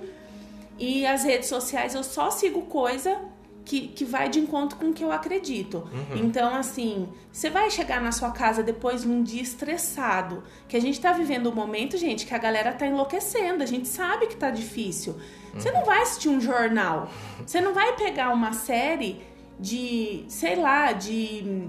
E 0.78 1.04
as 1.04 1.22
redes 1.22 1.50
sociais 1.50 1.94
eu 1.94 2.02
só 2.02 2.30
sigo 2.30 2.62
coisa 2.62 3.20
que, 3.64 3.88
que 3.88 4.04
vai 4.04 4.28
de 4.28 4.38
encontro 4.38 4.78
com 4.78 4.86
o 4.86 4.92
que 4.92 5.04
eu 5.04 5.12
acredito. 5.12 5.88
Uhum. 5.92 6.24
Então, 6.24 6.54
assim, 6.54 7.08
você 7.32 7.50
vai 7.50 7.70
chegar 7.70 8.00
na 8.00 8.12
sua 8.12 8.30
casa 8.30 8.62
depois 8.62 9.04
num 9.04 9.22
dia 9.22 9.42
estressado, 9.42 10.42
que 10.68 10.76
a 10.76 10.80
gente 10.80 11.00
tá 11.00 11.12
vivendo 11.12 11.50
um 11.50 11.54
momento, 11.54 11.96
gente, 11.96 12.26
que 12.26 12.34
a 12.34 12.38
galera 12.38 12.72
tá 12.72 12.86
enlouquecendo, 12.86 13.62
a 13.62 13.66
gente 13.66 13.88
sabe 13.88 14.26
que 14.26 14.36
tá 14.36 14.50
difícil. 14.50 15.16
Você 15.54 15.70
não 15.70 15.84
vai 15.84 16.02
assistir 16.02 16.28
um 16.28 16.40
jornal. 16.40 17.10
Você 17.44 17.60
não 17.60 17.74
vai 17.74 17.96
pegar 17.96 18.32
uma 18.32 18.52
série 18.52 19.20
de, 19.58 20.24
sei 20.28 20.56
lá, 20.56 20.92
de 20.92 21.68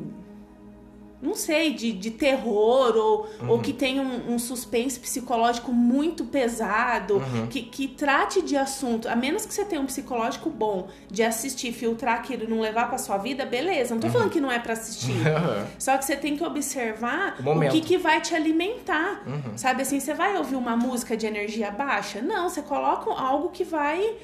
não 1.21 1.35
sei, 1.35 1.73
de, 1.73 1.91
de 1.91 2.09
terror 2.09 2.97
ou, 2.97 3.27
uhum. 3.41 3.49
ou 3.49 3.59
que 3.59 3.71
tenha 3.71 4.01
um, 4.01 4.33
um, 4.33 4.39
suspense 4.39 4.99
psicológico 4.99 5.71
muito 5.71 6.25
pesado, 6.25 7.17
uhum. 7.17 7.47
que, 7.47 7.61
que 7.61 7.87
trate 7.87 8.41
de 8.41 8.57
assunto, 8.57 9.07
a 9.07 9.15
menos 9.15 9.45
que 9.45 9.53
você 9.53 9.63
tenha 9.63 9.79
um 9.79 9.85
psicológico 9.85 10.49
bom 10.49 10.87
de 11.09 11.21
assistir, 11.21 11.73
filtrar 11.73 12.15
aquilo 12.15 12.45
e 12.45 12.47
não 12.47 12.59
levar 12.59 12.89
pra 12.89 12.97
sua 12.97 13.17
vida, 13.17 13.45
beleza. 13.45 13.93
Não 13.93 14.01
tô 14.01 14.07
uhum. 14.07 14.13
falando 14.13 14.29
que 14.31 14.41
não 14.41 14.51
é 14.51 14.57
para 14.57 14.73
assistir. 14.73 15.13
Só 15.77 15.95
que 15.95 16.05
você 16.05 16.15
tem 16.15 16.35
que 16.35 16.43
observar 16.43 17.35
o, 17.39 17.51
o 17.51 17.69
que, 17.69 17.81
que 17.81 17.97
vai 17.99 18.19
te 18.19 18.33
alimentar. 18.33 19.21
Uhum. 19.27 19.57
Sabe 19.57 19.83
assim, 19.83 19.99
você 19.99 20.15
vai 20.15 20.35
ouvir 20.37 20.55
uma 20.55 20.75
música 20.75 21.15
de 21.15 21.27
energia 21.27 21.69
baixa? 21.69 22.19
Não, 22.19 22.49
você 22.49 22.63
coloca 22.63 23.11
algo 23.11 23.49
que 23.49 23.63
vai. 23.63 24.15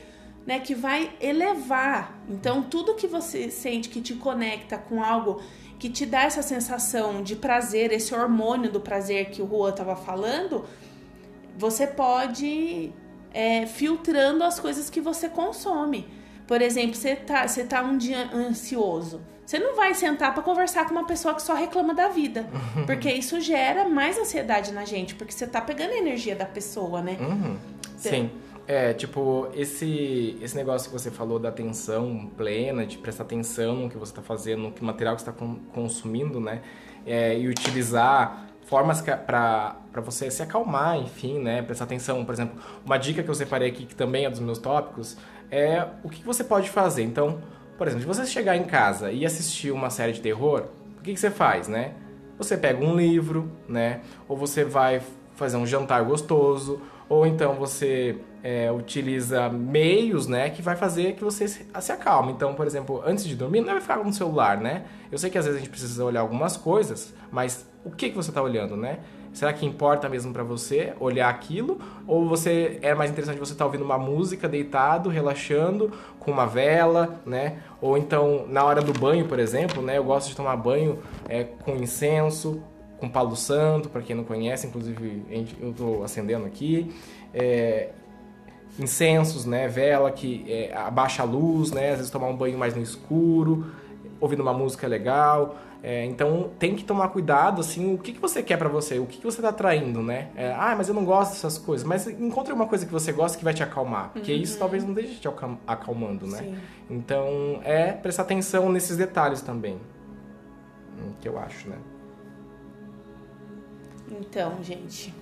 Né, 0.48 0.62
que 0.62 0.74
vai 0.74 1.12
elevar. 1.20 2.18
Então, 2.30 2.64
tudo 2.64 2.96
que 2.96 3.06
você 3.06 3.52
sente 3.52 3.90
que 3.90 4.00
te 4.00 4.14
conecta 4.14 4.78
com 4.78 5.04
algo 5.04 5.42
que 5.80 5.90
te 5.90 6.06
dá 6.06 6.24
essa 6.24 6.42
sensação 6.42 7.22
de 7.22 7.36
prazer, 7.36 7.92
esse 7.92 8.14
hormônio 8.14 8.72
do 8.72 8.80
prazer 8.80 9.30
que 9.30 9.42
o 9.42 9.48
Juan 9.48 9.70
estava 9.70 9.96
falando, 9.96 10.66
você 11.58 11.86
pode 11.86 12.92
é, 13.34 13.66
filtrando 13.66 14.44
as 14.44 14.60
coisas 14.60 14.90
que 14.90 15.00
você 15.00 15.30
consome. 15.30 16.08
Por 16.48 16.62
exemplo, 16.62 16.96
você 16.96 17.16
tá, 17.16 17.48
você 17.48 17.64
tá 17.64 17.82
um 17.82 17.98
dia 17.98 18.30
ansioso. 18.34 19.22
Você 19.46 19.60
não 19.60 19.76
vai 19.76 19.94
sentar 19.94 20.34
para 20.34 20.44
conversar 20.44 20.86
com 20.86 20.92
uma 20.92 21.06
pessoa 21.06 21.34
que 21.34 21.42
só 21.42 21.54
reclama 21.54 21.94
da 21.94 22.10
vida. 22.10 22.48
Porque 22.86 23.10
isso 23.10 23.40
gera 23.40 23.88
mais 23.88 24.18
ansiedade 24.18 24.74
na 24.74 24.84
gente, 24.84 25.16
porque 25.16 25.32
você 25.32 25.48
tá 25.48 25.62
pegando 25.62 25.92
a 25.92 25.98
energia 25.98 26.36
da 26.36 26.46
pessoa, 26.46 27.02
né? 27.02 27.18
Uhum. 27.20 27.58
Sim. 27.98 28.30
É, 28.68 28.94
tipo, 28.94 29.48
esse, 29.54 30.38
esse 30.42 30.54
negócio 30.54 30.92
que 30.92 31.00
você 31.00 31.10
falou 31.10 31.40
da 31.40 31.48
atenção 31.48 32.30
plena, 32.36 32.86
de 32.86 32.98
prestar 32.98 33.24
atenção 33.24 33.78
no 33.78 33.90
que 33.90 33.98
você 33.98 34.12
está 34.12 34.22
fazendo, 34.22 34.64
no 34.64 34.72
que 34.74 34.84
material 34.84 35.16
que 35.16 35.22
você 35.22 35.30
está 35.30 35.46
consumindo, 35.74 36.42
né? 36.42 36.62
É, 37.06 37.40
e 37.40 37.48
utilizar 37.48 38.46
formas 38.66 39.02
para 39.02 39.80
você 40.04 40.30
se 40.30 40.44
acalmar, 40.44 40.98
enfim, 40.98 41.40
né? 41.40 41.62
Prestar 41.62 41.86
atenção. 41.86 42.26
Por 42.26 42.34
exemplo, 42.34 42.62
uma 42.86 42.98
dica 42.98 43.24
que 43.24 43.30
eu 43.30 43.36
separei 43.36 43.70
aqui, 43.70 43.86
que 43.86 43.96
também 43.96 44.26
é 44.26 44.30
dos 44.30 44.42
meus 44.42 44.58
tópicos, 44.58 45.18
é 45.50 45.88
o 46.04 46.10
que 46.10 46.22
você 46.22 46.44
pode 46.44 46.70
fazer. 46.70 47.04
Então, 47.04 47.42
por 47.78 47.88
exemplo, 47.88 48.04
se 48.04 48.20
você 48.20 48.30
chegar 48.30 48.58
em 48.58 48.66
casa 48.66 49.14
e 49.14 49.26
assistir 49.26 49.72
uma 49.72 49.90
série 49.90 50.12
de 50.12 50.20
terror, 50.20 50.66
o 51.00 51.02
que, 51.02 51.14
que 51.14 51.20
você 51.20 51.32
faz, 51.32 51.70
né? 51.70 51.94
Você 52.38 52.58
pega 52.58 52.84
um 52.84 52.98
livro, 52.98 53.50
né? 53.66 54.02
Ou 54.28 54.36
você 54.36 54.66
vai 54.66 55.02
fazer 55.38 55.56
um 55.56 55.66
jantar 55.66 56.04
gostoso, 56.04 56.82
ou 57.10 57.26
então 57.26 57.56
você 57.56 58.18
é, 58.44 58.72
utiliza 58.72 59.50
meios, 59.50 60.28
né, 60.28 60.50
que 60.50 60.62
vai 60.62 60.76
fazer 60.76 61.14
que 61.14 61.24
você 61.24 61.48
se, 61.48 61.66
se 61.80 61.92
acalme. 61.92 62.32
Então, 62.32 62.54
por 62.54 62.66
exemplo, 62.66 63.02
antes 63.06 63.26
de 63.26 63.36
dormir, 63.36 63.62
não 63.62 63.74
vai 63.74 63.82
ficar 63.82 63.98
com 63.98 64.10
o 64.10 64.14
celular, 64.14 64.58
né? 64.58 64.86
Eu 65.12 65.18
sei 65.18 65.30
que 65.30 65.38
às 65.38 65.46
vezes 65.46 65.60
a 65.60 65.64
gente 65.64 65.70
precisa 65.70 66.04
olhar 66.04 66.22
algumas 66.22 66.58
coisas, 66.58 67.14
mas 67.32 67.68
o 67.84 67.92
que, 67.92 68.10
que 68.10 68.16
você 68.16 68.30
está 68.30 68.42
olhando, 68.42 68.76
né? 68.76 69.00
Será 69.34 69.54
que 69.54 69.66
importa 69.66 70.10
mesmo 70.10 70.34
para 70.34 70.44
você 70.44 70.94
olhar 71.00 71.30
aquilo? 71.30 71.80
Ou 72.08 72.28
você 72.28 72.80
é 72.82 72.96
mais 72.96 73.12
interessante 73.12 73.38
você 73.38 73.52
estar 73.52 73.64
tá 73.64 73.66
ouvindo 73.66 73.84
uma 73.84 73.98
música 73.98 74.48
deitado, 74.50 75.10
relaxando, 75.10 75.92
com 76.20 76.32
uma 76.32 76.48
vela, 76.48 77.22
né? 77.26 77.60
Ou 77.80 77.98
então 77.98 78.46
na 78.48 78.64
hora 78.64 78.82
do 78.82 78.92
banho, 78.98 79.28
por 79.28 79.40
exemplo, 79.40 79.82
né? 79.82 79.98
Eu 79.98 80.04
gosto 80.04 80.30
de 80.30 80.36
tomar 80.36 80.56
banho 80.56 81.00
é, 81.30 81.44
com 81.44 81.76
incenso, 81.76 82.64
com 83.00 83.10
Palo 83.10 83.36
Santo, 83.36 83.90
para 83.90 84.02
quem 84.02 84.16
não 84.16 84.24
conhece, 84.24 84.68
inclusive 84.68 85.24
eu 85.62 85.72
estou 85.72 86.04
acendendo 86.04 86.46
aqui. 86.46 86.94
É, 87.34 87.90
incensos, 88.80 89.46
né, 89.46 89.68
vela 89.68 90.12
que 90.12 90.46
é, 90.48 90.76
abaixa 90.76 91.24
a 91.24 91.26
luz, 91.26 91.72
né, 91.72 91.92
às 91.92 91.98
vezes 91.98 92.12
tomar 92.12 92.28
um 92.28 92.36
banho 92.36 92.58
mais 92.58 92.76
no 92.76 92.82
escuro, 92.82 93.72
ouvindo 94.20 94.42
uma 94.42 94.54
música 94.54 94.88
legal. 94.88 95.58
É, 95.84 96.06
então 96.06 96.50
tem 96.58 96.76
que 96.76 96.84
tomar 96.84 97.10
cuidado, 97.10 97.62
assim, 97.62 97.94
o 97.94 97.98
que, 98.00 98.12
que 98.12 98.20
você 98.20 98.42
quer 98.42 98.58
para 98.58 98.68
você, 98.68 98.98
o 98.98 99.06
que, 99.06 99.20
que 99.20 99.24
você 99.24 99.42
tá 99.42 99.54
traindo, 99.54 100.02
né? 100.02 100.30
É, 100.36 100.52
ah, 100.52 100.74
mas 100.76 100.90
eu 100.90 100.94
não 100.94 101.06
gosto 101.06 101.34
dessas 101.34 101.58
coisas. 101.58 101.86
Mas 101.86 102.08
encontre 102.08 102.52
uma 102.52 102.66
coisa 102.66 102.86
que 102.86 102.92
você 102.92 103.12
gosta 103.12 103.38
que 103.38 103.44
vai 103.44 103.54
te 103.54 103.62
acalmar, 103.62 104.10
porque 104.12 104.34
uhum. 104.34 104.42
isso 104.42 104.58
talvez 104.58 104.84
não 104.84 104.94
deixe 104.94 105.16
te 105.20 105.28
acalmando, 105.68 106.26
né? 106.26 106.40
Sim. 106.40 106.56
Então 106.90 107.62
é 107.64 107.92
prestar 107.92 108.24
atenção 108.24 108.72
nesses 108.72 108.98
detalhes 108.98 109.42
também, 109.42 109.76
hum, 110.98 111.12
que 111.22 111.30
eu 111.30 111.38
acho, 111.38 111.70
né? 111.70 111.78
Então, 114.12 114.64
gente. 114.64 115.14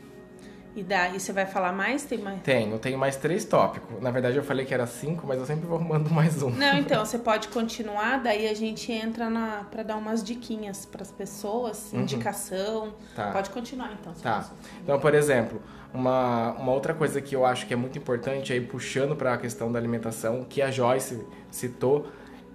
E 0.76 0.84
daí 0.84 1.18
você 1.18 1.32
vai 1.32 1.46
falar 1.46 1.72
mais? 1.72 2.04
Tem 2.04 2.18
mais? 2.18 2.42
Tenho, 2.42 2.78
tenho 2.78 2.98
mais 2.98 3.16
três 3.16 3.46
tópicos. 3.46 4.02
Na 4.02 4.12
verdade 4.12 4.36
eu 4.36 4.44
falei 4.44 4.66
que 4.66 4.74
era 4.74 4.86
cinco, 4.86 5.26
mas 5.26 5.40
eu 5.40 5.46
sempre 5.46 5.66
vou 5.66 5.78
arrumando 5.78 6.10
mais 6.10 6.44
um. 6.44 6.50
Não, 6.50 6.78
então, 6.78 7.04
você 7.06 7.18
pode 7.18 7.48
continuar, 7.48 8.22
daí 8.22 8.46
a 8.50 8.54
gente 8.54 8.92
entra 8.92 9.30
na 9.30 9.66
para 9.72 9.84
dar 9.84 9.96
umas 9.96 10.22
diquinhas 10.22 10.86
para 10.86 11.02
as 11.02 11.12
pessoas, 11.12 11.94
uhum. 11.94 12.02
indicação. 12.02 12.94
Tá. 13.16 13.32
Pode 13.32 13.52
continuar 13.52 13.94
então. 13.94 14.14
Tá. 14.22 14.50
Então, 14.84 15.00
por 15.00 15.16
exemplo, 15.16 15.62
uma, 15.94 16.52
uma 16.60 16.74
outra 16.74 16.94
coisa 16.94 17.22
que 17.22 17.34
eu 17.34 17.46
acho 17.46 17.66
que 17.66 17.74
é 17.74 17.78
muito 17.78 17.98
importante 17.98 18.52
aí 18.52 18.60
puxando 18.60 19.16
para 19.16 19.36
a 19.36 19.38
questão 19.38 19.72
da 19.72 19.80
alimentação, 19.80 20.44
que 20.44 20.62
a 20.62 20.70
Joyce 20.70 21.26
citou, 21.50 22.08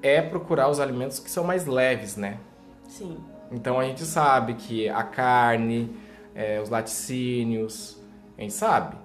é 0.02 0.20
procurar 0.20 0.68
os 0.68 0.78
alimentos 0.78 1.18
que 1.18 1.30
são 1.30 1.42
mais 1.42 1.64
leves, 1.64 2.16
né? 2.16 2.36
Sim. 2.86 3.16
Então 3.50 3.80
a 3.80 3.84
gente 3.84 4.04
sabe 4.04 4.54
que 4.54 4.90
a 4.90 5.02
carne, 5.02 5.96
é, 6.34 6.60
os 6.60 6.68
laticínios, 6.68 8.00
a 8.36 8.42
gente 8.42 8.54
sabe 8.54 8.96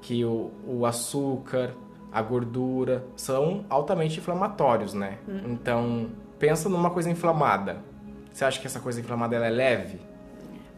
que 0.00 0.24
o, 0.24 0.50
o 0.66 0.86
açúcar, 0.86 1.74
a 2.12 2.22
gordura 2.22 3.04
são 3.16 3.64
altamente 3.68 4.18
inflamatórios, 4.18 4.94
né? 4.94 5.18
Hum. 5.28 5.40
Então 5.46 6.08
pensa 6.38 6.68
numa 6.68 6.90
coisa 6.90 7.10
inflamada. 7.10 7.78
Você 8.32 8.44
acha 8.44 8.60
que 8.60 8.66
essa 8.66 8.80
coisa 8.80 9.00
inflamada 9.00 9.34
ela 9.34 9.46
é 9.46 9.50
leve? 9.50 10.00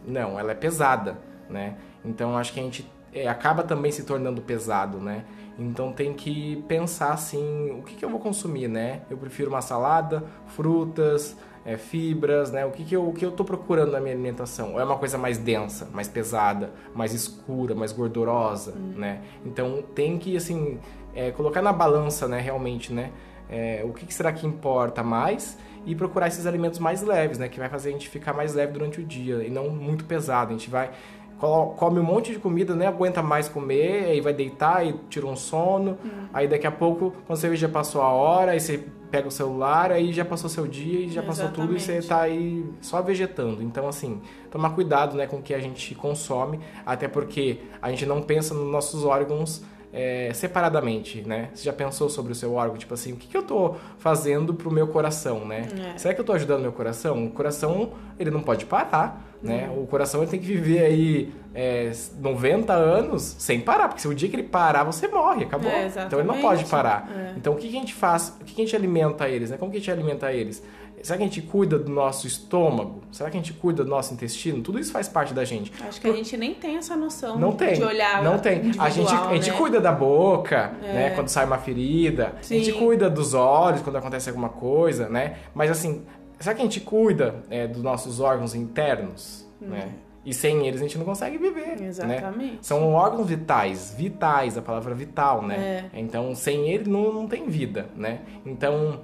Não, 0.06 0.38
ela 0.38 0.52
é 0.52 0.54
pesada, 0.54 1.18
né? 1.50 1.76
Então 2.04 2.36
acho 2.36 2.52
que 2.52 2.60
a 2.60 2.62
gente 2.62 2.90
é, 3.12 3.28
acaba 3.28 3.62
também 3.62 3.90
se 3.92 4.04
tornando 4.04 4.40
pesado, 4.40 4.98
né? 4.98 5.24
Então 5.58 5.92
tem 5.92 6.14
que 6.14 6.64
pensar 6.68 7.12
assim, 7.12 7.72
o 7.72 7.82
que, 7.82 7.96
que 7.96 8.04
eu 8.04 8.08
vou 8.08 8.20
consumir, 8.20 8.68
né? 8.68 9.02
Eu 9.10 9.18
prefiro 9.18 9.50
uma 9.50 9.60
salada, 9.60 10.24
frutas, 10.46 11.36
é, 11.68 11.76
fibras, 11.76 12.50
né? 12.50 12.64
O 12.64 12.70
que, 12.70 12.82
que, 12.82 12.96
eu, 12.96 13.06
o 13.06 13.12
que 13.12 13.22
eu 13.22 13.30
tô 13.30 13.44
procurando 13.44 13.92
na 13.92 14.00
minha 14.00 14.14
alimentação? 14.14 14.72
Ou 14.72 14.80
é 14.80 14.84
uma 14.84 14.96
coisa 14.96 15.18
mais 15.18 15.36
densa, 15.36 15.86
mais 15.92 16.08
pesada, 16.08 16.72
mais 16.94 17.12
escura, 17.12 17.74
mais 17.74 17.92
gordurosa, 17.92 18.72
hum. 18.74 18.94
né? 18.96 19.20
Então 19.44 19.84
tem 19.94 20.16
que, 20.16 20.34
assim, 20.34 20.78
é, 21.14 21.30
colocar 21.30 21.60
na 21.60 21.70
balança, 21.70 22.26
né? 22.26 22.40
Realmente, 22.40 22.90
né? 22.90 23.10
É, 23.50 23.82
o 23.84 23.92
que, 23.92 24.06
que 24.06 24.14
será 24.14 24.32
que 24.32 24.46
importa 24.46 25.02
mais 25.02 25.58
e 25.84 25.94
procurar 25.94 26.28
esses 26.28 26.46
alimentos 26.46 26.78
mais 26.78 27.02
leves, 27.02 27.36
né? 27.36 27.50
Que 27.50 27.58
vai 27.58 27.68
fazer 27.68 27.90
a 27.90 27.92
gente 27.92 28.08
ficar 28.08 28.32
mais 28.32 28.54
leve 28.54 28.72
durante 28.72 29.02
o 29.02 29.04
dia 29.04 29.44
e 29.44 29.50
não 29.50 29.68
muito 29.68 30.06
pesado. 30.06 30.48
A 30.48 30.52
gente 30.56 30.70
vai 30.70 30.90
come 31.38 32.00
um 32.00 32.02
monte 32.02 32.32
de 32.32 32.38
comida, 32.38 32.74
nem 32.74 32.88
aguenta 32.88 33.22
mais 33.22 33.48
comer, 33.48 34.06
aí 34.06 34.20
vai 34.20 34.32
deitar 34.32 34.84
e 34.84 34.94
tira 35.08 35.26
um 35.26 35.36
sono. 35.36 35.98
Hum. 36.04 36.28
Aí 36.32 36.48
daqui 36.48 36.66
a 36.66 36.70
pouco, 36.70 37.12
quando 37.26 37.38
você 37.38 37.54
já 37.54 37.68
passou 37.68 38.02
a 38.02 38.08
hora, 38.08 38.52
aí 38.52 38.60
você 38.60 38.84
pega 39.10 39.28
o 39.28 39.30
celular, 39.30 39.90
aí 39.90 40.12
já 40.12 40.24
passou 40.24 40.48
seu 40.50 40.66
dia 40.66 41.00
e 41.00 41.08
já 41.08 41.22
passou 41.22 41.48
tudo 41.48 41.74
e 41.74 41.80
você 41.80 42.00
tá 42.02 42.20
aí 42.20 42.64
só 42.80 43.00
vegetando. 43.00 43.62
Então, 43.62 43.88
assim, 43.88 44.20
tomar 44.50 44.70
cuidado 44.70 45.16
né, 45.16 45.26
com 45.26 45.36
o 45.36 45.42
que 45.42 45.54
a 45.54 45.60
gente 45.60 45.94
consome, 45.94 46.60
até 46.84 47.08
porque 47.08 47.58
a 47.80 47.90
gente 47.90 48.04
não 48.06 48.22
pensa 48.22 48.54
nos 48.54 48.70
nossos 48.70 49.04
órgãos 49.04 49.62
é, 49.92 50.30
separadamente, 50.34 51.22
né? 51.26 51.50
Você 51.54 51.64
já 51.64 51.72
pensou 51.72 52.08
sobre 52.08 52.32
o 52.32 52.34
seu 52.34 52.54
órgão? 52.54 52.76
Tipo 52.76 52.94
assim, 52.94 53.12
o 53.12 53.16
que, 53.16 53.26
que 53.26 53.36
eu 53.36 53.42
tô 53.42 53.76
fazendo 53.98 54.52
pro 54.52 54.70
meu 54.70 54.86
coração, 54.88 55.44
né? 55.46 55.66
É. 55.94 55.98
Será 55.98 56.14
que 56.14 56.20
eu 56.20 56.24
tô 56.24 56.32
ajudando 56.32 56.62
meu 56.62 56.72
coração? 56.72 57.26
O 57.26 57.30
coração, 57.30 57.92
ele 58.18 58.30
não 58.30 58.42
pode 58.42 58.66
parar, 58.66 59.27
né? 59.42 59.68
Uhum. 59.68 59.82
O 59.82 59.86
coração 59.86 60.22
ele 60.22 60.30
tem 60.30 60.40
que 60.40 60.46
viver 60.46 60.84
aí 60.84 61.32
é, 61.54 61.92
90 62.20 62.72
anos 62.72 63.36
sem 63.38 63.60
parar, 63.60 63.88
porque 63.88 64.00
se 64.00 64.08
o 64.08 64.14
dia 64.14 64.28
que 64.28 64.36
ele 64.36 64.42
parar, 64.42 64.84
você 64.84 65.06
morre, 65.08 65.44
acabou. 65.44 65.70
É, 65.70 65.86
então 65.86 66.18
ele 66.18 66.28
não 66.28 66.40
pode 66.40 66.64
parar. 66.64 67.10
É. 67.16 67.34
Então 67.36 67.52
o 67.52 67.56
que, 67.56 67.68
que 67.68 67.76
a 67.76 67.80
gente 67.80 67.94
faz? 67.94 68.36
O 68.40 68.44
que, 68.44 68.54
que 68.54 68.62
a 68.62 68.64
gente 68.64 68.76
alimenta 68.76 69.28
eles, 69.28 69.50
né? 69.50 69.56
Como 69.56 69.70
que 69.70 69.78
a 69.78 69.80
gente 69.80 69.90
alimenta 69.90 70.32
eles? 70.32 70.62
Será 71.02 71.16
que 71.16 71.24
a 71.24 71.26
gente 71.26 71.42
cuida 71.42 71.78
do 71.78 71.90
nosso 71.90 72.26
estômago? 72.26 73.02
Será 73.12 73.30
que 73.30 73.36
a 73.36 73.40
gente 73.40 73.52
cuida 73.52 73.84
do 73.84 73.90
nosso 73.90 74.12
intestino? 74.12 74.62
Tudo 74.62 74.78
isso 74.78 74.92
faz 74.92 75.08
parte 75.08 75.32
da 75.32 75.44
gente. 75.44 75.72
Acho 75.86 76.00
que 76.00 76.08
a 76.08 76.12
gente 76.12 76.36
nem 76.36 76.54
tem 76.54 76.76
essa 76.76 76.96
noção 76.96 77.38
não 77.38 77.52
tem, 77.52 77.74
de 77.74 77.84
olhar. 77.84 78.22
Não 78.22 78.38
tem. 78.38 78.72
A 78.78 78.90
gente, 78.90 79.12
a 79.12 79.34
gente 79.34 79.50
né? 79.50 79.56
cuida 79.56 79.80
da 79.80 79.92
boca, 79.92 80.72
é. 80.82 80.92
né? 80.92 81.10
Quando 81.10 81.28
sai 81.28 81.44
uma 81.44 81.58
ferida. 81.58 82.34
Sim. 82.42 82.56
A 82.56 82.58
gente 82.58 82.72
cuida 82.72 83.08
dos 83.08 83.34
olhos 83.34 83.80
quando 83.82 83.96
acontece 83.96 84.28
alguma 84.28 84.48
coisa, 84.48 85.08
né? 85.08 85.36
Mas 85.54 85.70
assim, 85.70 86.04
será 86.38 86.54
que 86.54 86.60
a 86.60 86.64
gente 86.64 86.80
cuida 86.80 87.42
é, 87.50 87.66
dos 87.66 87.82
nossos 87.82 88.20
órgãos 88.20 88.54
internos, 88.54 89.46
hum. 89.60 89.68
né? 89.68 89.94
E 90.24 90.34
sem 90.34 90.66
eles 90.66 90.80
a 90.80 90.82
gente 90.82 90.98
não 90.98 91.06
consegue 91.06 91.38
viver. 91.38 91.80
Né? 91.80 91.86
Exatamente. 91.86 92.52
Né? 92.52 92.58
São 92.60 92.92
órgãos 92.92 93.26
vitais, 93.26 93.94
vitais, 93.96 94.58
a 94.58 94.62
palavra 94.62 94.94
vital, 94.94 95.40
né? 95.40 95.88
É. 95.94 96.00
Então, 96.00 96.34
sem 96.34 96.68
ele 96.68 96.90
não, 96.90 97.12
não 97.12 97.26
tem 97.26 97.48
vida, 97.48 97.86
né? 97.96 98.20
Então, 98.44 99.00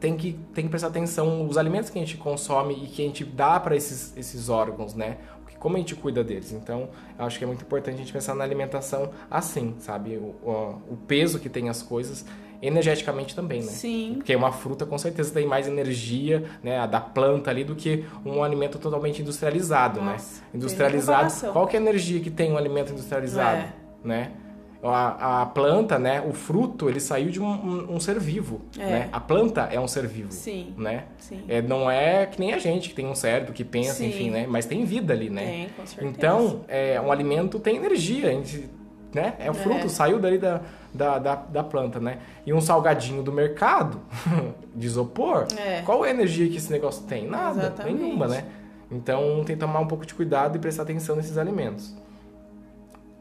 tem 0.00 0.16
que, 0.16 0.38
tem 0.54 0.64
que 0.64 0.70
prestar 0.70 0.88
atenção 0.88 1.46
os 1.46 1.58
alimentos 1.58 1.90
que 1.90 1.98
a 1.98 2.00
gente 2.00 2.16
consome 2.16 2.84
e 2.84 2.86
que 2.86 3.02
a 3.02 3.04
gente 3.04 3.24
dá 3.24 3.58
para 3.60 3.76
esses, 3.76 4.16
esses 4.16 4.48
órgãos, 4.48 4.94
né? 4.94 5.18
Como 5.58 5.76
a 5.76 5.80
gente 5.80 5.96
cuida 5.96 6.22
deles. 6.22 6.52
Então, 6.52 6.88
eu 7.18 7.24
acho 7.24 7.36
que 7.36 7.44
é 7.44 7.46
muito 7.46 7.62
importante 7.62 7.96
a 7.96 7.98
gente 7.98 8.12
pensar 8.12 8.34
na 8.34 8.44
alimentação 8.44 9.10
assim, 9.28 9.74
sabe? 9.80 10.16
O, 10.16 10.36
o, 10.42 10.92
o 10.92 10.96
peso 11.06 11.40
que 11.40 11.48
tem 11.48 11.68
as 11.68 11.82
coisas 11.82 12.24
energeticamente 12.60 13.34
também, 13.34 13.60
né? 13.60 13.66
Sim. 13.66 14.14
Porque 14.16 14.34
uma 14.34 14.52
fruta 14.52 14.84
com 14.84 14.98
certeza 14.98 15.32
tem 15.32 15.46
mais 15.46 15.66
energia, 15.68 16.44
né, 16.62 16.78
a 16.78 16.86
da 16.86 17.00
planta 17.00 17.50
ali 17.50 17.64
do 17.64 17.74
que 17.74 18.04
um 18.24 18.42
alimento 18.42 18.78
totalmente 18.78 19.22
industrializado, 19.22 20.00
né? 20.00 20.12
Nossa, 20.12 20.40
né? 20.40 20.46
Industrializado. 20.54 21.52
Qual 21.52 21.66
que 21.66 21.76
é 21.76 21.78
a 21.78 21.82
energia 21.82 22.20
que 22.20 22.30
tem 22.30 22.52
um 22.52 22.56
alimento 22.56 22.92
industrializado, 22.92 23.60
é. 23.60 23.72
né? 24.04 24.32
A, 24.80 25.42
a, 25.42 25.46
planta, 25.46 25.98
né, 25.98 26.20
o 26.24 26.32
fruto, 26.32 26.88
ele 26.88 27.00
saiu 27.00 27.30
de 27.30 27.42
um, 27.42 27.46
um, 27.46 27.94
um 27.96 28.00
ser 28.00 28.20
vivo, 28.20 28.60
é. 28.78 28.84
né? 28.84 29.08
A 29.10 29.18
planta 29.18 29.62
é 29.72 29.80
um 29.80 29.88
ser 29.88 30.06
vivo, 30.06 30.30
Sim. 30.30 30.72
né? 30.76 31.06
Sim. 31.18 31.42
É, 31.48 31.60
não 31.60 31.90
é 31.90 32.26
que 32.26 32.38
nem 32.38 32.54
a 32.54 32.58
gente, 32.58 32.90
que 32.90 32.94
tem 32.94 33.04
um 33.04 33.14
cérebro, 33.14 33.52
que 33.52 33.64
pensa, 33.64 33.94
Sim. 33.94 34.08
enfim, 34.08 34.30
né? 34.30 34.46
Mas 34.48 34.66
tem 34.66 34.84
vida 34.84 35.12
ali, 35.12 35.30
né? 35.30 35.44
Tem, 35.44 35.68
com 35.70 35.84
certeza. 35.84 36.08
Então, 36.08 36.60
é, 36.68 37.00
um 37.00 37.10
alimento 37.10 37.58
tem 37.58 37.76
energia, 37.76 38.28
a 38.28 38.32
gente, 38.32 38.70
né? 39.12 39.34
É 39.38 39.50
o 39.50 39.54
fruto, 39.54 39.86
é. 39.86 39.88
saiu 39.88 40.18
dali 40.18 40.38
da, 40.38 40.60
da, 40.92 41.18
da, 41.18 41.34
da, 41.34 41.64
planta, 41.64 41.98
né? 41.98 42.18
E 42.44 42.52
um 42.52 42.60
salgadinho 42.60 43.22
do 43.22 43.32
mercado, 43.32 44.00
de 44.74 44.86
isopor, 44.86 45.46
é. 45.56 45.82
qual 45.82 46.04
é 46.04 46.08
a 46.08 46.10
energia 46.10 46.48
que 46.48 46.56
esse 46.56 46.70
negócio 46.70 47.04
tem? 47.06 47.26
Nada, 47.26 47.60
Exatamente. 47.60 48.02
nenhuma, 48.02 48.26
né? 48.26 48.44
Então, 48.90 49.42
tem 49.44 49.56
que 49.56 49.56
tomar 49.56 49.80
um 49.80 49.86
pouco 49.86 50.06
de 50.06 50.14
cuidado 50.14 50.56
e 50.56 50.58
prestar 50.58 50.82
atenção 50.82 51.16
nesses 51.16 51.36
alimentos. 51.36 51.94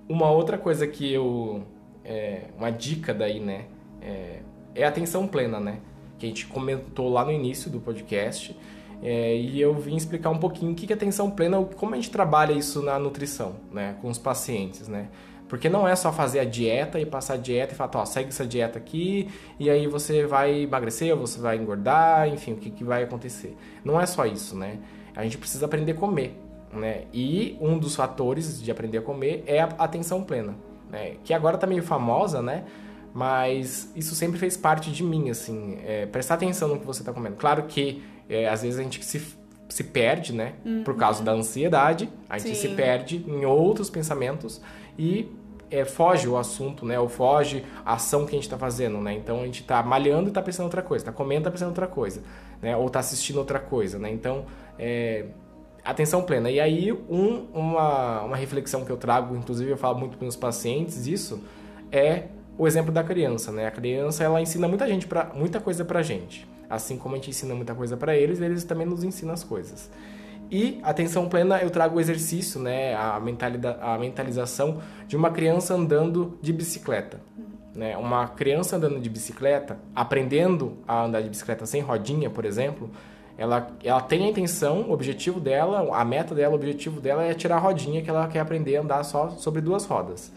Uma 0.08 0.30
outra 0.30 0.58
coisa 0.58 0.88
que 0.88 1.12
eu. 1.12 1.64
É, 2.04 2.44
uma 2.58 2.70
dica 2.70 3.14
daí, 3.14 3.40
né? 3.40 3.66
É, 4.02 4.40
é 4.76 4.86
atenção 4.86 5.28
plena, 5.28 5.60
né? 5.60 5.80
Que 6.18 6.26
a 6.26 6.30
gente 6.30 6.48
comentou 6.48 7.10
lá 7.10 7.26
no 7.26 7.32
início 7.32 7.70
do 7.70 7.80
podcast. 7.80 8.58
É, 9.04 9.36
e 9.36 9.60
eu 9.60 9.74
vim 9.76 9.96
explicar 9.96 10.30
um 10.30 10.40
pouquinho 10.40 10.72
o 10.72 10.76
que 10.76 10.92
é 10.92 10.96
atenção 10.96 11.30
plena, 11.30 11.64
como 11.76 11.94
a 11.94 11.96
gente 11.98 12.10
trabalha 12.10 12.54
isso 12.54 12.82
na 12.82 12.98
nutrição, 12.98 13.58
né? 13.72 13.96
Com 14.02 14.10
os 14.10 14.18
pacientes, 14.18 14.88
né? 14.88 15.10
Porque 15.48 15.70
não 15.70 15.88
é 15.88 15.96
só 15.96 16.12
fazer 16.12 16.40
a 16.40 16.46
dieta 16.46 17.00
e 17.00 17.06
passar 17.06 17.36
a 17.36 17.38
dieta 17.38 17.74
e 17.74 17.76
falar, 17.76 17.92
ó, 17.96 18.06
segue 18.06 18.30
essa 18.30 18.46
dieta 18.46 18.78
aqui 18.78 19.30
e 19.60 19.70
aí 19.70 19.88
você 19.88 20.26
vai 20.26 20.64
emagrecer 20.64 21.14
ou 21.14 21.20
você 21.26 21.40
vai 21.40 21.58
engordar, 21.58 22.28
enfim, 22.28 22.54
o 22.54 22.58
que, 22.58 22.70
que 22.70 22.84
vai 22.84 23.04
acontecer. 23.04 23.56
Não 23.84 24.00
é 24.00 24.06
só 24.06 24.26
isso, 24.26 24.58
né? 24.58 24.78
A 25.16 25.24
gente 25.24 25.38
precisa 25.38 25.66
aprender 25.66 25.94
a 25.94 25.96
comer. 25.96 26.38
Né? 26.74 27.06
E 27.14 27.58
um 27.62 27.78
dos 27.78 27.96
fatores 27.96 28.62
de 28.62 28.70
aprender 28.70 28.98
a 28.98 29.02
comer 29.02 29.44
é 29.48 29.62
a 29.62 29.66
atenção 29.78 30.22
plena, 30.22 30.54
né? 30.90 31.16
que 31.24 31.34
agora 31.34 31.56
está 31.56 31.66
meio 31.66 31.82
famosa, 31.82 32.42
né? 32.42 32.66
Mas 33.14 33.92
isso 33.96 34.14
sempre 34.14 34.38
fez 34.38 34.56
parte 34.58 34.92
de 34.92 35.04
mim, 35.04 35.30
assim, 35.30 35.80
é, 35.84 36.06
prestar 36.06 36.36
atenção 36.36 36.68
no 36.68 36.80
que 36.80 36.86
você 36.86 37.02
está 37.02 37.12
comendo. 37.14 37.36
Claro 37.38 37.64
que 37.64 38.04
é, 38.30 38.48
às 38.48 38.62
vezes 38.62 38.78
a 38.78 38.84
gente 38.84 39.04
se, 39.04 39.22
se 39.70 39.84
perde, 39.86 40.34
né? 40.34 40.54
Uhum. 40.64 40.84
Por 40.84 40.96
causa 40.96 41.24
da 41.24 41.32
ansiedade, 41.32 42.10
a 42.30 42.38
gente 42.38 42.56
Sim. 42.56 42.70
se 42.70 42.76
perde 42.76 43.26
em 43.28 43.46
outros 43.46 43.90
pensamentos 43.90 44.62
e 44.98 45.32
é, 45.70 45.84
foge 45.86 46.28
o 46.28 46.38
assunto, 46.38 46.86
né? 46.86 47.00
Ou 47.00 47.10
foge 47.10 47.64
a 47.86 47.94
ação 47.94 48.26
que 48.26 48.32
a 48.32 48.36
gente 48.36 48.44
está 48.44 48.58
fazendo, 48.58 49.00
né? 49.00 49.14
Então 49.14 49.42
a 49.42 49.46
gente 49.46 49.62
está 49.62 49.84
malhando 49.84 50.26
e 50.26 50.28
está 50.30 50.42
pensando 50.42 50.66
outra 50.66 50.82
coisa, 50.82 51.04
está 51.04 51.12
comendo 51.12 51.40
e 51.40 51.42
está 51.42 51.52
pensando 51.52 51.70
outra 51.70 51.88
coisa, 51.88 52.24
né? 52.62 52.76
Ou 52.76 52.88
está 52.88 53.00
assistindo 53.00 53.38
outra 53.38 53.60
coisa, 53.60 54.00
né? 54.00 54.10
Então 54.10 54.46
é, 54.80 55.26
atenção 55.84 56.22
plena. 56.24 56.50
E 56.50 56.60
aí, 56.60 56.92
um, 56.92 57.48
uma, 57.54 58.22
uma 58.24 58.36
reflexão 58.36 58.84
que 58.84 58.92
eu 58.92 58.98
trago, 58.98 59.36
inclusive 59.36 59.70
eu 59.70 59.78
falo 59.78 59.98
muito 60.00 60.18
para 60.18 60.26
meus 60.26 60.36
pacientes 60.36 61.08
isso, 61.08 61.42
é 61.92 62.26
o 62.58 62.68
exemplo 62.68 62.92
da 62.92 63.04
criança, 63.04 63.52
né? 63.52 63.68
A 63.68 63.72
criança, 63.72 64.24
ela 64.24 64.42
ensina 64.42 64.68
muita 64.68 64.88
gente 64.88 65.08
pra, 65.08 65.32
muita 65.34 65.60
coisa 65.60 65.86
pra 65.86 66.02
gente. 66.02 66.48
Assim 66.70 66.98
como 66.98 67.16
a 67.16 67.18
gente 67.18 67.30
ensina 67.30 67.56
muita 67.56 67.74
coisa 67.74 67.96
para 67.96 68.16
eles, 68.16 68.42
eles 68.42 68.64
também 68.64 68.86
nos 68.86 69.04
ensinam 69.04 69.34
as 69.34 69.44
coisas. 69.44 69.90
E 70.50 70.80
atenção 70.84 71.28
plena, 71.28 71.60
eu 71.62 71.70
trago 71.70 71.98
o 71.98 72.00
exercício, 72.00 72.60
né, 72.60 72.96
a, 72.96 73.16
a 73.16 73.98
mentalização 73.98 74.82
de 75.08 75.18
uma 75.18 75.30
criança 75.30 75.74
andando 75.74 76.38
de 76.42 76.54
bicicleta. 76.54 77.20
Né? 77.76 77.96
Uma 77.98 78.28
criança 78.28 78.78
andando 78.78 79.00
de 79.00 79.10
bicicleta, 79.10 79.78
aprendendo 79.96 80.78
a 80.88 81.04
andar 81.04 81.22
de 81.22 81.30
bicicleta 81.30 81.66
sem 81.66 81.82
rodinha, 81.82 82.30
por 82.30 82.46
exemplo, 82.46 82.90
ela, 83.38 83.68
ela 83.84 84.02
tem 84.02 84.26
a 84.26 84.30
intenção, 84.30 84.82
o 84.82 84.94
objetivo 84.94 85.40
dela, 85.40 85.96
a 85.96 86.04
meta 86.04 86.34
dela, 86.34 86.54
o 86.54 86.56
objetivo 86.56 87.00
dela 87.00 87.24
é 87.24 87.34
tirar 87.34 87.58
a 87.58 87.60
rodinha 87.60 88.02
que 88.02 88.10
ela 88.10 88.28
quer 88.28 88.40
aprender 88.40 88.78
a 88.78 88.82
andar 88.82 89.04
só 89.04 89.30
sobre 89.30 89.62
duas 89.62 89.86
rodas. 89.86 90.32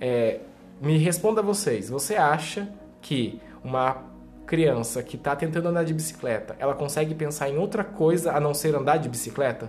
É, 0.00 0.38
me 0.80 0.98
responda 0.98 1.42
vocês, 1.42 1.90
você 1.90 2.14
acha 2.14 2.68
que 3.00 3.40
uma 3.64 4.11
criança 4.52 5.02
que 5.02 5.16
está 5.16 5.34
tentando 5.34 5.70
andar 5.70 5.82
de 5.82 5.94
bicicleta, 5.94 6.54
ela 6.58 6.74
consegue 6.74 7.14
pensar 7.14 7.48
em 7.48 7.56
outra 7.56 7.82
coisa 7.82 8.32
a 8.32 8.38
não 8.38 8.52
ser 8.52 8.74
andar 8.74 8.98
de 8.98 9.08
bicicleta? 9.08 9.66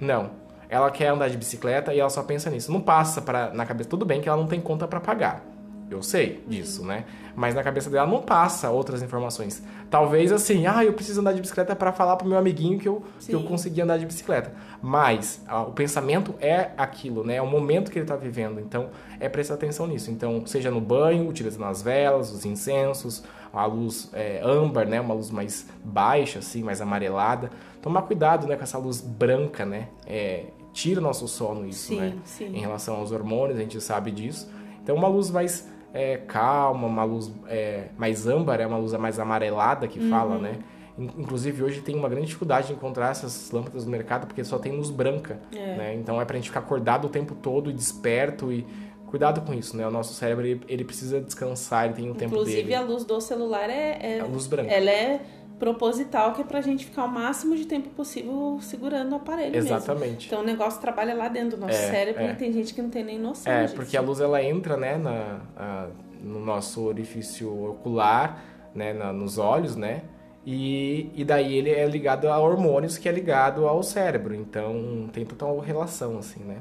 Não. 0.00 0.32
Ela 0.68 0.90
quer 0.90 1.06
andar 1.06 1.30
de 1.30 1.36
bicicleta 1.36 1.94
e 1.94 2.00
ela 2.00 2.10
só 2.10 2.24
pensa 2.24 2.50
nisso. 2.50 2.72
Não 2.72 2.80
passa 2.80 3.22
pra, 3.22 3.54
na 3.54 3.64
cabeça. 3.64 3.88
Tudo 3.88 4.04
bem 4.04 4.20
que 4.20 4.28
ela 4.28 4.36
não 4.36 4.48
tem 4.48 4.60
conta 4.60 4.88
para 4.88 4.98
pagar. 4.98 5.44
Eu 5.90 6.02
sei 6.02 6.42
disso, 6.46 6.84
né? 6.84 7.04
Mas 7.36 7.54
na 7.54 7.62
cabeça 7.62 7.90
dela 7.90 8.06
não 8.06 8.22
passa 8.22 8.70
outras 8.70 9.02
informações. 9.02 9.62
Talvez 9.90 10.32
assim, 10.32 10.66
ah, 10.66 10.84
eu 10.84 10.92
preciso 10.92 11.20
andar 11.20 11.32
de 11.32 11.40
bicicleta 11.40 11.76
para 11.76 11.92
falar 11.92 12.16
pro 12.16 12.26
meu 12.26 12.38
amiguinho 12.38 12.78
que 12.78 12.88
eu, 12.88 13.02
que 13.20 13.34
eu 13.34 13.42
consegui 13.42 13.80
andar 13.80 13.98
de 13.98 14.06
bicicleta. 14.06 14.54
Mas 14.80 15.42
ah, 15.46 15.62
o 15.62 15.72
pensamento 15.72 16.34
é 16.40 16.70
aquilo, 16.76 17.22
né? 17.22 17.36
É 17.36 17.42
o 17.42 17.46
momento 17.46 17.90
que 17.90 17.98
ele 17.98 18.04
está 18.04 18.16
vivendo. 18.16 18.60
Então, 18.60 18.88
é 19.20 19.28
prestar 19.28 19.54
atenção 19.54 19.86
nisso. 19.86 20.10
Então, 20.10 20.44
seja 20.46 20.70
no 20.70 20.80
banho, 20.80 21.28
utilizando 21.28 21.66
as 21.66 21.82
velas, 21.82 22.32
os 22.32 22.44
incensos, 22.44 23.22
a 23.52 23.66
luz 23.66 24.10
é, 24.12 24.40
âmbar, 24.42 24.88
né? 24.88 25.00
Uma 25.00 25.14
luz 25.14 25.30
mais 25.30 25.66
baixa, 25.84 26.38
assim, 26.38 26.62
mais 26.62 26.80
amarelada. 26.80 27.50
Tomar 27.82 28.02
cuidado, 28.02 28.46
né? 28.46 28.56
Com 28.56 28.62
essa 28.62 28.78
luz 28.78 29.00
branca, 29.00 29.64
né? 29.66 29.88
É, 30.06 30.46
tira 30.72 31.00
o 31.00 31.02
nosso 31.02 31.28
sono 31.28 31.66
isso, 31.66 31.88
sim, 31.88 32.00
né? 32.00 32.14
Sim. 32.24 32.46
Em 32.46 32.60
relação 32.60 32.96
aos 32.96 33.12
hormônios, 33.12 33.58
a 33.58 33.62
gente 33.62 33.80
sabe 33.80 34.10
disso. 34.10 34.50
Então, 34.82 34.96
uma 34.96 35.08
luz 35.08 35.30
mais 35.30 35.68
é, 35.94 36.16
calma, 36.16 36.88
uma 36.88 37.04
luz 37.04 37.32
é, 37.46 37.84
mais 37.96 38.26
âmbar, 38.26 38.60
é 38.60 38.66
uma 38.66 38.76
luz 38.76 38.92
mais 38.94 39.20
amarelada 39.20 39.86
que 39.86 40.00
uhum. 40.00 40.10
fala, 40.10 40.38
né? 40.38 40.58
Inclusive, 40.98 41.62
hoje 41.62 41.80
tem 41.80 41.94
uma 41.94 42.08
grande 42.08 42.26
dificuldade 42.26 42.68
de 42.68 42.72
encontrar 42.72 43.10
essas 43.10 43.50
lâmpadas 43.52 43.84
no 43.84 43.90
mercado 43.90 44.26
porque 44.26 44.44
só 44.44 44.58
tem 44.58 44.72
luz 44.72 44.90
branca, 44.90 45.38
é. 45.52 45.76
né? 45.76 45.94
Então, 45.94 46.20
é 46.20 46.24
pra 46.24 46.36
gente 46.36 46.48
ficar 46.48 46.60
acordado 46.60 47.06
o 47.06 47.08
tempo 47.08 47.34
todo 47.34 47.70
e 47.70 47.72
desperto 47.72 48.52
e 48.52 48.66
cuidado 49.06 49.40
com 49.42 49.54
isso, 49.54 49.76
né? 49.76 49.86
O 49.86 49.90
nosso 49.90 50.12
cérebro, 50.14 50.44
ele, 50.44 50.60
ele 50.68 50.84
precisa 50.84 51.20
descansar, 51.20 51.86
ele 51.86 51.94
tem 51.94 52.10
um 52.10 52.14
tempo 52.14 52.34
dele. 52.44 52.50
Inclusive, 52.50 52.74
a 52.74 52.80
luz 52.80 53.04
do 53.04 53.20
celular 53.20 53.70
é... 53.70 53.98
é... 54.00 54.20
A 54.20 54.24
luz 54.24 54.48
branca. 54.48 54.72
Ela 54.72 54.90
é 54.90 55.20
proposital 55.58 56.32
que 56.32 56.42
é 56.42 56.44
pra 56.44 56.60
gente 56.60 56.84
ficar 56.84 57.04
o 57.04 57.08
máximo 57.08 57.56
de 57.56 57.64
tempo 57.64 57.88
possível 57.90 58.58
segurando 58.60 59.12
o 59.12 59.16
aparelho 59.16 59.56
Exatamente. 59.56 60.10
Mesmo. 60.10 60.26
Então 60.26 60.40
o 60.40 60.44
negócio 60.44 60.80
trabalha 60.80 61.14
lá 61.14 61.28
dentro 61.28 61.56
do 61.56 61.60
nosso 61.60 61.78
é, 61.78 61.90
cérebro 61.90 62.22
é. 62.22 62.32
e 62.32 62.34
tem 62.34 62.52
gente 62.52 62.74
que 62.74 62.82
não 62.82 62.90
tem 62.90 63.04
nem 63.04 63.18
noção 63.18 63.52
É, 63.52 63.62
disso. 63.62 63.74
porque 63.74 63.96
a 63.96 64.00
luz 64.00 64.20
ela 64.20 64.42
entra, 64.42 64.76
né, 64.76 64.96
na, 64.96 65.40
a, 65.56 65.86
no 66.22 66.40
nosso 66.40 66.82
orifício 66.82 67.70
ocular, 67.70 68.42
né, 68.74 68.92
na, 68.92 69.12
nos 69.12 69.38
olhos, 69.38 69.76
né? 69.76 70.02
E, 70.46 71.10
e 71.14 71.24
daí 71.24 71.56
ele 71.56 71.70
é 71.70 71.86
ligado 71.86 72.28
a 72.28 72.38
hormônios 72.38 72.98
que 72.98 73.08
é 73.08 73.12
ligado 73.12 73.66
ao 73.66 73.82
cérebro. 73.82 74.34
Então 74.34 75.08
tem 75.12 75.24
total 75.24 75.58
relação, 75.58 76.18
assim, 76.18 76.40
né? 76.44 76.58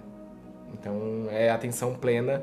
Então 0.74 1.28
é 1.30 1.50
atenção 1.50 1.94
plena. 1.94 2.42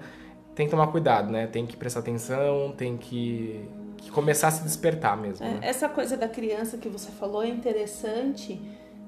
Tem 0.54 0.66
que 0.66 0.70
tomar 0.70 0.88
cuidado, 0.88 1.30
né? 1.32 1.46
Tem 1.46 1.64
que 1.64 1.76
prestar 1.76 2.00
atenção, 2.00 2.72
tem 2.76 2.96
que 2.96 3.66
que 4.00 4.10
começar 4.10 4.48
a 4.48 4.50
se 4.50 4.62
despertar 4.62 5.16
mesmo. 5.16 5.44
É, 5.44 5.50
né? 5.50 5.60
Essa 5.62 5.88
coisa 5.88 6.16
da 6.16 6.28
criança 6.28 6.78
que 6.78 6.88
você 6.88 7.10
falou 7.12 7.42
é 7.42 7.48
interessante, 7.48 8.60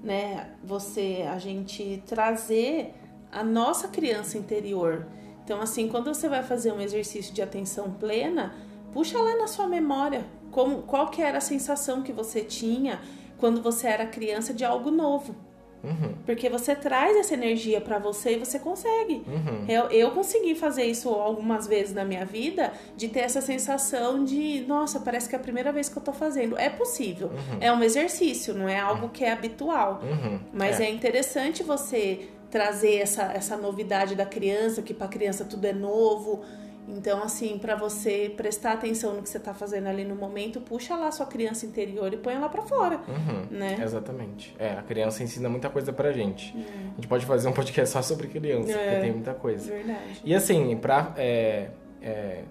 né? 0.02 0.50
Você, 0.62 1.26
a 1.28 1.38
gente 1.38 2.02
trazer 2.06 2.94
a 3.30 3.42
nossa 3.42 3.88
criança 3.88 4.36
interior. 4.36 5.06
Então, 5.44 5.60
assim, 5.60 5.88
quando 5.88 6.14
você 6.14 6.28
vai 6.28 6.42
fazer 6.42 6.72
um 6.72 6.80
exercício 6.80 7.32
de 7.34 7.42
atenção 7.42 7.90
plena, 7.92 8.54
puxa 8.92 9.18
lá 9.18 9.36
na 9.36 9.46
sua 9.46 9.66
memória 9.66 10.24
como, 10.50 10.82
qual 10.82 11.08
que 11.08 11.22
era 11.22 11.38
a 11.38 11.40
sensação 11.40 12.02
que 12.02 12.12
você 12.12 12.42
tinha 12.42 13.00
quando 13.38 13.60
você 13.62 13.88
era 13.88 14.06
criança 14.06 14.52
de 14.54 14.64
algo 14.64 14.90
novo. 14.90 15.34
Uhum. 15.82 16.14
Porque 16.24 16.48
você 16.48 16.74
traz 16.74 17.16
essa 17.16 17.34
energia 17.34 17.80
para 17.80 17.98
você 17.98 18.34
e 18.34 18.38
você 18.38 18.58
consegue. 18.58 19.22
Uhum. 19.26 19.64
Eu, 19.68 19.84
eu 19.90 20.10
consegui 20.12 20.54
fazer 20.54 20.84
isso 20.84 21.08
algumas 21.08 21.66
vezes 21.66 21.92
na 21.92 22.04
minha 22.04 22.24
vida, 22.24 22.72
de 22.96 23.08
ter 23.08 23.20
essa 23.20 23.40
sensação 23.40 24.24
de, 24.24 24.64
nossa, 24.66 25.00
parece 25.00 25.28
que 25.28 25.34
é 25.34 25.38
a 25.38 25.42
primeira 25.42 25.72
vez 25.72 25.88
que 25.88 25.96
eu 25.96 26.02
tô 26.02 26.12
fazendo. 26.12 26.56
É 26.56 26.70
possível. 26.70 27.28
Uhum. 27.28 27.58
É 27.60 27.72
um 27.72 27.82
exercício, 27.82 28.54
não 28.54 28.68
é 28.68 28.78
algo 28.78 29.08
que 29.08 29.24
é 29.24 29.32
habitual. 29.32 30.00
Uhum. 30.02 30.38
Mas 30.52 30.80
é. 30.80 30.84
é 30.84 30.90
interessante 30.90 31.62
você 31.62 32.28
trazer 32.50 32.96
essa, 32.96 33.22
essa 33.32 33.56
novidade 33.56 34.14
da 34.14 34.26
criança, 34.26 34.82
que 34.82 34.92
para 34.92 35.08
criança 35.08 35.44
tudo 35.44 35.64
é 35.64 35.72
novo. 35.72 36.44
Então, 36.88 37.22
assim, 37.22 37.58
para 37.58 37.76
você 37.76 38.32
prestar 38.36 38.72
atenção 38.72 39.14
no 39.14 39.22
que 39.22 39.28
você 39.28 39.38
tá 39.38 39.54
fazendo 39.54 39.86
ali 39.86 40.04
no 40.04 40.16
momento, 40.16 40.60
puxa 40.60 40.96
lá 40.96 41.10
sua 41.12 41.26
criança 41.26 41.64
interior 41.64 42.12
e 42.12 42.16
põe 42.16 42.34
ela 42.34 42.48
para 42.48 42.62
fora, 42.62 43.00
uhum, 43.08 43.46
né? 43.50 43.78
Exatamente. 43.80 44.54
É, 44.58 44.72
a 44.72 44.82
criança 44.82 45.22
ensina 45.22 45.48
muita 45.48 45.70
coisa 45.70 45.92
pra 45.92 46.12
gente. 46.12 46.56
É. 46.56 46.60
A 46.60 46.94
gente 46.96 47.06
pode 47.06 47.24
fazer 47.24 47.48
um 47.48 47.52
podcast 47.52 47.92
só 47.92 48.02
sobre 48.02 48.26
criança, 48.26 48.72
é, 48.72 48.74
porque 48.74 49.00
tem 49.00 49.12
muita 49.12 49.34
coisa. 49.34 49.72
Verdade. 49.72 50.20
E 50.24 50.34
assim, 50.34 50.76
pra... 50.76 51.12
É, 51.16 51.70
é, 52.00 52.42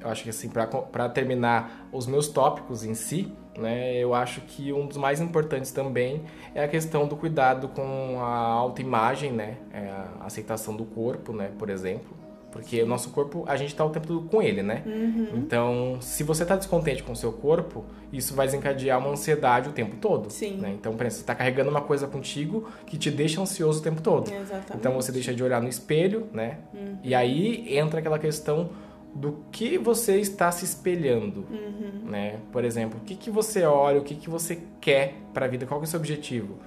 eu 0.00 0.08
acho 0.08 0.22
que 0.22 0.30
assim, 0.30 0.48
para 0.48 1.08
terminar 1.10 1.88
os 1.92 2.06
meus 2.06 2.28
tópicos 2.28 2.84
em 2.84 2.94
si, 2.94 3.30
né, 3.58 3.96
eu 3.96 4.14
acho 4.14 4.40
que 4.42 4.72
um 4.72 4.86
dos 4.86 4.96
mais 4.96 5.20
importantes 5.20 5.72
também 5.72 6.24
é 6.54 6.64
a 6.64 6.68
questão 6.68 7.06
do 7.06 7.16
cuidado 7.16 7.68
com 7.68 8.18
a 8.18 8.28
autoimagem, 8.28 9.30
né, 9.30 9.58
é 9.72 9.88
a 9.88 10.24
aceitação 10.24 10.74
do 10.74 10.86
corpo, 10.86 11.34
né, 11.34 11.50
por 11.58 11.68
exemplo. 11.68 12.16
Porque 12.50 12.82
o 12.82 12.86
nosso 12.86 13.10
corpo, 13.10 13.44
a 13.46 13.56
gente 13.56 13.68
está 13.68 13.84
o 13.84 13.90
tempo 13.90 14.06
todo 14.06 14.22
com 14.22 14.42
ele, 14.42 14.62
né? 14.62 14.82
Uhum. 14.84 15.28
Então, 15.36 15.98
se 16.00 16.24
você 16.24 16.42
está 16.42 16.56
descontente 16.56 17.02
com 17.02 17.12
o 17.12 17.16
seu 17.16 17.32
corpo, 17.32 17.84
isso 18.12 18.34
vai 18.34 18.46
desencadear 18.46 18.98
uma 18.98 19.10
ansiedade 19.10 19.68
o 19.68 19.72
tempo 19.72 19.96
todo. 19.96 20.30
Sim. 20.30 20.56
Né? 20.56 20.74
Então, 20.78 20.92
por 20.92 21.02
exemplo, 21.02 21.16
você 21.16 21.22
está 21.22 21.34
carregando 21.34 21.70
uma 21.70 21.80
coisa 21.80 22.06
contigo 22.06 22.68
que 22.86 22.98
te 22.98 23.10
deixa 23.10 23.40
ansioso 23.40 23.80
o 23.80 23.82
tempo 23.82 24.02
todo. 24.02 24.32
Exatamente. 24.32 24.72
Então, 24.74 24.92
você 24.94 25.12
deixa 25.12 25.32
de 25.32 25.42
olhar 25.44 25.62
no 25.62 25.68
espelho, 25.68 26.26
né? 26.32 26.58
Uhum. 26.74 26.98
E 27.04 27.14
aí 27.14 27.76
entra 27.76 28.00
aquela 28.00 28.18
questão 28.18 28.70
do 29.14 29.44
que 29.50 29.76
você 29.78 30.18
está 30.18 30.50
se 30.52 30.64
espelhando, 30.64 31.46
uhum. 31.50 32.10
né? 32.10 32.38
Por 32.52 32.64
exemplo, 32.64 33.00
o 33.00 33.04
que, 33.04 33.14
que 33.14 33.30
você 33.30 33.64
olha, 33.64 34.00
o 34.00 34.04
que, 34.04 34.14
que 34.14 34.30
você 34.30 34.58
quer 34.80 35.14
para 35.34 35.46
a 35.46 35.48
vida, 35.48 35.66
qual 35.66 35.80
é 35.80 35.84
o 35.84 35.86
seu 35.86 35.98
objetivo? 35.98 36.58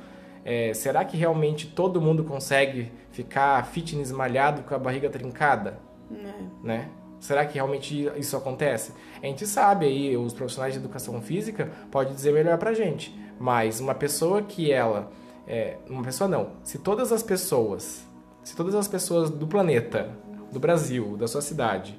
É, 0.45 0.73
será 0.73 1.05
que 1.05 1.15
realmente 1.15 1.67
todo 1.67 2.01
mundo 2.01 2.23
consegue 2.23 2.91
ficar 3.13 3.65
fitness 3.67 4.11
malhado 4.11 4.63
com 4.63 4.75
a 4.75 4.77
barriga 4.77 5.09
trincada? 5.09 5.79
É. 6.11 6.33
Né? 6.61 6.89
Será 7.19 7.45
que 7.45 7.53
realmente 7.53 8.11
isso 8.17 8.35
acontece? 8.35 8.91
A 9.21 9.25
gente 9.25 9.47
sabe 9.47 9.85
aí, 9.85 10.17
os 10.17 10.33
profissionais 10.33 10.73
de 10.73 10.79
educação 10.79 11.21
física 11.21 11.71
podem 11.89 12.13
dizer 12.13 12.33
melhor 12.33 12.57
pra 12.57 12.73
gente. 12.73 13.17
Mas 13.39 13.79
uma 13.79 13.95
pessoa 13.95 14.41
que 14.41 14.71
ela. 14.71 15.09
É, 15.47 15.77
uma 15.89 16.03
pessoa 16.03 16.27
não. 16.27 16.51
Se 16.63 16.77
todas 16.77 17.13
as 17.13 17.23
pessoas, 17.23 18.05
se 18.43 18.53
todas 18.55 18.75
as 18.75 18.89
pessoas 18.89 19.29
do 19.29 19.47
planeta, 19.47 20.09
do 20.51 20.59
Brasil, 20.59 21.15
da 21.15 21.27
sua 21.27 21.41
cidade, 21.41 21.97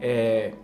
é, 0.00 0.54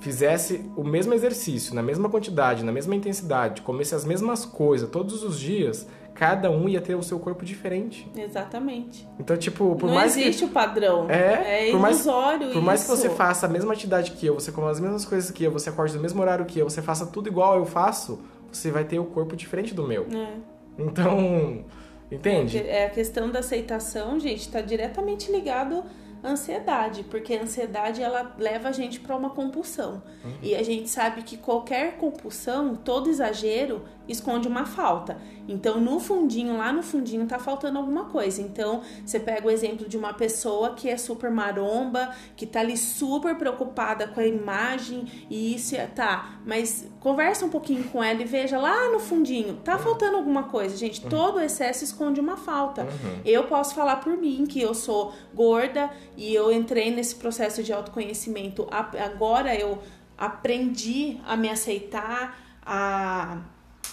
fizesse 0.00 0.70
o 0.76 0.84
mesmo 0.84 1.14
exercício, 1.14 1.74
na 1.74 1.82
mesma 1.82 2.08
quantidade, 2.08 2.64
na 2.64 2.72
mesma 2.72 2.94
intensidade, 2.94 3.62
comesse 3.62 3.94
as 3.94 4.04
mesmas 4.04 4.44
coisas 4.44 4.88
todos 4.90 5.22
os 5.22 5.38
dias, 5.38 5.86
cada 6.14 6.50
um 6.50 6.68
ia 6.68 6.80
ter 6.80 6.94
o 6.94 7.02
seu 7.02 7.18
corpo 7.18 7.44
diferente. 7.44 8.10
Exatamente. 8.16 9.06
Então, 9.18 9.36
tipo, 9.36 9.76
por 9.76 9.86
Não 9.86 9.94
mais 9.94 10.16
existe 10.16 10.40
que... 10.40 10.44
o 10.46 10.48
padrão. 10.48 11.08
É, 11.10 11.68
é 11.68 11.70
por 11.70 11.80
mais, 11.80 11.96
ilusório 11.96 12.50
Por 12.52 12.62
mais 12.62 12.82
que 12.82 12.88
você 12.88 13.10
faça 13.10 13.46
a 13.46 13.48
mesma 13.48 13.72
atividade 13.72 14.12
que 14.12 14.26
eu, 14.26 14.34
você 14.34 14.50
coma 14.50 14.70
as 14.70 14.80
mesmas 14.80 15.04
coisas 15.04 15.30
que 15.30 15.44
eu, 15.44 15.50
você 15.50 15.68
acorde 15.68 15.94
no 15.94 16.00
mesmo 16.00 16.20
horário 16.20 16.44
que 16.44 16.58
eu, 16.58 16.68
você 16.68 16.82
faça 16.82 17.06
tudo 17.06 17.28
igual 17.28 17.56
eu 17.56 17.66
faço, 17.66 18.20
você 18.50 18.70
vai 18.70 18.84
ter 18.84 18.98
o 18.98 19.04
corpo 19.04 19.36
diferente 19.36 19.74
do 19.74 19.86
meu. 19.86 20.06
É. 20.12 20.32
Então, 20.78 21.64
entende? 22.10 22.58
É 22.58 22.86
a 22.86 22.90
questão 22.90 23.30
da 23.30 23.40
aceitação, 23.40 24.18
gente, 24.18 24.40
está 24.40 24.60
diretamente 24.60 25.30
ligado 25.30 25.84
ansiedade, 26.30 27.04
porque 27.04 27.34
a 27.34 27.42
ansiedade 27.42 28.02
ela 28.02 28.34
leva 28.38 28.68
a 28.68 28.72
gente 28.72 29.00
para 29.00 29.16
uma 29.16 29.30
compulsão. 29.30 30.02
Uhum. 30.24 30.32
E 30.42 30.54
a 30.54 30.62
gente 30.62 30.88
sabe 30.88 31.22
que 31.22 31.36
qualquer 31.36 31.96
compulsão, 31.96 32.74
todo 32.74 33.08
exagero, 33.08 33.82
esconde 34.08 34.48
uma 34.48 34.64
falta. 34.64 35.18
Então, 35.48 35.80
no 35.80 36.00
fundinho, 36.00 36.56
lá 36.56 36.72
no 36.72 36.82
fundinho, 36.82 37.26
tá 37.26 37.38
faltando 37.38 37.78
alguma 37.78 38.06
coisa. 38.06 38.42
Então, 38.42 38.82
você 39.04 39.20
pega 39.20 39.46
o 39.46 39.50
exemplo 39.50 39.88
de 39.88 39.96
uma 39.96 40.12
pessoa 40.12 40.74
que 40.74 40.88
é 40.88 40.96
super 40.96 41.30
maromba, 41.30 42.14
que 42.36 42.46
tá 42.46 42.60
ali 42.60 42.76
super 42.76 43.36
preocupada 43.36 44.08
com 44.08 44.20
a 44.20 44.26
imagem, 44.26 45.06
e 45.30 45.54
isso 45.54 45.76
é, 45.76 45.86
tá, 45.86 46.40
mas 46.44 46.88
conversa 47.00 47.44
um 47.44 47.48
pouquinho 47.48 47.84
com 47.84 48.02
ela 48.02 48.20
e 48.20 48.24
veja 48.24 48.58
lá 48.58 48.90
no 48.90 48.98
fundinho, 48.98 49.56
tá 49.56 49.78
faltando 49.78 50.16
alguma 50.16 50.44
coisa. 50.44 50.76
Gente, 50.76 51.02
uhum. 51.04 51.08
todo 51.08 51.40
excesso 51.40 51.84
esconde 51.84 52.20
uma 52.20 52.36
falta. 52.36 52.82
Uhum. 52.82 53.20
Eu 53.24 53.44
posso 53.44 53.74
falar 53.74 53.96
por 53.96 54.16
mim 54.16 54.44
que 54.46 54.60
eu 54.60 54.74
sou 54.74 55.12
gorda 55.34 55.90
e 56.16 56.34
eu 56.34 56.52
entrei 56.52 56.90
nesse 56.90 57.14
processo 57.14 57.62
de 57.62 57.72
autoconhecimento. 57.72 58.66
Agora 58.70 59.54
eu 59.54 59.78
aprendi 60.16 61.20
a 61.26 61.36
me 61.36 61.48
aceitar, 61.48 62.38
a 62.64 63.38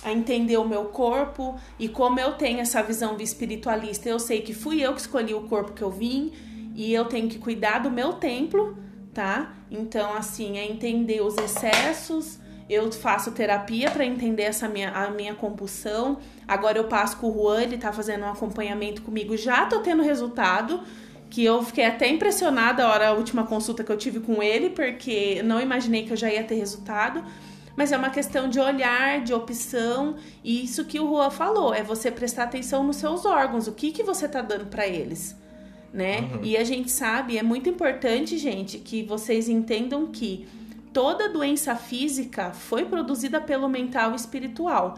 a 0.03 0.11
entender 0.11 0.57
o 0.57 0.67
meu 0.67 0.85
corpo 0.85 1.55
e 1.79 1.87
como 1.87 2.19
eu 2.19 2.33
tenho 2.33 2.59
essa 2.59 2.81
visão 2.83 3.17
espiritualista, 3.19 4.09
eu 4.09 4.19
sei 4.19 4.41
que 4.41 4.53
fui 4.53 4.81
eu 4.81 4.93
que 4.93 5.01
escolhi 5.01 5.33
o 5.33 5.41
corpo 5.41 5.71
que 5.71 5.81
eu 5.81 5.89
vim 5.89 6.31
e 6.75 6.93
eu 6.93 7.05
tenho 7.05 7.29
que 7.29 7.37
cuidar 7.37 7.79
do 7.79 7.89
meu 7.89 8.13
templo, 8.13 8.77
tá? 9.13 9.53
Então, 9.69 10.13
assim, 10.13 10.57
é 10.57 10.65
entender 10.65 11.21
os 11.21 11.37
excessos. 11.37 12.39
Eu 12.69 12.91
faço 12.91 13.31
terapia 13.31 13.91
para 13.91 14.05
entender 14.05 14.43
essa 14.43 14.67
minha, 14.67 14.89
a 14.91 15.09
minha 15.11 15.35
compulsão. 15.35 16.17
Agora 16.47 16.77
eu 16.77 16.85
passo 16.85 17.17
com 17.17 17.29
o 17.29 17.33
Juan, 17.33 17.61
ele 17.63 17.77
tá 17.77 17.91
fazendo 17.91 18.23
um 18.23 18.29
acompanhamento 18.29 19.01
comigo, 19.01 19.37
já 19.37 19.65
tô 19.65 19.79
tendo 19.79 20.01
resultado. 20.01 20.81
Que 21.29 21.43
eu 21.43 21.63
fiquei 21.63 21.85
até 21.85 22.07
impressionada 22.07 22.85
a 22.85 22.91
hora 22.91 23.07
a 23.07 23.13
última 23.13 23.43
consulta 23.43 23.83
que 23.83 23.91
eu 23.91 23.97
tive 23.97 24.19
com 24.19 24.43
ele, 24.43 24.69
porque 24.69 25.41
não 25.43 25.59
imaginei 25.59 26.05
que 26.05 26.13
eu 26.13 26.17
já 26.17 26.31
ia 26.31 26.43
ter 26.43 26.53
resultado 26.55 27.23
mas 27.75 27.91
é 27.91 27.97
uma 27.97 28.09
questão 28.09 28.47
de 28.49 28.59
olhar, 28.59 29.21
de 29.21 29.33
opção, 29.33 30.15
e 30.43 30.63
isso 30.63 30.85
que 30.85 30.99
o 30.99 31.07
Juan 31.07 31.29
falou, 31.29 31.73
é 31.73 31.83
você 31.83 32.11
prestar 32.11 32.43
atenção 32.43 32.83
nos 32.83 32.97
seus 32.97 33.25
órgãos, 33.25 33.67
o 33.67 33.71
que, 33.71 33.91
que 33.91 34.03
você 34.03 34.25
está 34.25 34.41
dando 34.41 34.65
para 34.67 34.87
eles. 34.87 35.35
né? 35.93 36.21
Uhum. 36.21 36.39
E 36.43 36.57
a 36.57 36.63
gente 36.63 36.89
sabe, 36.89 37.37
é 37.37 37.43
muito 37.43 37.69
importante, 37.69 38.37
gente, 38.37 38.79
que 38.79 39.03
vocês 39.03 39.47
entendam 39.47 40.07
que 40.07 40.47
toda 40.91 41.29
doença 41.29 41.75
física 41.75 42.51
foi 42.51 42.85
produzida 42.85 43.39
pelo 43.39 43.69
mental 43.69 44.11
e 44.13 44.15
espiritual. 44.15 44.95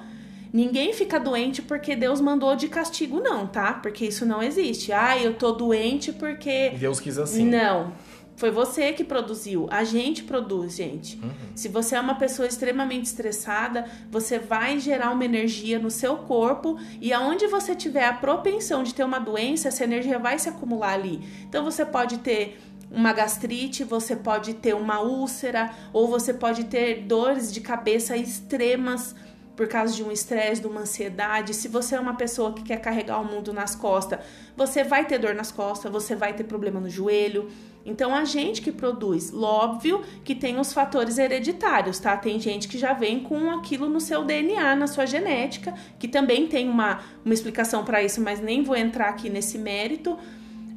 Ninguém 0.54 0.94
fica 0.94 1.20
doente 1.20 1.62
porque 1.62 1.98
Deus 1.98 2.22
mandou 2.22 2.56
de 2.56 2.70
castigo, 2.70 3.20
não, 3.20 3.46
tá? 3.46 3.74
Porque 3.74 4.06
isso 4.06 4.26
não 4.26 4.42
existe. 4.42 4.94
Ah, 4.94 5.18
eu 5.22 5.34
tô 5.34 5.52
doente 5.52 6.14
porque. 6.14 6.70
Deus 6.80 6.98
quis 7.02 7.18
assim. 7.18 7.46
Não. 7.46 7.92
Foi 8.36 8.52
você 8.52 8.92
que 8.92 9.04
produziu. 9.04 9.68
A 9.72 9.84
gente 9.84 10.24
produz, 10.24 10.76
gente. 10.76 11.18
Uhum. 11.18 11.32
Se 11.56 11.70
você 11.70 11.96
é 11.96 12.00
uma 12.00 12.16
pessoa 12.16 12.48
extremamente 12.48 13.06
estressada, 13.06 13.86
você 14.12 14.38
vai 14.38 14.80
gerar 14.80 15.12
uma 15.12 15.24
energia 15.24 15.80
no 15.80 15.90
seu 15.90 16.18
corpo 16.18 16.78
e 17.00 17.14
aonde 17.14 17.48
você 17.48 17.74
tiver 17.74 18.06
a 18.06 18.14
propensão 18.14 18.84
de 18.84 18.94
ter 18.94 19.04
uma 19.04 19.20
doença, 19.20 19.70
essa 19.70 19.84
energia 19.84 20.20
vai 20.20 20.38
se 20.38 20.50
acumular 20.50 20.94
ali. 20.94 21.22
Então 21.48 21.64
você 21.64 21.86
pode 21.86 22.18
ter 22.20 22.60
uma 22.92 23.14
gastrite, 23.14 23.84
você 23.84 24.16
pode 24.16 24.54
ter 24.56 24.76
uma 24.76 25.02
úlcera 25.02 25.72
ou 25.92 26.08
você 26.08 26.34
pode 26.34 26.66
ter 26.66 27.04
dores 27.04 27.52
de 27.52 27.62
cabeça 27.62 28.16
extremas 28.18 29.16
por 29.56 29.68
causa 29.68 29.94
de 29.94 30.04
um 30.04 30.12
estresse, 30.12 30.62
de 30.62 30.68
uma 30.68 30.82
ansiedade. 30.82 31.54
Se 31.54 31.68
você 31.68 31.96
é 31.96 32.00
uma 32.00 32.16
pessoa 32.16 32.54
que 32.54 32.64
quer 32.64 32.78
carregar 32.78 33.22
o 33.22 33.26
mundo 33.26 33.54
nas 33.54 33.76
costas, 33.76 34.20
você 34.56 34.84
vai 34.84 35.06
ter 35.06 35.18
dor 35.18 35.34
nas 35.34 35.52
costas, 35.52 35.92
você 35.92 36.16
vai 36.16 36.34
ter 36.34 36.44
problema 36.44 36.80
no 36.80 36.90
joelho. 36.90 37.50
Então 37.86 38.16
a 38.16 38.26
gente 38.26 38.62
que 38.64 38.72
produz, 38.72 39.32
óbvio 39.32 40.02
que 40.24 40.34
tem 40.34 40.60
os 40.60 40.74
fatores 40.74 41.20
hereditários, 41.20 42.00
tá? 42.00 42.18
Tem 42.18 42.40
gente 42.40 42.68
que 42.68 42.80
já 42.80 42.94
vem 42.94 43.20
com 43.20 43.52
aquilo 43.52 43.88
no 43.88 44.02
seu 44.02 44.24
DNA, 44.24 44.76
na 44.76 44.88
sua 44.88 45.06
genética, 45.06 45.72
que 46.00 46.08
também 46.08 46.48
tem 46.48 46.68
uma, 46.68 47.02
uma 47.24 47.34
explicação 47.34 47.86
para 47.86 48.02
isso, 48.02 48.20
mas 48.22 48.42
nem 48.42 48.64
vou 48.64 48.76
entrar 48.76 49.10
aqui 49.10 49.30
nesse 49.30 49.60
mérito. 49.60 50.18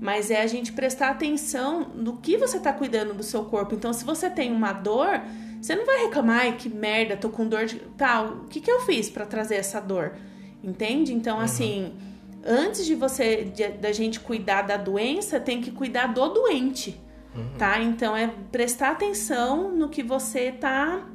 Mas 0.01 0.31
é 0.31 0.43
a 0.43 0.47
gente 0.47 0.73
prestar 0.73 1.09
atenção 1.09 1.89
no 1.95 2.19
que 2.19 2.37
você 2.37 2.59
está 2.59 2.73
cuidando 2.73 3.15
do 3.15 3.25
seu 3.25 3.45
corpo. 3.47 3.75
Então, 3.75 3.93
se 3.93 4.05
você 4.05 4.31
tem 4.31 4.53
uma 4.53 4.73
dor, 4.73 5.21
você 5.61 5.75
não 5.75 5.85
vai 5.85 6.05
reclamar, 6.05 6.43
ai, 6.43 6.57
que 6.57 6.69
merda, 6.69 7.17
tô 7.17 7.31
com 7.31 7.49
dor 7.49 7.65
de. 7.65 7.77
Tá, 7.97 8.23
o 8.23 8.45
que, 8.45 8.61
que 8.61 8.71
eu 8.71 8.81
fiz 8.83 9.11
para 9.11 9.27
trazer 9.27 9.57
essa 9.57 9.81
dor? 9.81 10.13
Entende? 10.63 11.13
Então, 11.13 11.39
uhum. 11.39 11.43
Antes 12.45 12.85
de 12.85 12.95
você, 12.95 13.45
de, 13.45 13.69
da 13.69 13.93
gente 13.93 14.21
cuidar 14.21 14.63
da 14.63 14.77
doença, 14.77 15.41
tem 15.41 15.61
que 15.61 15.71
cuidar 15.71 16.09
do 16.09 16.29
doente, 16.29 17.01
uhum. 17.35 17.57
tá? 17.59 17.81
Então, 17.81 18.17
é 18.17 18.33
prestar 18.51 18.91
atenção 18.91 19.71
no 19.71 19.89
que 19.89 20.03
você 20.03 20.53
tá 20.53 21.07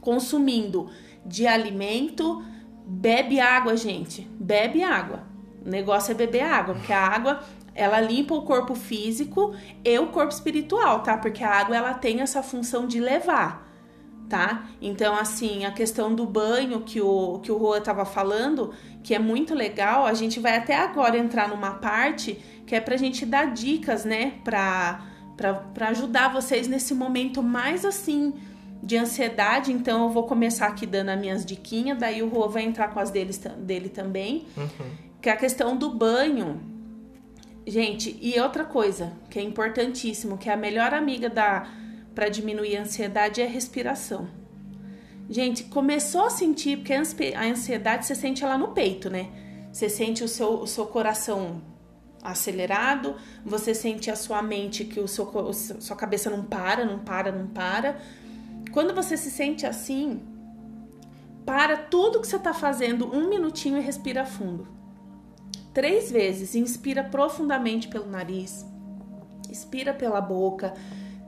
consumindo 0.00 0.88
de 1.24 1.46
alimento. 1.46 2.44
Bebe 2.86 3.40
água, 3.40 3.76
gente. 3.76 4.22
Bebe 4.38 4.82
água. 4.82 5.22
O 5.64 5.68
negócio 5.68 6.12
é 6.12 6.14
beber 6.14 6.42
água, 6.42 6.74
porque 6.74 6.92
a 6.92 7.00
água 7.00 7.40
ela 7.74 8.00
limpa 8.00 8.34
o 8.34 8.42
corpo 8.42 8.74
físico 8.74 9.54
e 9.84 9.98
o 9.98 10.08
corpo 10.08 10.32
espiritual, 10.32 11.02
tá? 11.02 11.16
Porque 11.16 11.42
a 11.42 11.50
água 11.50 11.76
ela 11.76 11.94
tem 11.94 12.20
essa 12.20 12.42
função 12.42 12.86
de 12.86 13.00
levar 13.00 13.64
tá? 14.28 14.68
Então, 14.80 15.14
assim, 15.14 15.64
a 15.64 15.70
questão 15.70 16.14
do 16.14 16.26
banho 16.26 16.80
que 16.80 17.00
o, 17.00 17.38
que 17.40 17.52
o 17.52 17.56
Rua 17.56 17.78
estava 17.78 18.04
falando, 18.04 18.72
que 19.02 19.14
é 19.14 19.18
muito 19.18 19.54
legal, 19.54 20.06
a 20.06 20.14
gente 20.14 20.40
vai 20.40 20.56
até 20.56 20.76
agora 20.76 21.16
entrar 21.18 21.48
numa 21.48 21.72
parte 21.74 22.38
que 22.66 22.74
é 22.74 22.80
pra 22.80 22.96
gente 22.96 23.26
dar 23.26 23.52
dicas, 23.52 24.04
né, 24.04 24.34
pra, 24.42 25.04
pra, 25.36 25.54
pra 25.54 25.88
ajudar 25.88 26.32
vocês 26.32 26.66
nesse 26.66 26.94
momento 26.94 27.42
mais 27.42 27.84
assim 27.84 28.32
de 28.82 28.96
ansiedade. 28.96 29.72
Então, 29.72 30.04
eu 30.04 30.10
vou 30.10 30.24
começar 30.24 30.66
aqui 30.66 30.86
dando 30.86 31.10
as 31.10 31.20
minhas 31.20 31.44
diquinhas, 31.44 31.98
daí 31.98 32.22
o 32.22 32.28
Rua 32.28 32.48
vai 32.48 32.62
entrar 32.62 32.88
com 32.88 33.00
as 33.00 33.10
deles, 33.10 33.38
dele 33.38 33.88
também, 33.88 34.46
uhum. 34.56 34.90
que 35.20 35.28
é 35.28 35.32
a 35.32 35.36
questão 35.36 35.76
do 35.76 35.90
banho. 35.90 36.60
Gente, 37.66 38.18
e 38.20 38.38
outra 38.38 38.64
coisa 38.64 39.12
que 39.30 39.38
é 39.38 39.42
importantíssimo, 39.42 40.36
que 40.36 40.50
é 40.50 40.52
a 40.52 40.56
melhor 40.56 40.92
amiga 40.92 41.30
da 41.30 41.66
para 42.14 42.28
diminuir 42.28 42.76
a 42.76 42.82
ansiedade 42.82 43.40
é 43.40 43.46
a 43.46 43.48
respiração. 43.48 44.28
Gente, 45.28 45.64
começou 45.64 46.26
a 46.26 46.30
sentir, 46.30 46.78
porque 46.78 46.92
a 46.92 47.44
ansiedade 47.44 48.06
você 48.06 48.14
sente 48.14 48.44
ela 48.44 48.58
no 48.58 48.68
peito, 48.68 49.08
né? 49.08 49.30
Você 49.72 49.88
sente 49.88 50.22
o 50.22 50.28
seu, 50.28 50.60
o 50.60 50.66
seu 50.66 50.86
coração 50.86 51.62
acelerado, 52.22 53.16
você 53.44 53.74
sente 53.74 54.10
a 54.10 54.16
sua 54.16 54.42
mente 54.42 54.84
que 54.84 55.00
o 55.00 55.08
seu, 55.08 55.30
a 55.48 55.52
sua 55.52 55.96
cabeça 55.96 56.30
não 56.30 56.44
para, 56.44 56.84
não 56.84 56.98
para, 56.98 57.32
não 57.32 57.46
para. 57.48 57.98
Quando 58.72 58.94
você 58.94 59.16
se 59.16 59.30
sente 59.30 59.66
assim, 59.66 60.22
para 61.44 61.76
tudo 61.76 62.20
que 62.20 62.26
você 62.26 62.36
está 62.36 62.54
fazendo 62.54 63.06
um 63.06 63.28
minutinho 63.28 63.78
e 63.78 63.80
respira 63.80 64.24
fundo. 64.24 64.66
Três 65.72 66.10
vezes, 66.10 66.54
inspira 66.54 67.02
profundamente 67.02 67.88
pelo 67.88 68.06
nariz, 68.06 68.64
expira 69.50 69.92
pela 69.92 70.20
boca 70.20 70.72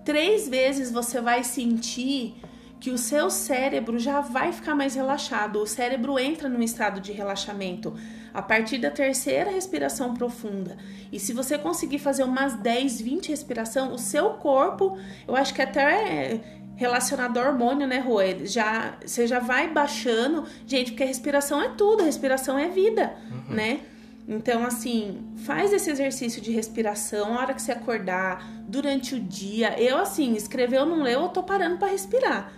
três 0.07 0.48
vezes 0.48 0.90
você 0.90 1.20
vai 1.20 1.42
sentir 1.42 2.36
que 2.78 2.90
o 2.90 2.96
seu 2.96 3.28
cérebro 3.28 3.98
já 3.98 4.20
vai 4.20 4.52
ficar 4.52 4.74
mais 4.74 4.94
relaxado. 4.94 5.61
O 5.61 5.66
cérebro 5.66 6.16
entra 6.18 6.48
num 6.48 6.62
estado 6.62 7.00
de 7.00 7.11
relaxamento 7.11 7.92
a 8.32 8.40
partir 8.40 8.78
da 8.78 8.90
terceira 8.90 9.50
respiração 9.50 10.14
profunda. 10.14 10.76
E 11.11 11.18
se 11.18 11.32
você 11.32 11.59
conseguir 11.59 11.98
fazer 11.98 12.22
umas 12.22 12.54
10, 12.54 13.00
20 13.00 13.28
respiração, 13.30 13.92
o 13.92 13.98
seu 13.98 14.30
corpo, 14.34 14.96
eu 15.26 15.34
acho 15.34 15.52
que 15.52 15.62
até 15.62 16.40
relacionado 16.76 17.38
ao 17.38 17.46
hormônio, 17.46 17.86
né, 17.86 17.98
Rô? 17.98 18.18
Já, 18.44 18.98
você 19.04 19.26
já 19.26 19.40
vai 19.40 19.72
baixando. 19.72 20.44
Gente, 20.66 20.92
porque 20.92 21.02
a 21.02 21.07
respiração 21.07 21.61
é 21.61 21.70
tudo, 21.70 22.02
a 22.02 22.04
respiração 22.04 22.57
é 22.57 22.68
vida, 22.68 23.16
uhum. 23.30 23.57
né? 23.57 23.80
Então, 24.29 24.64
assim, 24.64 25.24
faz 25.45 25.72
esse 25.72 25.89
exercício 25.89 26.43
de 26.43 26.51
respiração 26.51 27.35
a 27.35 27.41
hora 27.43 27.55
que 27.55 27.62
você 27.62 27.72
acordar, 27.72 28.45
durante 28.66 29.14
o 29.14 29.20
dia. 29.20 29.81
Eu, 29.81 29.99
assim, 29.99 30.35
escreveu, 30.35 30.85
não 30.85 31.03
leu, 31.03 31.22
eu 31.22 31.29
tô 31.29 31.43
parando 31.43 31.79
para 31.79 31.89
respirar, 31.89 32.53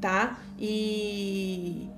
tá? 0.00 0.38
E, 0.58 1.88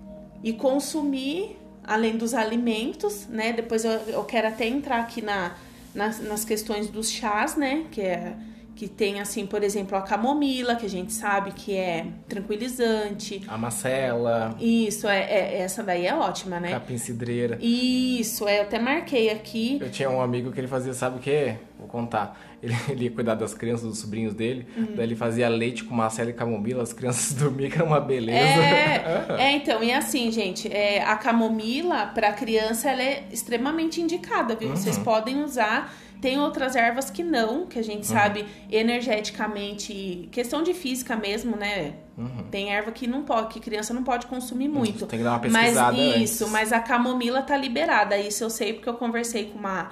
e 0.43 0.53
consumir, 0.53 1.57
além 1.83 2.17
dos 2.17 2.33
alimentos, 2.33 3.27
né? 3.27 3.53
Depois 3.53 3.85
eu, 3.85 3.91
eu 4.07 4.25
quero 4.25 4.49
até 4.49 4.67
entrar 4.67 5.01
aqui 5.01 5.21
na, 5.21 5.57
nas, 5.93 6.21
nas 6.21 6.45
questões 6.45 6.89
dos 6.89 7.11
chás, 7.11 7.57
né? 7.57 7.87
Que 7.91 8.03
é 8.03 8.37
que 8.83 8.89
tem 8.89 9.21
assim, 9.21 9.47
por 9.47 9.63
exemplo, 9.63 9.97
a 9.97 10.03
camomila, 10.03 10.75
que 10.75 10.85
a 10.85 10.89
gente 10.89 11.13
sabe 11.13 11.53
que 11.53 11.73
é 11.73 12.05
tranquilizante. 12.27 13.41
A 13.47 13.57
macela. 13.57 14.57
Isso, 14.61 15.07
é, 15.07 15.21
é 15.21 15.59
essa 15.61 15.85
daí 15.85 16.05
é 16.05 16.13
ótima, 16.13 16.59
né? 16.59 16.73
Capim 16.73 16.99
cidreira. 16.99 17.57
Isso, 17.61 18.49
é, 18.49 18.59
eu 18.59 18.63
até 18.63 18.81
marquei 18.81 19.31
aqui. 19.31 19.79
Eu 19.81 19.89
tinha 19.89 20.11
um 20.11 20.21
amigo 20.21 20.51
que 20.51 20.59
ele 20.59 20.67
fazia, 20.67 20.93
sabe 20.95 21.19
o 21.19 21.21
quê? 21.21 21.59
Vou 21.79 21.87
contar. 21.87 22.37
Ele, 22.63 22.77
ele 22.89 23.05
ia 23.07 23.11
cuidar 23.11 23.35
das 23.35 23.55
crianças, 23.55 23.89
dos 23.89 23.99
sobrinhos 23.99 24.35
dele, 24.35 24.69
uhum. 24.77 24.95
daí 24.95 25.05
ele 25.05 25.17
fazia 25.17 25.49
leite 25.49 25.83
com 25.83 25.97
macela 25.97 26.31
e 26.31 26.33
camomila, 26.33 26.81
as 26.81 26.93
crianças 26.93 27.33
dormiam, 27.35 27.69
que 27.69 27.75
era 27.75 27.85
uma 27.85 27.99
beleza. 27.99 28.39
É, 28.39 29.27
é 29.37 29.57
então, 29.57 29.83
e 29.83 29.93
assim, 29.93 30.31
gente, 30.31 30.73
é, 30.73 31.03
a 31.03 31.17
camomila 31.17 32.07
para 32.07 32.33
criança 32.33 32.89
ela 32.89 33.03
é 33.03 33.25
extremamente 33.33 34.01
indicada, 34.01 34.55
viu? 34.55 34.69
Uhum. 34.69 34.77
Vocês 34.77 34.97
podem 34.97 35.43
usar 35.43 35.93
tem 36.23 36.39
outras 36.39 36.77
ervas 36.77 37.11
que 37.11 37.25
não, 37.25 37.67
que 37.67 37.81
a 37.81 37.83
gente 37.83 38.09
uhum. 38.09 38.17
sabe 38.17 38.47
energeticamente, 38.71 40.29
questão 40.31 40.63
de 40.63 40.73
física 40.73 41.17
mesmo, 41.17 41.57
né? 41.57 41.95
Uhum. 42.17 42.45
Tem 42.49 42.73
erva 42.73 42.93
que 42.93 43.09
não 43.09 43.25
pode, 43.25 43.49
que 43.49 43.59
criança 43.59 43.93
não 43.93 44.05
pode 44.05 44.27
consumir 44.27 44.69
muito. 44.69 45.05
Tem 45.07 45.19
que 45.19 45.25
dar 45.25 45.33
uma 45.33 45.41
pesquisada 45.41 45.97
Mas 45.97 46.23
isso, 46.23 46.45
antes. 46.45 46.53
mas 46.53 46.73
a 46.73 46.79
camomila 46.79 47.43
tá 47.43 47.57
liberada. 47.57 48.17
Isso 48.17 48.45
eu 48.45 48.51
sei 48.51 48.73
porque 48.73 48.89
eu 48.89 48.95
conversei 48.95 49.47
com 49.47 49.59
uma 49.59 49.91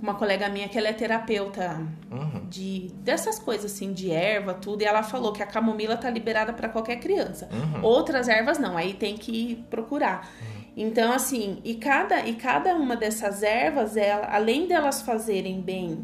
uma 0.00 0.14
colega 0.14 0.48
minha 0.48 0.68
que 0.68 0.76
ela 0.76 0.88
é 0.88 0.92
terapeuta 0.92 1.80
uhum. 2.10 2.44
de 2.50 2.90
dessas 3.04 3.38
coisas 3.38 3.72
assim, 3.72 3.92
de 3.92 4.10
erva, 4.10 4.52
tudo, 4.52 4.82
e 4.82 4.84
ela 4.84 5.04
falou 5.04 5.32
que 5.32 5.40
a 5.40 5.46
camomila 5.46 5.96
tá 5.96 6.10
liberada 6.10 6.52
para 6.52 6.68
qualquer 6.68 6.96
criança. 6.96 7.48
Uhum. 7.52 7.84
Outras 7.84 8.28
ervas 8.28 8.58
não, 8.58 8.76
aí 8.76 8.94
tem 8.94 9.16
que 9.16 9.64
procurar. 9.70 10.28
Uhum. 10.42 10.51
Então, 10.76 11.12
assim, 11.12 11.58
e 11.64 11.74
cada, 11.74 12.26
e 12.26 12.34
cada 12.34 12.74
uma 12.74 12.96
dessas 12.96 13.42
ervas, 13.42 13.96
ela, 13.96 14.26
além 14.32 14.66
delas 14.66 15.02
fazerem 15.02 15.60
bem 15.60 15.98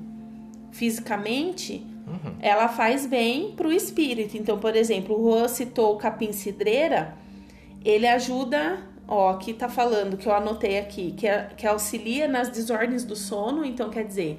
fisicamente, 0.71 1.87
uhum. 2.07 2.35
ela 2.41 2.69
faz 2.69 3.07
bem 3.07 3.53
para 3.57 3.67
o 3.67 3.73
espírito. 3.73 4.37
Então, 4.37 4.59
por 4.59 4.77
exemplo, 4.77 5.19
o 5.19 5.31
Juan 5.31 5.49
citou 5.49 5.95
o 5.95 5.97
capim 5.97 6.33
cidreira, 6.33 7.15
ele 7.83 8.07
ajuda, 8.07 8.79
ó, 9.07 9.31
aqui 9.31 9.55
tá 9.55 9.69
falando, 9.69 10.19
que 10.19 10.29
eu 10.29 10.35
anotei 10.35 10.79
aqui, 10.79 11.13
que, 11.13 11.27
é, 11.27 11.49
que 11.57 11.67
auxilia 11.67 12.29
nas 12.29 12.51
desordens 12.51 13.05
do 13.05 13.17
sono, 13.17 13.65
então 13.65 13.89
quer 13.89 14.05
dizer, 14.05 14.39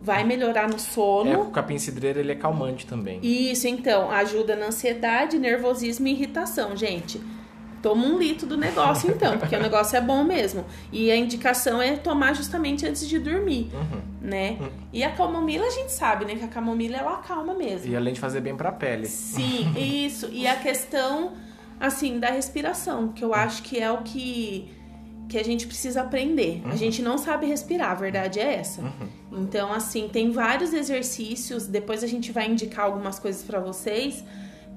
vai 0.00 0.22
melhorar 0.22 0.68
no 0.68 0.78
sono. 0.78 1.32
É, 1.32 1.36
o 1.36 1.50
capim 1.50 1.78
cidreira 1.78 2.20
ele 2.20 2.30
é 2.30 2.36
calmante 2.36 2.86
também. 2.86 3.18
Isso, 3.22 3.66
então, 3.66 4.08
ajuda 4.08 4.54
na 4.54 4.66
ansiedade, 4.66 5.36
nervosismo 5.36 6.06
e 6.06 6.12
irritação, 6.12 6.76
gente. 6.76 7.20
Toma 7.82 8.06
um 8.06 8.18
litro 8.18 8.46
do 8.46 8.56
negócio 8.56 9.10
então, 9.12 9.38
porque 9.38 9.54
o 9.54 9.60
negócio 9.60 9.96
é 9.96 10.00
bom 10.00 10.24
mesmo. 10.24 10.64
E 10.92 11.10
a 11.10 11.16
indicação 11.16 11.80
é 11.80 11.96
tomar 11.96 12.34
justamente 12.34 12.86
antes 12.86 13.08
de 13.08 13.18
dormir, 13.18 13.70
uhum. 13.72 14.00
né? 14.20 14.56
Uhum. 14.60 14.68
E 14.92 15.04
a 15.04 15.10
camomila 15.12 15.66
a 15.66 15.70
gente 15.70 15.92
sabe, 15.92 16.24
né? 16.24 16.34
Que 16.34 16.44
a 16.44 16.48
camomila 16.48 16.96
ela 16.96 17.14
acalma 17.14 17.54
mesmo. 17.54 17.90
E 17.90 17.96
além 17.96 18.14
de 18.14 18.20
fazer 18.20 18.40
bem 18.40 18.56
pra 18.56 18.72
pele. 18.72 19.06
Sim, 19.06 19.72
isso. 19.76 20.28
E 20.32 20.46
a 20.46 20.56
questão, 20.56 21.32
assim, 21.78 22.18
da 22.18 22.30
respiração, 22.30 23.08
que 23.08 23.24
eu 23.24 23.34
acho 23.34 23.62
que 23.62 23.78
é 23.78 23.90
o 23.90 23.98
que 23.98 24.76
que 25.28 25.36
a 25.36 25.44
gente 25.44 25.66
precisa 25.66 26.00
aprender. 26.00 26.62
Uhum. 26.64 26.72
A 26.72 26.76
gente 26.76 27.02
não 27.02 27.18
sabe 27.18 27.46
respirar, 27.46 27.90
a 27.90 27.94
verdade 27.94 28.40
é 28.40 28.54
essa. 28.54 28.80
Uhum. 28.80 29.42
Então, 29.42 29.72
assim, 29.72 30.08
tem 30.08 30.30
vários 30.30 30.72
exercícios, 30.72 31.66
depois 31.66 32.02
a 32.02 32.06
gente 32.06 32.32
vai 32.32 32.48
indicar 32.48 32.86
algumas 32.86 33.18
coisas 33.18 33.42
para 33.42 33.60
vocês. 33.60 34.24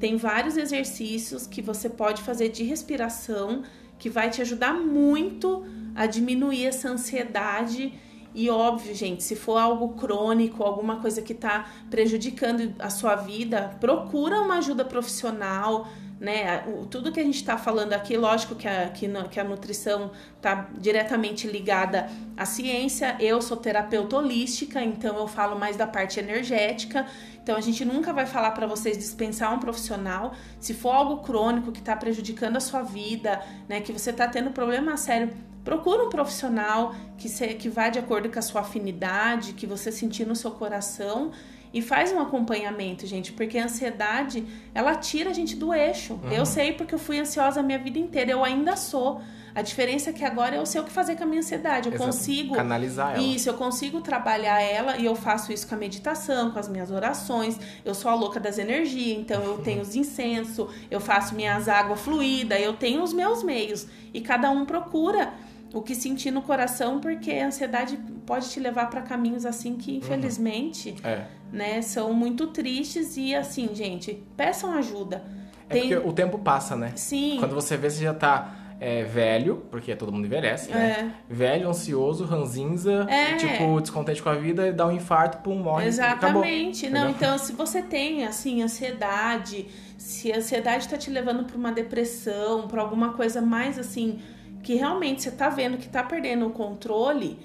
Tem 0.02 0.18
vários 0.18 0.58
exercícios 0.58 1.46
que 1.46 1.62
você 1.62 1.88
pode 1.88 2.24
fazer 2.24 2.50
de 2.50 2.64
respiração 2.64 3.62
que 4.00 4.10
vai 4.10 4.32
te 4.32 4.42
ajudar 4.42 4.74
muito 4.74 5.64
a 5.94 6.08
diminuir 6.08 6.66
essa 6.66 6.90
ansiedade. 6.90 7.94
E 8.34 8.50
óbvio, 8.50 8.96
gente, 8.96 9.24
se 9.24 9.36
for 9.36 9.58
algo 9.58 9.90
crônico, 9.90 10.64
alguma 10.64 10.98
coisa 10.98 11.22
que 11.22 11.34
está 11.34 11.70
prejudicando 11.90 12.74
a 12.80 12.90
sua 12.90 13.16
vida, 13.16 13.76
procura 13.80 14.42
uma 14.42 14.58
ajuda 14.58 14.86
profissional, 14.86 15.88
né? 16.22 16.64
Tudo 16.92 17.12
que 17.12 17.20
a 17.20 17.24
gente 17.24 17.38
está 17.38 17.58
falando 17.58 17.94
aqui, 17.94 18.16
lógico 18.16 18.54
que 18.54 18.68
a, 18.68 18.90
que, 18.90 19.10
que 19.32 19.40
a 19.40 19.44
nutrição 19.44 20.12
está 20.38 20.70
diretamente 20.78 21.48
ligada 21.48 22.10
à 22.38 22.46
ciência. 22.46 23.18
Eu 23.20 23.42
sou 23.42 23.58
terapeuta 23.58 24.18
holística, 24.18 24.82
então 24.84 25.18
eu 25.18 25.28
falo 25.28 25.60
mais 25.60 25.76
da 25.76 25.88
parte 25.88 26.20
energética. 26.20 27.08
Então 27.42 27.58
a 27.58 27.62
gente 27.62 27.84
nunca 27.84 28.14
vai 28.14 28.28
falar 28.28 28.52
para 28.52 28.68
vocês 28.68 29.00
dispensar 29.00 29.52
um 29.52 29.58
profissional. 29.58 30.34
Se 30.60 30.76
for 30.76 30.92
algo 30.92 31.24
crônico 31.24 31.72
que 31.72 31.80
está 31.80 31.96
prejudicando 31.96 32.56
a 32.56 32.60
sua 32.60 32.84
vida, 32.84 33.42
né? 33.68 33.82
Que 33.82 33.92
você 33.92 34.12
está 34.12 34.28
tendo 34.28 34.52
problema 34.52 34.96
sério, 34.98 35.34
procura 35.64 36.04
um 36.04 36.10
profissional 36.10 36.96
que, 37.18 37.30
se, 37.30 37.48
que 37.56 37.70
vá 37.70 37.90
de 37.90 38.00
acordo 38.00 38.30
com 38.30 38.40
a 38.40 38.42
sua 38.42 38.62
afinidade, 38.62 39.54
que 39.54 39.68
você 39.68 39.92
sentir 39.92 40.26
no 40.26 40.36
seu 40.36 40.52
coração 40.52 41.32
e 41.74 41.82
faz 41.82 42.12
um 42.12 42.20
acompanhamento, 42.20 43.08
gente, 43.08 43.32
porque 43.32 43.58
a 43.58 43.66
ansiedade, 43.66 44.46
ela 44.74 44.96
tira 44.96 45.30
a 45.30 45.34
gente 45.34 45.56
do 45.56 45.74
eixo. 45.74 46.14
Uhum. 46.14 46.32
Eu 46.32 46.46
sei 46.46 46.74
porque 46.74 46.94
eu 46.94 47.00
fui 47.00 47.18
ansiosa 47.18 47.62
a 47.62 47.64
minha 47.64 47.80
vida 47.80 47.98
inteira, 47.98 48.32
eu 48.32 48.44
ainda 48.44 48.76
sou. 48.76 49.22
A 49.54 49.62
diferença 49.62 50.10
é 50.10 50.14
que 50.14 50.24
agora 50.24 50.56
eu 50.56 50.66
sei 50.66 50.80
o 50.80 50.84
que 50.84 50.92
fazer 50.92 51.16
com 51.18 51.24
a 51.24 51.26
minha 51.26 51.40
ansiedade. 51.40 51.90
Eu 51.90 51.94
Exato. 51.94 52.10
consigo 52.10 52.56
canalizar 52.56 53.16
ela. 53.16 53.22
Isso, 53.22 53.50
eu 53.50 53.54
consigo 53.54 54.00
trabalhar 54.00 54.62
ela 54.62 54.98
e 54.98 55.06
eu 55.06 55.16
faço 55.16 55.52
isso 55.52 55.68
com 55.68 55.76
a 55.76 55.78
meditação, 55.78 56.52
com 56.52 56.60
as 56.60 56.70
minhas 56.70 56.90
orações. 56.90 57.60
Eu 57.84 57.94
sou 57.94 58.10
a 58.10 58.16
louca 58.16 58.40
das 58.40 58.58
energias, 58.58 59.18
então 59.18 59.44
eu 59.44 59.58
tenho 59.58 59.82
os 59.82 59.96
incensos, 59.96 60.70
eu 60.90 61.02
faço 61.02 61.36
minhas 61.36 61.68
águas 61.68 62.00
fluídas, 62.00 62.62
eu 62.62 62.74
tenho 62.74 63.04
os 63.04 63.12
meus 63.12 63.44
meios 63.44 63.88
e 64.14 64.22
cada 64.22 64.50
um 64.50 64.66
procura 64.66 65.34
o 65.74 65.82
que 65.82 65.96
sentir 65.96 66.32
no 66.32 66.42
coração, 66.42 67.00
porque 67.00 67.32
a 67.32 67.48
ansiedade 67.48 67.98
pode 68.26 68.50
te 68.50 68.60
levar 68.60 68.90
para 68.90 69.02
caminhos 69.02 69.46
assim 69.46 69.76
que, 69.76 69.92
uhum. 69.92 69.98
infelizmente, 69.98 70.92
uhum. 71.04 71.10
é. 71.10 71.28
né, 71.52 71.82
são 71.82 72.14
muito 72.14 72.48
tristes 72.48 73.18
e 73.18 73.34
assim, 73.34 73.70
gente, 73.74 74.24
peçam 74.36 74.74
ajuda. 74.74 75.24
É 75.70 75.74
Tem... 75.74 75.82
porque 75.90 76.08
o 76.08 76.14
tempo 76.14 76.40
passa, 76.40 76.76
né? 76.76 76.92
Sim. 76.96 77.38
Quando 77.40 77.56
você 77.56 77.78
vê, 77.78 77.90
você 77.90 78.04
já 78.04 78.14
tá 78.14 78.62
é, 78.84 79.04
velho, 79.04 79.64
porque 79.70 79.96
todo 79.96 80.12
mundo 80.12 80.26
envelhece, 80.26 80.72
né? 80.72 81.14
É. 81.30 81.34
Velho, 81.34 81.70
ansioso, 81.70 82.26
ranzinza, 82.26 83.06
é. 83.08 83.36
tipo, 83.36 83.80
descontente 83.80 84.24
com 84.24 84.30
a 84.30 84.34
vida 84.34 84.68
e 84.68 84.74
dá 84.74 84.88
um 84.88 84.92
infarto, 84.92 85.38
pum, 85.38 85.56
morre. 85.56 85.86
Exatamente. 85.86 86.88
Acabou. 86.88 87.04
Não, 87.06 87.12
então, 87.12 87.38
se 87.38 87.54
você 87.54 87.84
tem, 87.84 88.26
assim, 88.26 88.64
ansiedade, 88.64 89.68
se 90.00 90.34
a 90.34 90.38
ansiedade 90.38 90.90
tá 90.90 90.98
te 90.98 91.12
levando 91.12 91.44
para 91.44 91.56
uma 91.56 91.72
depressão, 91.72 92.68
para 92.68 92.82
alguma 92.82 93.14
coisa 93.14 93.40
mais, 93.40 93.78
assim, 93.78 94.20
que 94.62 94.76
realmente 94.76 95.22
você 95.22 95.30
está 95.30 95.50
vendo 95.50 95.78
que 95.78 95.88
está 95.88 96.04
perdendo 96.04 96.48
o 96.48 96.52
controle, 96.52 97.40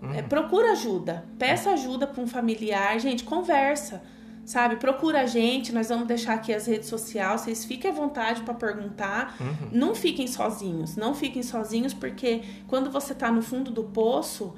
uhum. 0.00 0.12
é, 0.12 0.22
procura 0.22 0.72
ajuda. 0.72 1.24
Peça 1.38 1.70
ajuda 1.70 2.06
para 2.06 2.22
um 2.22 2.26
familiar. 2.26 2.98
Gente, 2.98 3.24
conversa, 3.24 4.02
sabe? 4.44 4.76
Procura 4.76 5.22
a 5.22 5.26
gente. 5.26 5.72
Nós 5.72 5.88
vamos 5.88 6.06
deixar 6.06 6.34
aqui 6.34 6.52
as 6.52 6.66
redes 6.66 6.88
sociais. 6.88 7.42
Vocês 7.42 7.64
fiquem 7.64 7.90
à 7.90 7.94
vontade 7.94 8.42
para 8.42 8.54
perguntar. 8.54 9.36
Uhum. 9.40 9.68
Não 9.72 9.94
fiquem 9.94 10.26
sozinhos. 10.26 10.96
Não 10.96 11.14
fiquem 11.14 11.42
sozinhos, 11.42 11.94
porque 11.94 12.42
quando 12.66 12.90
você 12.90 13.12
está 13.12 13.30
no 13.30 13.42
fundo 13.42 13.70
do 13.70 13.84
poço, 13.84 14.54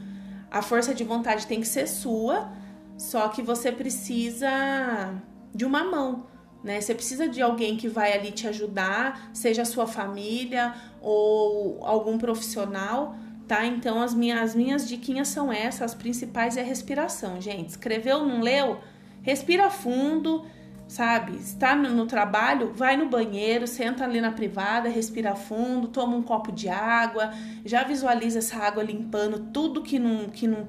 a 0.51 0.63
força 0.63 0.95
de 0.95 1.05
vontade 1.05 1.47
tem 1.47 1.61
que 1.61 1.69
ser 1.69 1.87
sua. 1.87 2.51
Só 2.97 3.29
que 3.29 3.43
você 3.43 3.73
precisa 3.73 5.15
de 5.55 5.65
uma 5.65 5.85
mão 5.85 6.27
né? 6.65 6.81
Você 6.81 6.95
precisa 6.95 7.29
de 7.29 7.43
alguém 7.43 7.77
que 7.77 7.87
vai 7.87 8.15
ali 8.15 8.33
te 8.33 8.49
ajudar, 8.49 9.29
seja 9.35 9.63
a 9.63 9.67
sua 9.67 9.87
família 9.87 10.75
ou 11.01 11.79
algum 11.85 12.17
profissional, 12.17 13.15
tá? 13.47 13.67
Então 13.67 14.01
as 14.01 14.15
minhas, 14.15 14.41
as 14.41 14.55
minhas 14.55 14.89
diquinhas 14.89 15.29
são 15.29 15.53
essas, 15.53 15.83
as 15.83 15.95
principais 15.95 16.57
é 16.57 16.63
a 16.63 16.65
respiração, 16.65 17.39
gente. 17.39 17.69
Escreveu, 17.69 18.25
não 18.25 18.41
leu? 18.41 18.81
Respira 19.21 19.69
fundo, 19.69 20.47
sabe? 20.89 21.37
Está 21.37 21.77
no, 21.77 21.91
no, 21.91 22.07
trabalho, 22.07 22.73
vai 22.75 22.97
no 22.97 23.11
banheiro, 23.11 23.67
senta 23.67 24.05
ali 24.05 24.19
na 24.19 24.33
privada, 24.33 24.89
respira 24.89 25.35
fundo, 25.35 25.89
toma 25.89 26.17
um 26.17 26.23
copo 26.23 26.51
de 26.51 26.71
água, 26.71 27.31
já 27.63 27.85
visualiza 27.85 28.39
essa 28.39 28.57
água 28.57 28.83
limpando 28.83 29.51
tudo 29.53 29.83
que 29.83 29.99
não, 29.99 30.31
que 30.31 30.47
não, 30.47 30.67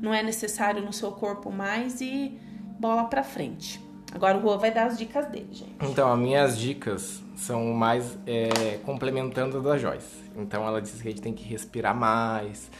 não 0.00 0.14
é 0.14 0.22
necessário 0.22 0.80
no 0.84 0.92
seu 0.92 1.10
corpo 1.10 1.50
mais 1.50 2.00
e 2.00 2.38
bola 2.78 3.04
pra 3.04 3.24
frente. 3.24 3.91
Agora 4.14 4.36
o 4.36 4.40
Rua 4.40 4.58
vai 4.58 4.70
dar 4.70 4.86
as 4.86 4.98
dicas 4.98 5.26
dele, 5.26 5.48
gente. 5.50 5.74
Então, 5.80 6.12
as 6.12 6.18
minhas 6.18 6.58
dicas 6.58 7.22
são 7.34 7.72
mais 7.72 8.18
é, 8.26 8.78
complementando 8.84 9.58
a 9.58 9.60
da 9.60 9.78
Joyce. 9.78 10.30
Então, 10.36 10.66
ela 10.66 10.80
disse 10.80 11.02
que 11.02 11.08
a 11.08 11.10
gente 11.10 11.22
tem 11.22 11.32
que 11.32 11.44
respirar 11.44 11.94
mais 11.94 12.70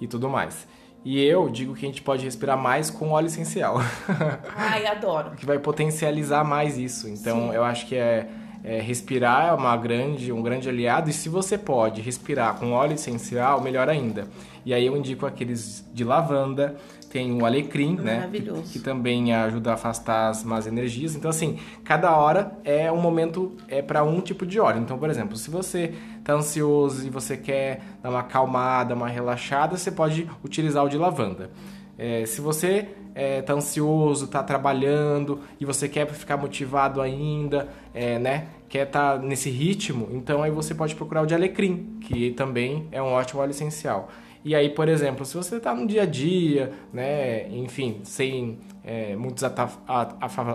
e 0.00 0.06
tudo 0.06 0.28
mais. 0.28 0.66
E 1.04 1.22
eu 1.22 1.48
digo 1.48 1.74
que 1.74 1.84
a 1.84 1.88
gente 1.88 2.02
pode 2.02 2.24
respirar 2.24 2.58
mais 2.58 2.90
com 2.90 3.10
óleo 3.10 3.26
essencial. 3.26 3.76
Ai, 4.56 4.86
adoro. 4.86 5.30
que 5.36 5.46
vai 5.46 5.58
potencializar 5.58 6.44
mais 6.44 6.76
isso. 6.76 7.08
Então, 7.08 7.48
Sim. 7.48 7.54
eu 7.54 7.64
acho 7.64 7.86
que 7.86 7.94
é, 7.94 8.28
é, 8.64 8.80
respirar 8.80 9.48
é 9.48 9.52
uma 9.52 9.76
grande, 9.76 10.32
um 10.32 10.42
grande 10.42 10.68
aliado. 10.68 11.08
E 11.08 11.12
se 11.12 11.28
você 11.28 11.56
pode 11.56 12.00
respirar 12.00 12.58
com 12.58 12.72
óleo 12.72 12.94
essencial, 12.94 13.60
melhor 13.60 13.88
ainda. 13.88 14.26
E 14.64 14.74
aí 14.74 14.84
eu 14.84 14.96
indico 14.96 15.24
aqueles 15.24 15.84
de 15.94 16.04
lavanda, 16.04 16.76
tem 17.10 17.40
o 17.40 17.46
alecrim, 17.46 17.96
né? 17.96 18.28
Que, 18.32 18.42
que, 18.72 18.78
também 18.78 19.34
ajuda 19.34 19.70
a 19.70 19.74
afastar 19.74 20.28
as 20.28 20.44
más 20.44 20.66
energias. 20.66 21.14
Então, 21.14 21.30
assim, 21.30 21.58
cada 21.84 22.14
hora 22.16 22.58
é 22.64 22.90
um 22.92 23.00
momento 23.00 23.56
é 23.68 23.80
para 23.80 24.02
um 24.04 24.20
tipo 24.20 24.44
de 24.44 24.60
óleo. 24.60 24.80
Então, 24.80 24.98
por 24.98 25.08
exemplo, 25.08 25.36
se 25.36 25.50
você 25.50 25.94
tá 26.22 26.34
ansioso 26.34 27.06
e 27.06 27.10
você 27.10 27.36
quer 27.36 27.80
dar 28.02 28.10
uma 28.10 28.20
acalmada, 28.20 28.94
uma 28.94 29.08
relaxada, 29.08 29.76
você 29.76 29.90
pode 29.90 30.28
utilizar 30.44 30.84
o 30.84 30.88
de 30.88 30.98
lavanda. 30.98 31.50
É, 31.98 32.24
se 32.26 32.40
você 32.40 32.88
é, 33.14 33.42
tá 33.42 33.54
ansioso, 33.54 34.28
tá 34.28 34.40
trabalhando 34.42 35.40
e 35.58 35.64
você 35.64 35.88
quer 35.88 36.06
ficar 36.06 36.36
motivado 36.36 37.00
ainda, 37.00 37.68
é, 37.92 38.18
né? 38.18 38.46
Quer 38.68 38.86
estar 38.86 39.18
tá 39.18 39.18
nesse 39.18 39.50
ritmo, 39.50 40.08
então 40.12 40.42
aí 40.42 40.50
você 40.50 40.74
pode 40.74 40.94
procurar 40.94 41.22
o 41.22 41.26
de 41.26 41.34
alecrim, 41.34 41.98
que 42.02 42.30
também 42.32 42.86
é 42.92 43.02
um 43.02 43.06
ótimo 43.06 43.40
óleo 43.40 43.50
essencial. 43.50 44.08
E 44.44 44.54
aí, 44.54 44.70
por 44.70 44.88
exemplo, 44.88 45.24
se 45.24 45.36
você 45.36 45.56
está 45.56 45.74
no 45.74 45.86
dia 45.86 46.02
a 46.02 46.06
dia, 46.06 46.72
né, 46.92 47.48
enfim, 47.50 48.00
sem 48.04 48.58
é, 48.84 49.16
muitos 49.16 49.42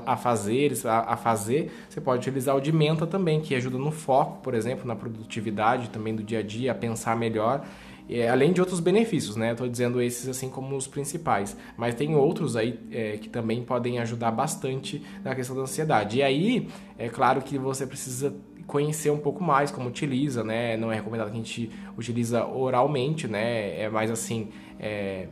afazeres 0.06 0.86
a, 0.86 1.00
a, 1.02 1.18
fazer, 1.18 1.72
você 1.90 2.02
pode 2.02 2.20
utilizar 2.20 2.56
o 2.56 2.62
de 2.62 2.72
menta 2.72 3.06
também, 3.06 3.42
que 3.42 3.54
ajuda 3.54 3.78
no 3.78 3.92
foco, 3.92 4.42
por 4.42 4.54
exemplo, 4.54 4.88
na 4.88 4.96
produtividade 4.96 5.90
também 5.90 6.16
do 6.16 6.24
dia 6.24 6.40
a 6.40 6.44
dia, 6.44 6.72
a 6.72 6.76
pensar 6.76 7.16
melhor. 7.16 7.66
É, 8.10 8.30
além 8.30 8.52
de 8.52 8.60
outros 8.60 8.80
benefícios, 8.80 9.36
né? 9.38 9.52
Estou 9.52 9.68
dizendo 9.68 10.02
esses 10.02 10.28
assim 10.28 10.50
como 10.50 10.76
os 10.76 10.88
principais, 10.88 11.56
mas 11.78 11.96
tem 11.96 12.16
outros 12.16 12.56
aí 12.58 12.78
é, 12.92 13.18
que 13.18 13.30
também 13.30 13.64
podem 13.64 14.00
ajudar 14.00 14.32
bastante 14.32 15.02
na 15.24 15.34
questão 15.34 15.56
da 15.56 15.62
ansiedade. 15.62 16.18
E 16.18 16.24
aí, 16.24 16.68
é 16.98 17.08
claro 17.08 17.42
que 17.42 17.58
você 17.58 17.88
precisa 17.88 18.36
conhecer 18.68 19.10
um 19.12 19.18
pouco 19.18 19.44
mais 19.44 19.72
como 19.72 19.90
utiliza, 19.90 20.44
né? 20.44 20.78
Não 20.78 20.92
é 20.92 20.96
recomendado 20.96 21.28
que 21.28 21.34
a 21.34 21.38
gente 21.38 21.72
utiliza 21.98 22.46
oralmente, 22.46 23.28
né? 23.28 23.80
É 23.80 23.90
mais 23.90 24.10
assim, 24.10 24.50
é, 24.80 25.28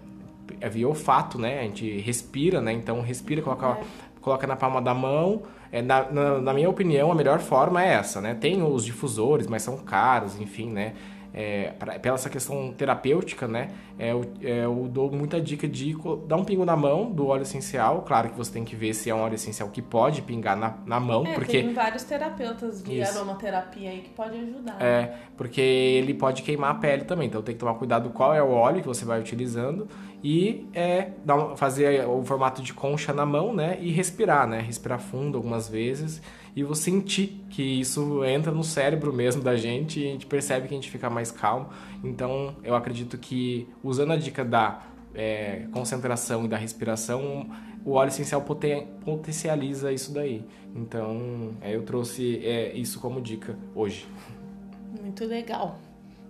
é 0.59 0.69
via 0.69 0.87
olfato, 0.87 1.39
né? 1.39 1.59
A 1.59 1.63
gente 1.63 1.99
respira, 1.99 2.61
né? 2.61 2.73
Então 2.73 3.01
respira, 3.01 3.41
coloca, 3.41 3.67
é. 3.67 3.83
coloca 4.19 4.47
na 4.47 4.55
palma 4.55 4.81
da 4.81 4.93
mão. 4.93 5.43
É, 5.71 5.81
na, 5.81 6.11
na, 6.11 6.41
na 6.41 6.53
minha 6.53 6.69
opinião, 6.69 7.11
a 7.11 7.15
melhor 7.15 7.39
forma 7.39 7.83
é 7.83 7.93
essa, 7.93 8.19
né? 8.19 8.33
Tem 8.33 8.61
os 8.61 8.83
difusores, 8.83 9.47
mas 9.47 9.61
são 9.61 9.77
caros, 9.77 10.39
enfim, 10.39 10.69
né? 10.69 10.93
É, 11.33 11.71
pra, 11.79 11.97
pela 11.99 12.15
essa 12.15 12.29
questão 12.29 12.73
terapêutica, 12.73 13.47
né? 13.47 13.69
É, 13.97 14.11
eu, 14.11 14.25
é, 14.41 14.65
eu 14.65 14.89
dou 14.91 15.11
muita 15.11 15.39
dica 15.39 15.67
de 15.67 15.95
dar 16.27 16.35
um 16.35 16.43
pingo 16.43 16.65
na 16.65 16.75
mão 16.75 17.11
do 17.11 17.27
óleo 17.27 17.43
essencial. 17.43 18.01
Claro 18.01 18.29
que 18.29 18.37
você 18.37 18.51
tem 18.51 18.65
que 18.65 18.75
ver 18.75 18.93
se 18.93 19.09
é 19.09 19.15
um 19.15 19.21
óleo 19.21 19.35
essencial 19.35 19.69
que 19.69 19.81
pode 19.81 20.21
pingar 20.21 20.57
na, 20.57 20.75
na 20.85 20.99
mão. 20.99 21.25
É, 21.25 21.33
porque... 21.33 21.61
tem 21.61 21.73
vários 21.73 22.03
terapeutas 22.03 22.83
de 22.83 22.99
Isso. 22.99 23.17
aromaterapia 23.17 23.89
aí 23.89 24.01
que 24.01 24.09
pode 24.09 24.37
ajudar. 24.37 24.81
É, 24.81 25.15
porque 25.37 25.61
ele 25.61 26.13
pode 26.13 26.43
queimar 26.43 26.71
a 26.71 26.75
pele 26.75 27.05
também. 27.05 27.27
Então 27.27 27.41
tem 27.41 27.55
que 27.55 27.59
tomar 27.59 27.75
cuidado 27.75 28.09
qual 28.09 28.33
é 28.33 28.43
o 28.43 28.49
óleo 28.49 28.81
que 28.81 28.87
você 28.87 29.05
vai 29.05 29.19
utilizando 29.19 29.87
e 30.23 30.67
é, 30.73 31.11
dar, 31.25 31.55
fazer 31.55 32.07
o 32.07 32.23
formato 32.23 32.61
de 32.61 32.73
concha 32.73 33.13
na 33.13 33.25
mão, 33.25 33.53
né? 33.53 33.77
E 33.79 33.91
respirar, 33.91 34.47
né? 34.47 34.59
Respirar 34.59 34.99
fundo 34.99 35.37
algumas 35.37 35.67
vezes 35.67 36.21
e 36.55 36.63
você 36.63 36.83
sentir 36.83 37.45
que 37.49 37.61
isso 37.61 38.23
entra 38.25 38.51
no 38.51 38.63
cérebro 38.63 39.13
mesmo 39.13 39.41
da 39.41 39.55
gente 39.55 39.99
e 39.99 40.07
a 40.07 40.11
gente 40.11 40.25
percebe 40.25 40.67
que 40.67 40.73
a 40.73 40.77
gente 40.77 40.89
fica 40.89 41.09
mais 41.09 41.31
calmo. 41.31 41.69
Então, 42.03 42.55
eu 42.63 42.75
acredito 42.75 43.17
que 43.17 43.67
usando 43.83 44.11
a 44.11 44.17
dica 44.17 44.43
da 44.43 44.81
é, 45.13 45.67
concentração 45.71 46.45
e 46.45 46.47
da 46.47 46.57
respiração, 46.57 47.49
o 47.85 47.91
óleo 47.93 48.09
essencial 48.09 48.41
poten 48.41 48.87
potencializa 49.03 49.91
isso 49.91 50.13
daí. 50.13 50.45
Então, 50.75 51.55
é, 51.61 51.75
eu 51.75 51.83
trouxe 51.83 52.45
é, 52.45 52.73
isso 52.73 52.99
como 52.99 53.21
dica 53.21 53.57
hoje. 53.73 54.07
Muito 55.01 55.25
legal. 55.25 55.79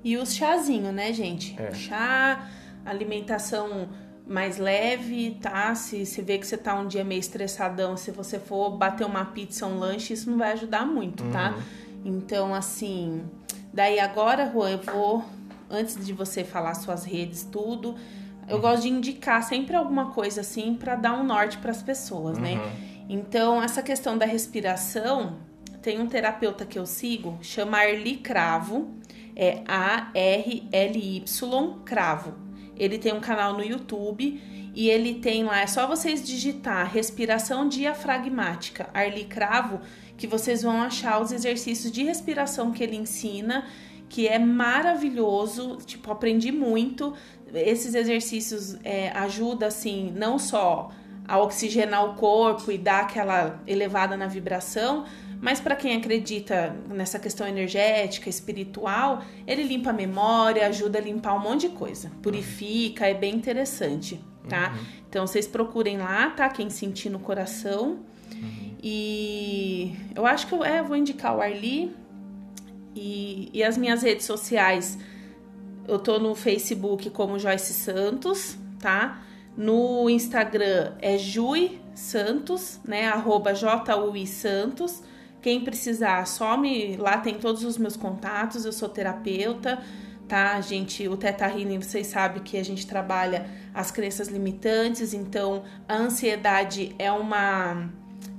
E 0.03 0.17
os 0.17 0.35
chazinhos, 0.35 0.93
né, 0.93 1.13
gente? 1.13 1.55
É. 1.59 1.73
Chá, 1.73 2.49
alimentação 2.85 3.89
mais 4.31 4.57
leve, 4.57 5.37
tá? 5.41 5.75
Se 5.75 6.05
você 6.05 6.21
vê 6.21 6.37
que 6.37 6.47
você 6.47 6.57
tá 6.57 6.73
um 6.73 6.87
dia 6.87 7.03
meio 7.03 7.19
estressadão, 7.19 7.97
se 7.97 8.11
você 8.11 8.39
for 8.39 8.71
bater 8.71 9.05
uma 9.05 9.25
pizza, 9.25 9.65
um 9.65 9.77
lanche, 9.77 10.13
isso 10.13 10.29
não 10.29 10.37
vai 10.37 10.53
ajudar 10.53 10.85
muito, 10.85 11.23
tá? 11.31 11.51
Uhum. 11.51 11.61
Então, 12.05 12.55
assim, 12.55 13.23
daí 13.73 13.99
agora, 13.99 14.49
Juan, 14.51 14.71
eu 14.71 14.77
vou, 14.79 15.25
antes 15.69 16.03
de 16.03 16.13
você 16.13 16.43
falar 16.43 16.73
suas 16.75 17.03
redes, 17.03 17.43
tudo, 17.43 17.95
eu 18.47 18.55
uhum. 18.55 18.61
gosto 18.61 18.83
de 18.83 18.89
indicar 18.89 19.43
sempre 19.43 19.75
alguma 19.75 20.11
coisa 20.11 20.41
assim 20.41 20.75
para 20.75 20.95
dar 20.95 21.13
um 21.13 21.23
norte 21.23 21.57
para 21.57 21.71
as 21.71 21.83
pessoas, 21.83 22.37
né? 22.37 22.53
uhum. 22.53 22.57
né? 22.57 22.71
Então, 23.09 23.61
essa 23.61 23.83
questão 23.83 24.17
da 24.17 24.25
respiração, 24.25 25.35
tem 25.81 25.99
um 25.99 26.07
terapeuta 26.07 26.65
que 26.65 26.79
eu 26.79 26.85
sigo, 26.85 27.37
chama 27.41 27.79
Arli 27.79 28.15
Cravo, 28.17 28.89
é 29.35 29.61
A-R-L-Y 29.67 31.25
Cravo. 31.83 32.50
Ele 32.77 32.97
tem 32.97 33.13
um 33.13 33.19
canal 33.19 33.53
no 33.53 33.63
YouTube 33.63 34.41
e 34.73 34.89
ele 34.89 35.15
tem 35.15 35.43
lá, 35.43 35.61
é 35.61 35.67
só 35.67 35.85
vocês 35.85 36.25
digitar 36.25 36.89
respiração 36.91 37.67
diafragmática, 37.67 38.89
Arli 38.93 39.25
Cravo, 39.25 39.81
que 40.17 40.27
vocês 40.27 40.61
vão 40.61 40.81
achar 40.81 41.21
os 41.21 41.31
exercícios 41.31 41.91
de 41.91 42.03
respiração 42.03 42.71
que 42.71 42.83
ele 42.83 42.95
ensina, 42.95 43.65
que 44.07 44.27
é 44.27 44.39
maravilhoso, 44.39 45.77
tipo, 45.85 46.11
aprendi 46.11 46.51
muito. 46.51 47.13
Esses 47.53 47.95
exercícios 47.95 48.77
é, 48.83 49.09
ajudam, 49.09 49.67
assim, 49.67 50.11
não 50.15 50.37
só 50.39 50.91
a 51.27 51.39
oxigenar 51.39 52.05
o 52.05 52.15
corpo 52.15 52.71
e 52.71 52.77
dar 52.77 53.01
aquela 53.01 53.61
elevada 53.65 54.17
na 54.17 54.27
vibração, 54.27 55.05
mas 55.41 55.59
para 55.59 55.75
quem 55.75 55.95
acredita 55.95 56.75
nessa 56.87 57.17
questão 57.17 57.47
energética, 57.47 58.29
espiritual, 58.29 59.23
ele 59.47 59.63
limpa 59.63 59.89
a 59.89 59.93
memória, 59.93 60.67
ajuda 60.67 60.99
a 60.99 61.01
limpar 61.01 61.33
um 61.33 61.39
monte 61.39 61.67
de 61.67 61.69
coisa, 61.69 62.11
purifica, 62.21 63.07
é 63.07 63.13
bem 63.15 63.35
interessante, 63.35 64.23
tá? 64.47 64.71
Uhum. 64.71 64.85
Então 65.09 65.25
vocês 65.25 65.47
procurem 65.47 65.97
lá, 65.97 66.29
tá? 66.29 66.47
Quem 66.47 66.69
sentir 66.69 67.09
no 67.09 67.19
coração. 67.19 67.99
Uhum. 68.31 68.75
E 68.83 69.95
eu 70.15 70.27
acho 70.27 70.45
que 70.45 70.53
eu 70.53 70.63
é, 70.63 70.83
vou 70.83 70.95
indicar 70.95 71.35
o 71.35 71.41
Arli 71.41 71.91
e, 72.95 73.49
e 73.51 73.63
as 73.63 73.77
minhas 73.77 74.03
redes 74.03 74.27
sociais. 74.27 74.97
Eu 75.87 75.97
tô 75.97 76.19
no 76.19 76.35
Facebook 76.35 77.09
como 77.09 77.39
Joyce 77.39 77.73
Santos, 77.73 78.57
tá? 78.79 79.23
No 79.57 80.07
Instagram 80.07 80.93
é 81.01 81.17
Jui 81.17 81.81
Santos, 81.95 82.79
né? 82.85 83.07
Arroba 83.07 83.55
J-U-I 83.55 84.27
Santos. 84.27 85.01
Quem 85.41 85.61
precisar, 85.61 86.25
some. 86.27 86.95
Lá 86.97 87.17
tem 87.17 87.35
todos 87.35 87.63
os 87.63 87.77
meus 87.77 87.95
contatos. 87.95 88.63
Eu 88.63 88.71
sou 88.71 88.87
terapeuta, 88.87 89.81
tá? 90.27 90.61
Gente, 90.61 91.07
o 91.07 91.17
Teta 91.17 91.47
Healing, 91.47 91.79
vocês 91.79 92.07
sabem 92.07 92.43
que 92.43 92.57
a 92.57 92.63
gente 92.63 92.85
trabalha 92.85 93.49
as 93.73 93.89
crenças 93.89 94.27
limitantes. 94.27 95.13
Então, 95.13 95.63
a 95.87 95.95
ansiedade 95.95 96.95
é 96.99 97.11
uma 97.11 97.89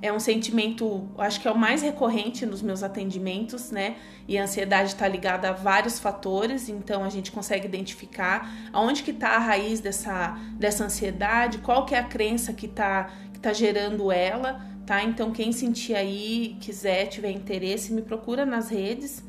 é 0.00 0.12
um 0.12 0.18
sentimento, 0.18 1.08
acho 1.16 1.40
que 1.40 1.46
é 1.46 1.50
o 1.50 1.56
mais 1.56 1.80
recorrente 1.80 2.44
nos 2.44 2.60
meus 2.60 2.82
atendimentos, 2.82 3.70
né? 3.70 3.96
E 4.26 4.36
a 4.36 4.42
ansiedade 4.42 4.88
está 4.88 5.06
ligada 5.06 5.50
a 5.50 5.52
vários 5.52 6.00
fatores, 6.00 6.68
então 6.68 7.04
a 7.04 7.08
gente 7.08 7.30
consegue 7.30 7.66
identificar 7.66 8.52
aonde 8.72 9.04
que 9.04 9.12
está 9.12 9.36
a 9.36 9.38
raiz 9.38 9.78
dessa, 9.78 10.36
dessa 10.54 10.84
ansiedade, 10.84 11.58
qual 11.58 11.86
que 11.86 11.94
é 11.94 11.98
a 11.98 12.04
crença 12.04 12.52
que 12.52 12.66
está 12.66 13.10
que 13.32 13.38
tá 13.38 13.52
gerando 13.52 14.10
ela 14.10 14.71
tá? 14.86 15.02
Então 15.02 15.30
quem 15.30 15.52
sentir 15.52 15.94
aí, 15.94 16.56
quiser, 16.60 17.06
tiver 17.06 17.30
interesse, 17.30 17.92
me 17.92 18.02
procura 18.02 18.44
nas 18.44 18.68
redes, 18.68 19.24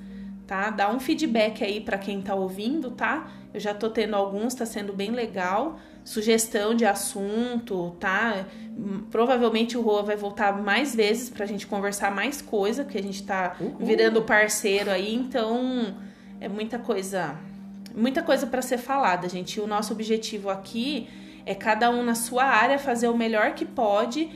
tá? 0.47 0.69
Dá 0.69 0.91
um 0.91 0.99
feedback 0.99 1.63
aí 1.63 1.79
para 1.79 1.97
quem 1.97 2.21
tá 2.21 2.35
ouvindo, 2.35 2.91
tá? 2.91 3.27
Eu 3.53 3.59
já 3.59 3.73
tô 3.73 3.89
tendo 3.89 4.15
alguns, 4.15 4.53
tá 4.55 4.65
sendo 4.65 4.93
bem 4.93 5.11
legal. 5.11 5.79
Sugestão 6.03 6.73
de 6.73 6.85
assunto, 6.85 7.95
tá? 7.99 8.45
Provavelmente 9.09 9.77
o 9.77 9.81
Rua 9.81 10.03
vai 10.03 10.15
voltar 10.17 10.61
mais 10.61 10.93
vezes 10.93 11.29
pra 11.29 11.45
gente 11.45 11.65
conversar 11.67 12.13
mais 12.13 12.41
coisa, 12.41 12.83
porque 12.83 12.97
a 12.97 13.03
gente 13.03 13.23
tá 13.23 13.55
Uhul. 13.59 13.77
virando 13.79 14.21
parceiro 14.23 14.89
aí, 14.89 15.13
então 15.15 15.95
é 16.41 16.49
muita 16.49 16.77
coisa, 16.77 17.37
muita 17.95 18.21
coisa 18.21 18.45
para 18.47 18.61
ser 18.61 18.79
falada, 18.79 19.29
gente. 19.29 19.57
E 19.57 19.61
o 19.61 19.67
nosso 19.67 19.93
objetivo 19.93 20.49
aqui 20.49 21.07
é 21.45 21.55
cada 21.55 21.89
um 21.89 22.03
na 22.03 22.15
sua 22.15 22.43
área 22.43 22.77
fazer 22.79 23.07
o 23.07 23.15
melhor 23.15 23.53
que 23.53 23.63
pode 23.63 24.29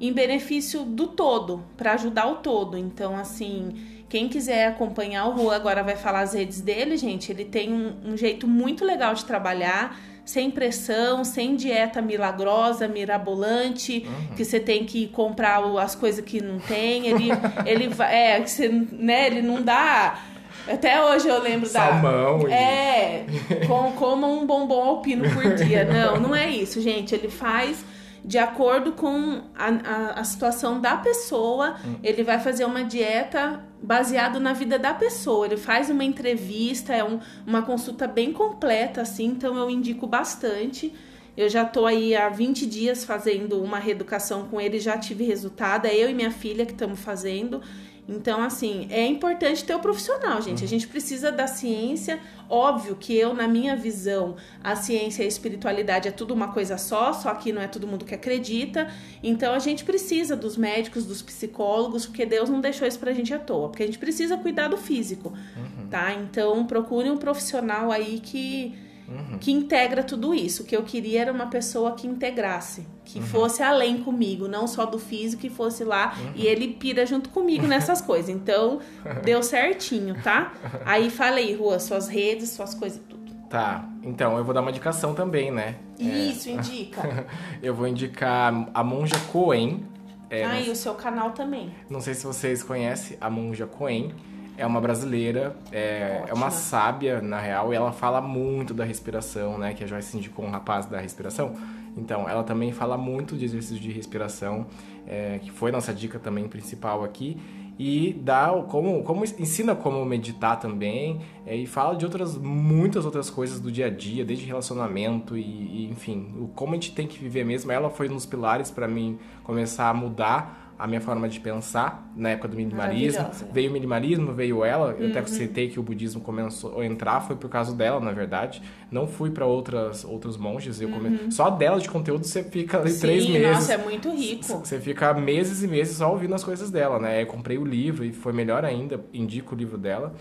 em 0.00 0.12
benefício 0.12 0.82
do 0.84 1.08
todo, 1.08 1.64
para 1.76 1.94
ajudar 1.94 2.26
o 2.26 2.36
todo. 2.36 2.76
Então, 2.78 3.16
assim, 3.16 3.74
quem 4.08 4.28
quiser 4.28 4.68
acompanhar 4.68 5.26
o 5.26 5.32
Rua 5.32 5.56
agora 5.56 5.82
vai 5.82 5.96
falar 5.96 6.20
as 6.20 6.34
redes 6.34 6.60
dele, 6.60 6.96
gente. 6.96 7.30
Ele 7.30 7.44
tem 7.44 7.72
um, 7.72 8.12
um 8.12 8.16
jeito 8.16 8.46
muito 8.46 8.84
legal 8.84 9.12
de 9.12 9.24
trabalhar, 9.24 9.98
sem 10.24 10.50
pressão, 10.50 11.24
sem 11.24 11.56
dieta 11.56 12.00
milagrosa, 12.00 12.86
mirabolante, 12.86 14.06
uhum. 14.06 14.36
que 14.36 14.44
você 14.44 14.60
tem 14.60 14.84
que 14.84 15.08
comprar 15.08 15.62
as 15.78 15.94
coisas 15.94 16.24
que 16.24 16.40
não 16.40 16.58
tem. 16.58 17.06
Ele, 17.06 17.28
ele 17.66 17.90
é, 18.04 18.40
você, 18.40 18.68
né? 18.68 19.26
Ele 19.26 19.42
não 19.42 19.62
dá. 19.62 20.22
Até 20.66 21.02
hoje 21.02 21.28
eu 21.28 21.40
lembro 21.42 21.66
Salmão 21.68 22.40
da. 22.40 22.54
É, 22.54 23.26
com, 23.66 23.92
como 23.92 24.26
um 24.26 24.46
bombom 24.46 24.82
alpino 24.82 25.24
por 25.30 25.52
dia. 25.56 25.84
Não, 25.84 26.20
não 26.20 26.36
é 26.36 26.48
isso, 26.48 26.80
gente. 26.80 27.14
Ele 27.14 27.28
faz 27.28 27.84
de 28.28 28.36
acordo 28.36 28.92
com 28.92 29.40
a, 29.56 29.68
a, 29.68 30.20
a 30.20 30.24
situação 30.24 30.82
da 30.82 30.98
pessoa. 30.98 31.76
Hum. 31.82 31.94
Ele 32.02 32.22
vai 32.22 32.38
fazer 32.38 32.66
uma 32.66 32.84
dieta 32.84 33.64
baseado 33.82 34.38
na 34.38 34.52
vida 34.52 34.78
da 34.78 34.92
pessoa. 34.92 35.46
Ele 35.46 35.56
faz 35.56 35.88
uma 35.88 36.04
entrevista, 36.04 36.94
é 36.94 37.02
um, 37.02 37.20
uma 37.46 37.62
consulta 37.62 38.06
bem 38.06 38.30
completa, 38.30 39.00
assim, 39.00 39.24
então 39.24 39.56
eu 39.56 39.70
indico 39.70 40.06
bastante. 40.06 40.92
Eu 41.34 41.48
já 41.48 41.64
tô 41.64 41.86
aí 41.86 42.14
há 42.14 42.28
20 42.28 42.66
dias 42.66 43.02
fazendo 43.02 43.62
uma 43.62 43.78
reeducação 43.78 44.46
com 44.48 44.60
ele, 44.60 44.78
já 44.78 44.98
tive 44.98 45.24
resultado. 45.24 45.86
É 45.86 45.96
eu 45.96 46.10
e 46.10 46.12
minha 46.12 46.30
filha 46.30 46.66
que 46.66 46.72
estamos 46.72 47.00
fazendo. 47.00 47.62
Então, 48.08 48.42
assim, 48.42 48.86
é 48.90 49.04
importante 49.06 49.62
ter 49.62 49.74
o 49.74 49.80
profissional, 49.80 50.40
gente. 50.40 50.60
A 50.60 50.62
uhum. 50.62 50.68
gente 50.68 50.88
precisa 50.88 51.30
da 51.30 51.46
ciência. 51.46 52.18
Óbvio 52.48 52.96
que 52.96 53.14
eu, 53.14 53.34
na 53.34 53.46
minha 53.46 53.76
visão, 53.76 54.36
a 54.64 54.74
ciência 54.74 55.22
e 55.22 55.26
a 55.26 55.28
espiritualidade 55.28 56.08
é 56.08 56.10
tudo 56.10 56.32
uma 56.32 56.48
coisa 56.48 56.78
só, 56.78 57.12
só 57.12 57.34
que 57.34 57.52
não 57.52 57.60
é 57.60 57.68
todo 57.68 57.86
mundo 57.86 58.06
que 58.06 58.14
acredita. 58.14 58.88
Então, 59.22 59.52
a 59.52 59.58
gente 59.58 59.84
precisa 59.84 60.34
dos 60.34 60.56
médicos, 60.56 61.04
dos 61.04 61.20
psicólogos, 61.20 62.06
porque 62.06 62.24
Deus 62.24 62.48
não 62.48 62.62
deixou 62.62 62.88
isso 62.88 62.98
pra 62.98 63.12
gente 63.12 63.34
à 63.34 63.38
toa. 63.38 63.68
Porque 63.68 63.82
a 63.82 63.86
gente 63.86 63.98
precisa 63.98 64.38
cuidar 64.38 64.68
do 64.68 64.78
físico, 64.78 65.34
uhum. 65.56 65.88
tá? 65.90 66.14
Então, 66.14 66.64
procure 66.64 67.10
um 67.10 67.18
profissional 67.18 67.92
aí 67.92 68.20
que 68.20 68.87
uhum. 69.08 69.38
que 69.38 69.50
integra 69.50 70.02
tudo 70.02 70.34
isso. 70.34 70.62
O 70.62 70.66
que 70.66 70.76
eu 70.76 70.82
queria 70.82 71.22
era 71.22 71.32
uma 71.32 71.46
pessoa 71.46 71.92
que 71.92 72.06
integrasse, 72.06 72.86
que 73.04 73.18
uhum. 73.18 73.26
fosse 73.26 73.62
além 73.62 74.02
comigo, 74.02 74.46
não 74.46 74.66
só 74.66 74.84
do 74.84 74.98
físico, 74.98 75.42
que 75.42 75.50
fosse 75.50 75.84
lá 75.84 76.14
uhum. 76.18 76.32
e 76.34 76.46
ele 76.46 76.68
pira 76.68 77.06
junto 77.06 77.30
comigo 77.30 77.66
nessas 77.66 78.00
coisas. 78.00 78.28
Então, 78.28 78.80
deu 79.24 79.42
certinho, 79.42 80.20
tá? 80.22 80.52
Aí 80.84 81.10
falei, 81.10 81.54
Rua, 81.54 81.78
suas 81.78 82.08
redes, 82.08 82.50
suas 82.50 82.74
coisas, 82.74 83.00
tudo. 83.08 83.18
Tá, 83.48 83.88
então 84.02 84.36
eu 84.36 84.44
vou 84.44 84.52
dar 84.52 84.60
uma 84.60 84.70
indicação 84.70 85.14
também, 85.14 85.50
né? 85.50 85.76
Isso, 85.98 86.50
é... 86.50 86.52
indica. 86.52 87.26
eu 87.62 87.74
vou 87.74 87.86
indicar 87.88 88.68
a 88.74 88.84
Monja 88.84 89.18
Coen. 89.32 89.84
É, 90.30 90.44
ah, 90.44 90.60
e 90.60 90.68
o 90.68 90.76
seu 90.76 90.94
canal 90.94 91.30
também. 91.30 91.72
Não 91.88 92.02
sei 92.02 92.12
se 92.12 92.26
vocês 92.26 92.62
conhecem 92.62 93.16
a 93.18 93.30
Monja 93.30 93.66
Coen 93.66 94.14
é 94.58 94.66
uma 94.66 94.80
brasileira, 94.80 95.56
é, 95.70 96.24
é, 96.26 96.34
uma 96.34 96.50
sábia, 96.50 97.22
na 97.22 97.38
real, 97.38 97.72
e 97.72 97.76
ela 97.76 97.92
fala 97.92 98.20
muito 98.20 98.74
da 98.74 98.84
respiração, 98.84 99.56
né? 99.56 99.72
Que 99.72 99.84
a 99.84 99.86
Joyce 99.86 100.16
indicou 100.16 100.44
um 100.44 100.50
rapaz 100.50 100.84
da 100.86 100.98
respiração. 100.98 101.54
Então, 101.96 102.28
ela 102.28 102.42
também 102.42 102.72
fala 102.72 102.98
muito 102.98 103.36
de 103.36 103.44
exercícios 103.44 103.78
de 103.78 103.92
respiração, 103.92 104.66
é, 105.06 105.38
que 105.38 105.52
foi 105.52 105.70
nossa 105.70 105.94
dica 105.94 106.18
também 106.18 106.48
principal 106.48 107.04
aqui. 107.04 107.36
E 107.78 108.12
dá 108.20 108.50
como, 108.68 109.04
como 109.04 109.24
ensina 109.24 109.76
como 109.76 110.04
meditar 110.04 110.58
também, 110.58 111.20
é, 111.46 111.54
e 111.54 111.64
fala 111.64 111.94
de 111.94 112.04
outras, 112.04 112.36
muitas 112.36 113.04
outras 113.04 113.30
coisas 113.30 113.60
do 113.60 113.70
dia 113.70 113.86
a 113.86 113.90
dia, 113.90 114.24
desde 114.24 114.44
relacionamento 114.44 115.38
e, 115.38 115.42
e 115.42 115.88
enfim, 115.88 116.34
o, 116.36 116.48
como 116.48 116.72
a 116.72 116.74
gente 116.74 116.92
tem 116.92 117.06
que 117.06 117.16
viver 117.20 117.44
mesmo. 117.44 117.70
Ela 117.70 117.88
foi 117.90 118.08
um 118.08 118.14
dos 118.14 118.26
pilares 118.26 118.72
para 118.72 118.88
mim 118.88 119.20
começar 119.44 119.88
a 119.88 119.94
mudar 119.94 120.67
a 120.78 120.86
minha 120.86 121.00
forma 121.00 121.28
de 121.28 121.40
pensar 121.40 122.08
na 122.14 122.30
época 122.30 122.48
do 122.48 122.56
minimalismo. 122.56 123.26
Veio 123.52 123.68
o 123.68 123.72
minimalismo, 123.72 124.32
veio 124.32 124.64
ela. 124.64 124.94
Eu 124.98 125.10
até 125.10 125.20
uhum. 125.20 125.26
citei 125.26 125.68
que 125.68 125.80
o 125.80 125.82
budismo 125.82 126.20
começou 126.20 126.80
a 126.80 126.86
entrar, 126.86 127.20
foi 127.20 127.34
por 127.34 127.50
causa 127.50 127.74
dela, 127.74 127.98
na 127.98 128.12
verdade. 128.12 128.62
Não 128.90 129.08
fui 129.08 129.30
para 129.30 129.44
outras 129.44 130.04
outros 130.04 130.36
monges. 130.36 130.80
Eu 130.80 130.90
come... 130.90 131.08
uhum. 131.08 131.30
Só 131.30 131.50
dela 131.50 131.80
de 131.80 131.88
conteúdo 131.90 132.24
você 132.24 132.44
fica 132.44 132.78
ali 132.78 132.90
Sim, 132.90 133.00
três 133.00 133.28
meses. 133.28 133.48
Nossa, 133.48 133.72
é 133.72 133.78
muito 133.78 134.08
rico. 134.14 134.44
Você 134.44 134.78
fica 134.78 135.12
meses 135.14 135.64
e 135.64 135.66
meses 135.66 135.96
só 135.96 136.12
ouvindo 136.12 136.34
as 136.34 136.44
coisas 136.44 136.70
dela, 136.70 137.00
né? 137.00 137.22
Eu 137.22 137.26
comprei 137.26 137.58
o 137.58 137.64
livro 137.64 138.04
e 138.04 138.12
foi 138.12 138.32
melhor 138.32 138.64
ainda. 138.64 139.00
Indico 139.12 139.56
o 139.56 139.58
livro 139.58 139.76
dela 139.76 140.14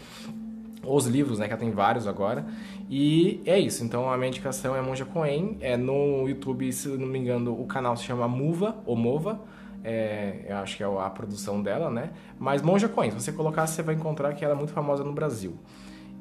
os 0.83 1.05
livros, 1.05 1.37
né, 1.37 1.47
que 1.47 1.53
ela 1.53 1.59
tem 1.59 1.69
vários 1.69 2.07
agora. 2.07 2.45
E 2.89 3.41
é 3.45 3.59
isso. 3.59 3.83
Então 3.83 4.09
a 4.09 4.15
minha 4.15 4.29
indicação 4.29 4.73
é 4.73 4.81
Monja 4.81 5.03
Coen. 5.03 5.57
É 5.59 5.75
no 5.75 6.29
YouTube, 6.29 6.71
se 6.71 6.87
não 6.87 7.05
me 7.05 7.19
engano, 7.19 7.59
o 7.59 7.65
canal 7.65 7.97
se 7.97 8.05
chama 8.05 8.25
Mova 8.25 8.77
ou 8.85 8.95
Mova 8.95 9.41
é, 9.87 10.45
eu 10.49 10.57
acho 10.57 10.75
que 10.75 10.83
é 10.83 10.85
a 10.85 11.09
produção 11.09 11.63
dela, 11.63 11.89
né? 11.89 12.09
Mas 12.37 12.61
Monja 12.61 12.89
Coen, 12.89 13.09
se 13.11 13.21
você 13.21 13.31
colocar, 13.31 13.65
você 13.65 13.81
vai 13.81 13.95
encontrar 13.95 14.33
que 14.33 14.43
ela 14.43 14.53
é 14.53 14.57
muito 14.57 14.73
famosa 14.73 15.01
no 15.01 15.13
Brasil. 15.13 15.57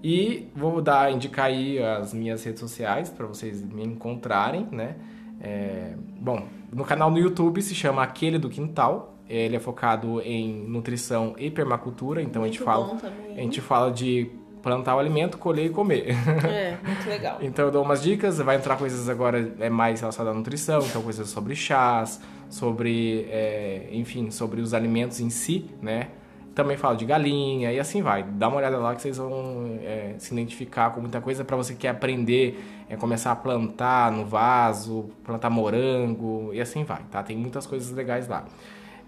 E 0.04 0.48
vou 0.54 0.80
dar, 0.80 1.10
indicar 1.10 1.46
aí 1.46 1.82
as 1.82 2.14
minhas 2.14 2.44
redes 2.44 2.60
sociais 2.60 3.10
para 3.10 3.26
vocês 3.26 3.60
me 3.64 3.82
encontrarem, 3.84 4.68
né? 4.70 4.94
É, 5.40 5.94
bom, 6.20 6.44
no 6.72 6.84
canal 6.84 7.10
no 7.10 7.18
YouTube 7.18 7.60
se 7.60 7.74
chama 7.74 8.04
Aquele 8.04 8.38
do 8.38 8.48
Quintal. 8.48 9.14
Ele 9.28 9.56
é 9.56 9.58
focado 9.58 10.20
em 10.20 10.64
nutrição 10.68 11.34
e 11.36 11.50
permacultura, 11.50 12.22
então 12.22 12.42
Muito 12.42 12.52
a 12.52 12.56
gente 12.58 12.64
fala, 12.64 12.96
a 13.36 13.40
gente 13.40 13.60
fala 13.60 13.90
de 13.90 14.30
plantar 14.62 14.94
o 14.94 15.00
alimento, 15.00 15.38
colher 15.38 15.66
e 15.66 15.70
comer. 15.70 16.14
É, 16.44 16.76
muito 16.86 17.08
legal. 17.08 17.38
então 17.40 17.64
eu 17.64 17.72
dou 17.72 17.82
umas 17.82 18.00
dicas, 18.00 18.38
vai 18.38 18.54
entrar 18.54 18.76
coisas 18.76 19.08
agora 19.08 19.52
é 19.58 19.68
mais 19.68 20.00
relacionadas 20.00 20.36
à 20.36 20.38
nutrição, 20.38 20.78
então 20.78 21.02
coisas 21.02 21.28
sobre 21.28 21.56
chás, 21.56 22.20
sobre, 22.48 23.26
é, 23.30 23.88
enfim, 23.92 24.30
sobre 24.30 24.60
os 24.60 24.74
alimentos 24.74 25.20
em 25.20 25.30
si, 25.30 25.66
né? 25.80 26.08
Também 26.54 26.76
falo 26.76 26.96
de 26.96 27.04
galinha 27.04 27.70
e 27.70 27.78
assim 27.78 28.00
vai. 28.00 28.22
Dá 28.22 28.48
uma 28.48 28.56
olhada 28.56 28.78
lá 28.78 28.94
que 28.94 29.02
vocês 29.02 29.18
vão 29.18 29.78
é, 29.82 30.14
se 30.18 30.32
identificar 30.32 30.90
com 30.90 31.00
muita 31.00 31.20
coisa 31.20 31.44
para 31.44 31.56
você 31.56 31.74
que 31.74 31.80
quer 31.80 31.90
aprender, 31.90 32.58
é, 32.88 32.96
começar 32.96 33.32
a 33.32 33.36
plantar 33.36 34.10
no 34.10 34.24
vaso, 34.24 35.10
plantar 35.22 35.50
morango 35.50 36.50
e 36.54 36.60
assim 36.60 36.82
vai, 36.82 37.02
tá? 37.10 37.22
Tem 37.22 37.36
muitas 37.36 37.66
coisas 37.66 37.90
legais 37.90 38.26
lá. 38.26 38.46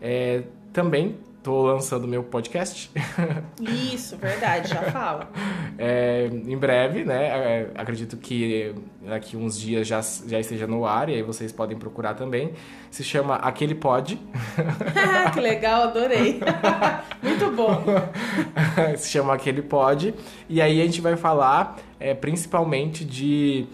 É, 0.00 0.42
também 0.72 1.16
tô 1.42 1.62
lançando 1.62 2.06
meu 2.06 2.22
podcast. 2.22 2.90
Isso, 3.60 4.16
verdade, 4.16 4.68
já 4.68 4.82
fala. 4.90 5.30
É, 5.80 6.26
em 6.26 6.56
breve, 6.56 7.04
né? 7.04 7.26
É, 7.26 7.70
acredito 7.76 8.16
que 8.16 8.74
daqui 9.00 9.36
uns 9.36 9.60
dias 9.60 9.86
já, 9.86 10.00
já 10.26 10.40
esteja 10.40 10.66
no 10.66 10.84
ar 10.84 11.08
e 11.08 11.14
aí 11.14 11.22
vocês 11.22 11.52
podem 11.52 11.78
procurar 11.78 12.14
também. 12.14 12.52
Se 12.90 13.04
chama 13.04 13.36
Aquele 13.36 13.76
Pod. 13.76 14.20
que 15.32 15.40
legal, 15.40 15.84
adorei. 15.84 16.40
Muito 17.22 17.50
bom. 17.52 17.84
Se 18.96 19.08
chama 19.08 19.34
Aquele 19.34 19.62
Pod. 19.62 20.12
E 20.48 20.60
aí 20.60 20.80
a 20.82 20.84
gente 20.84 21.00
vai 21.00 21.16
falar 21.16 21.78
é, 22.00 22.12
principalmente 22.12 23.04
de 23.04 23.68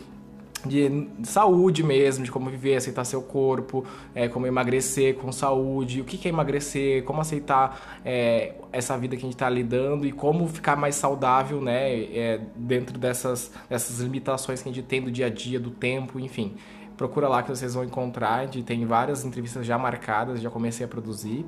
de 0.67 1.09
saúde 1.23 1.83
mesmo, 1.83 2.25
de 2.25 2.31
como 2.31 2.51
viver, 2.51 2.77
aceitar 2.77 3.05
seu 3.05 3.23
corpo, 3.23 3.85
é, 4.15 4.29
como 4.29 4.47
emagrecer 4.47 5.15
com 5.17 5.31
saúde, 5.31 6.01
o 6.01 6.05
que, 6.05 6.27
é 6.27 6.31
emagrecer, 6.31 7.05
como 7.05 7.21
aceitar 7.21 8.01
é, 8.05 8.55
essa 8.73 8.97
vida 8.97 9.17
que 9.17 9.23
a 9.23 9.27
gente 9.27 9.35
está 9.35 9.49
lidando 9.49 10.07
e 10.07 10.12
como 10.12 10.49
ficar 10.49 10.77
mais 10.77 10.95
saudável, 10.95 11.61
né, 11.61 12.03
é, 12.03 12.41
dentro 12.57 12.99
dessas, 12.99 13.53
dessas 13.69 14.01
limitações 14.01 14.62
que 14.62 14.69
a 14.69 14.73
gente 14.73 14.85
tem 14.85 15.03
do 15.03 15.11
dia 15.11 15.27
a 15.27 15.31
dia, 15.31 15.61
do 15.61 15.71
tempo, 15.71 16.19
enfim. 16.19 16.55
Procura 16.97 17.29
lá 17.29 17.43
que 17.43 17.49
vocês 17.49 17.75
vão 17.75 17.85
encontrar, 17.85 18.41
a 18.41 18.43
gente 18.45 18.62
tem 18.62 18.87
várias 18.87 19.25
entrevistas 19.25 19.67
já 19.67 19.77
marcadas, 19.77 20.41
já 20.41 20.49
comecei 20.49 20.87
a 20.87 20.89
produzir. 20.89 21.45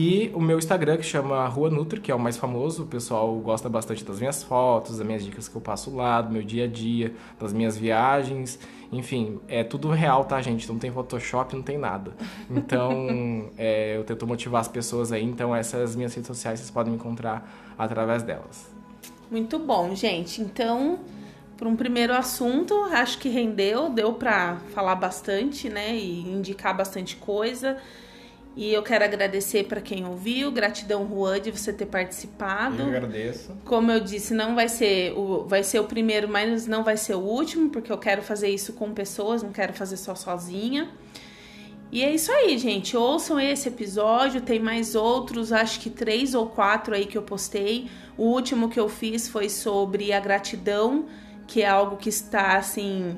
E 0.00 0.30
o 0.32 0.40
meu 0.40 0.58
Instagram, 0.58 0.96
que 0.96 1.02
chama 1.02 1.44
Rua 1.48 1.70
Nutri, 1.70 2.00
que 2.00 2.12
é 2.12 2.14
o 2.14 2.20
mais 2.20 2.36
famoso, 2.36 2.84
o 2.84 2.86
pessoal 2.86 3.34
gosta 3.40 3.68
bastante 3.68 4.04
das 4.04 4.20
minhas 4.20 4.44
fotos, 4.44 4.98
das 4.98 5.04
minhas 5.04 5.24
dicas 5.24 5.48
que 5.48 5.56
eu 5.56 5.60
passo 5.60 5.92
lá, 5.92 6.22
do 6.22 6.30
meu 6.30 6.40
dia 6.40 6.66
a 6.66 6.68
dia, 6.68 7.12
das 7.36 7.52
minhas 7.52 7.76
viagens. 7.76 8.60
Enfim, 8.92 9.40
é 9.48 9.64
tudo 9.64 9.90
real, 9.90 10.24
tá, 10.24 10.40
gente? 10.40 10.68
Não 10.68 10.78
tem 10.78 10.92
Photoshop, 10.92 11.52
não 11.56 11.64
tem 11.64 11.76
nada. 11.76 12.12
Então, 12.48 13.50
é, 13.58 13.96
eu 13.96 14.04
tento 14.04 14.24
motivar 14.24 14.60
as 14.60 14.68
pessoas 14.68 15.10
aí. 15.10 15.24
Então, 15.24 15.52
essas 15.52 15.96
minhas 15.96 16.14
redes 16.14 16.28
sociais 16.28 16.60
vocês 16.60 16.70
podem 16.70 16.92
me 16.92 16.96
encontrar 16.96 17.74
através 17.76 18.22
delas. 18.22 18.70
Muito 19.28 19.58
bom, 19.58 19.96
gente. 19.96 20.40
Então, 20.40 21.00
para 21.56 21.68
um 21.68 21.74
primeiro 21.74 22.14
assunto, 22.14 22.72
acho 22.92 23.18
que 23.18 23.28
rendeu, 23.28 23.90
deu 23.90 24.12
para 24.12 24.58
falar 24.72 24.94
bastante, 24.94 25.68
né? 25.68 25.96
E 25.96 26.20
indicar 26.20 26.76
bastante 26.76 27.16
coisa. 27.16 27.78
E 28.58 28.74
eu 28.74 28.82
quero 28.82 29.04
agradecer 29.04 29.66
para 29.68 29.80
quem 29.80 30.04
ouviu, 30.04 30.50
gratidão 30.50 31.08
Juan 31.08 31.40
de 31.40 31.52
você 31.52 31.72
ter 31.72 31.86
participado. 31.86 32.82
Eu 32.82 32.88
agradeço. 32.88 33.56
Como 33.64 33.88
eu 33.92 34.00
disse, 34.00 34.34
não 34.34 34.56
vai 34.56 34.68
ser 34.68 35.12
o 35.16 35.44
vai 35.44 35.62
ser 35.62 35.78
o 35.78 35.84
primeiro, 35.84 36.28
mas 36.28 36.66
não 36.66 36.82
vai 36.82 36.96
ser 36.96 37.14
o 37.14 37.20
último, 37.20 37.70
porque 37.70 37.92
eu 37.92 37.96
quero 37.96 38.20
fazer 38.20 38.48
isso 38.48 38.72
com 38.72 38.92
pessoas, 38.92 39.44
não 39.44 39.52
quero 39.52 39.72
fazer 39.74 39.96
só 39.96 40.12
sozinha. 40.16 40.90
E 41.92 42.02
é 42.02 42.12
isso 42.12 42.32
aí, 42.32 42.58
gente. 42.58 42.96
Ouçam 42.96 43.38
esse 43.38 43.68
episódio, 43.68 44.40
tem 44.40 44.58
mais 44.58 44.96
outros, 44.96 45.52
acho 45.52 45.78
que 45.78 45.88
três 45.88 46.34
ou 46.34 46.48
quatro 46.48 46.96
aí 46.96 47.06
que 47.06 47.16
eu 47.16 47.22
postei. 47.22 47.88
O 48.16 48.24
último 48.24 48.68
que 48.68 48.80
eu 48.80 48.88
fiz 48.88 49.28
foi 49.28 49.48
sobre 49.48 50.12
a 50.12 50.18
gratidão, 50.18 51.06
que 51.46 51.62
é 51.62 51.68
algo 51.68 51.96
que 51.96 52.08
está 52.08 52.56
assim 52.56 53.16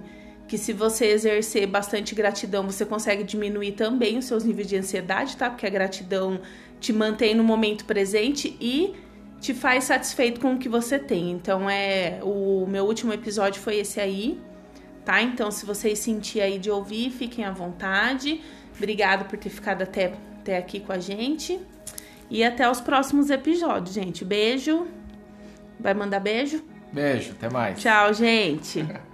que 0.50 0.58
se 0.58 0.72
você 0.72 1.06
exercer 1.06 1.64
bastante 1.64 2.12
gratidão, 2.12 2.64
você 2.64 2.84
consegue 2.84 3.22
diminuir 3.22 3.70
também 3.70 4.18
os 4.18 4.24
seus 4.24 4.42
níveis 4.42 4.66
de 4.66 4.76
ansiedade, 4.76 5.36
tá? 5.36 5.48
Porque 5.48 5.64
a 5.64 5.70
gratidão 5.70 6.40
te 6.80 6.92
mantém 6.92 7.36
no 7.36 7.44
momento 7.44 7.84
presente 7.84 8.56
e 8.60 8.92
te 9.40 9.54
faz 9.54 9.84
satisfeito 9.84 10.40
com 10.40 10.54
o 10.54 10.58
que 10.58 10.68
você 10.68 10.98
tem. 10.98 11.30
Então 11.30 11.70
é 11.70 12.18
o 12.24 12.66
meu 12.68 12.84
último 12.84 13.12
episódio 13.12 13.62
foi 13.62 13.76
esse 13.76 14.00
aí, 14.00 14.40
tá? 15.04 15.22
Então 15.22 15.52
se 15.52 15.64
vocês 15.64 16.00
sentir 16.00 16.40
aí 16.40 16.58
de 16.58 16.68
ouvir, 16.68 17.10
fiquem 17.10 17.44
à 17.44 17.52
vontade. 17.52 18.40
Obrigado 18.76 19.28
por 19.28 19.38
ter 19.38 19.50
ficado 19.50 19.82
até, 19.82 20.14
até 20.40 20.58
aqui 20.58 20.80
com 20.80 20.92
a 20.92 20.98
gente. 20.98 21.60
E 22.28 22.42
até 22.42 22.68
os 22.68 22.80
próximos 22.80 23.30
episódios, 23.30 23.94
gente. 23.94 24.24
Beijo. 24.24 24.88
Vai 25.78 25.94
mandar 25.94 26.18
beijo? 26.18 26.60
Beijo, 26.92 27.30
até 27.38 27.48
mais. 27.48 27.80
Tchau, 27.80 28.12
gente. 28.12 28.84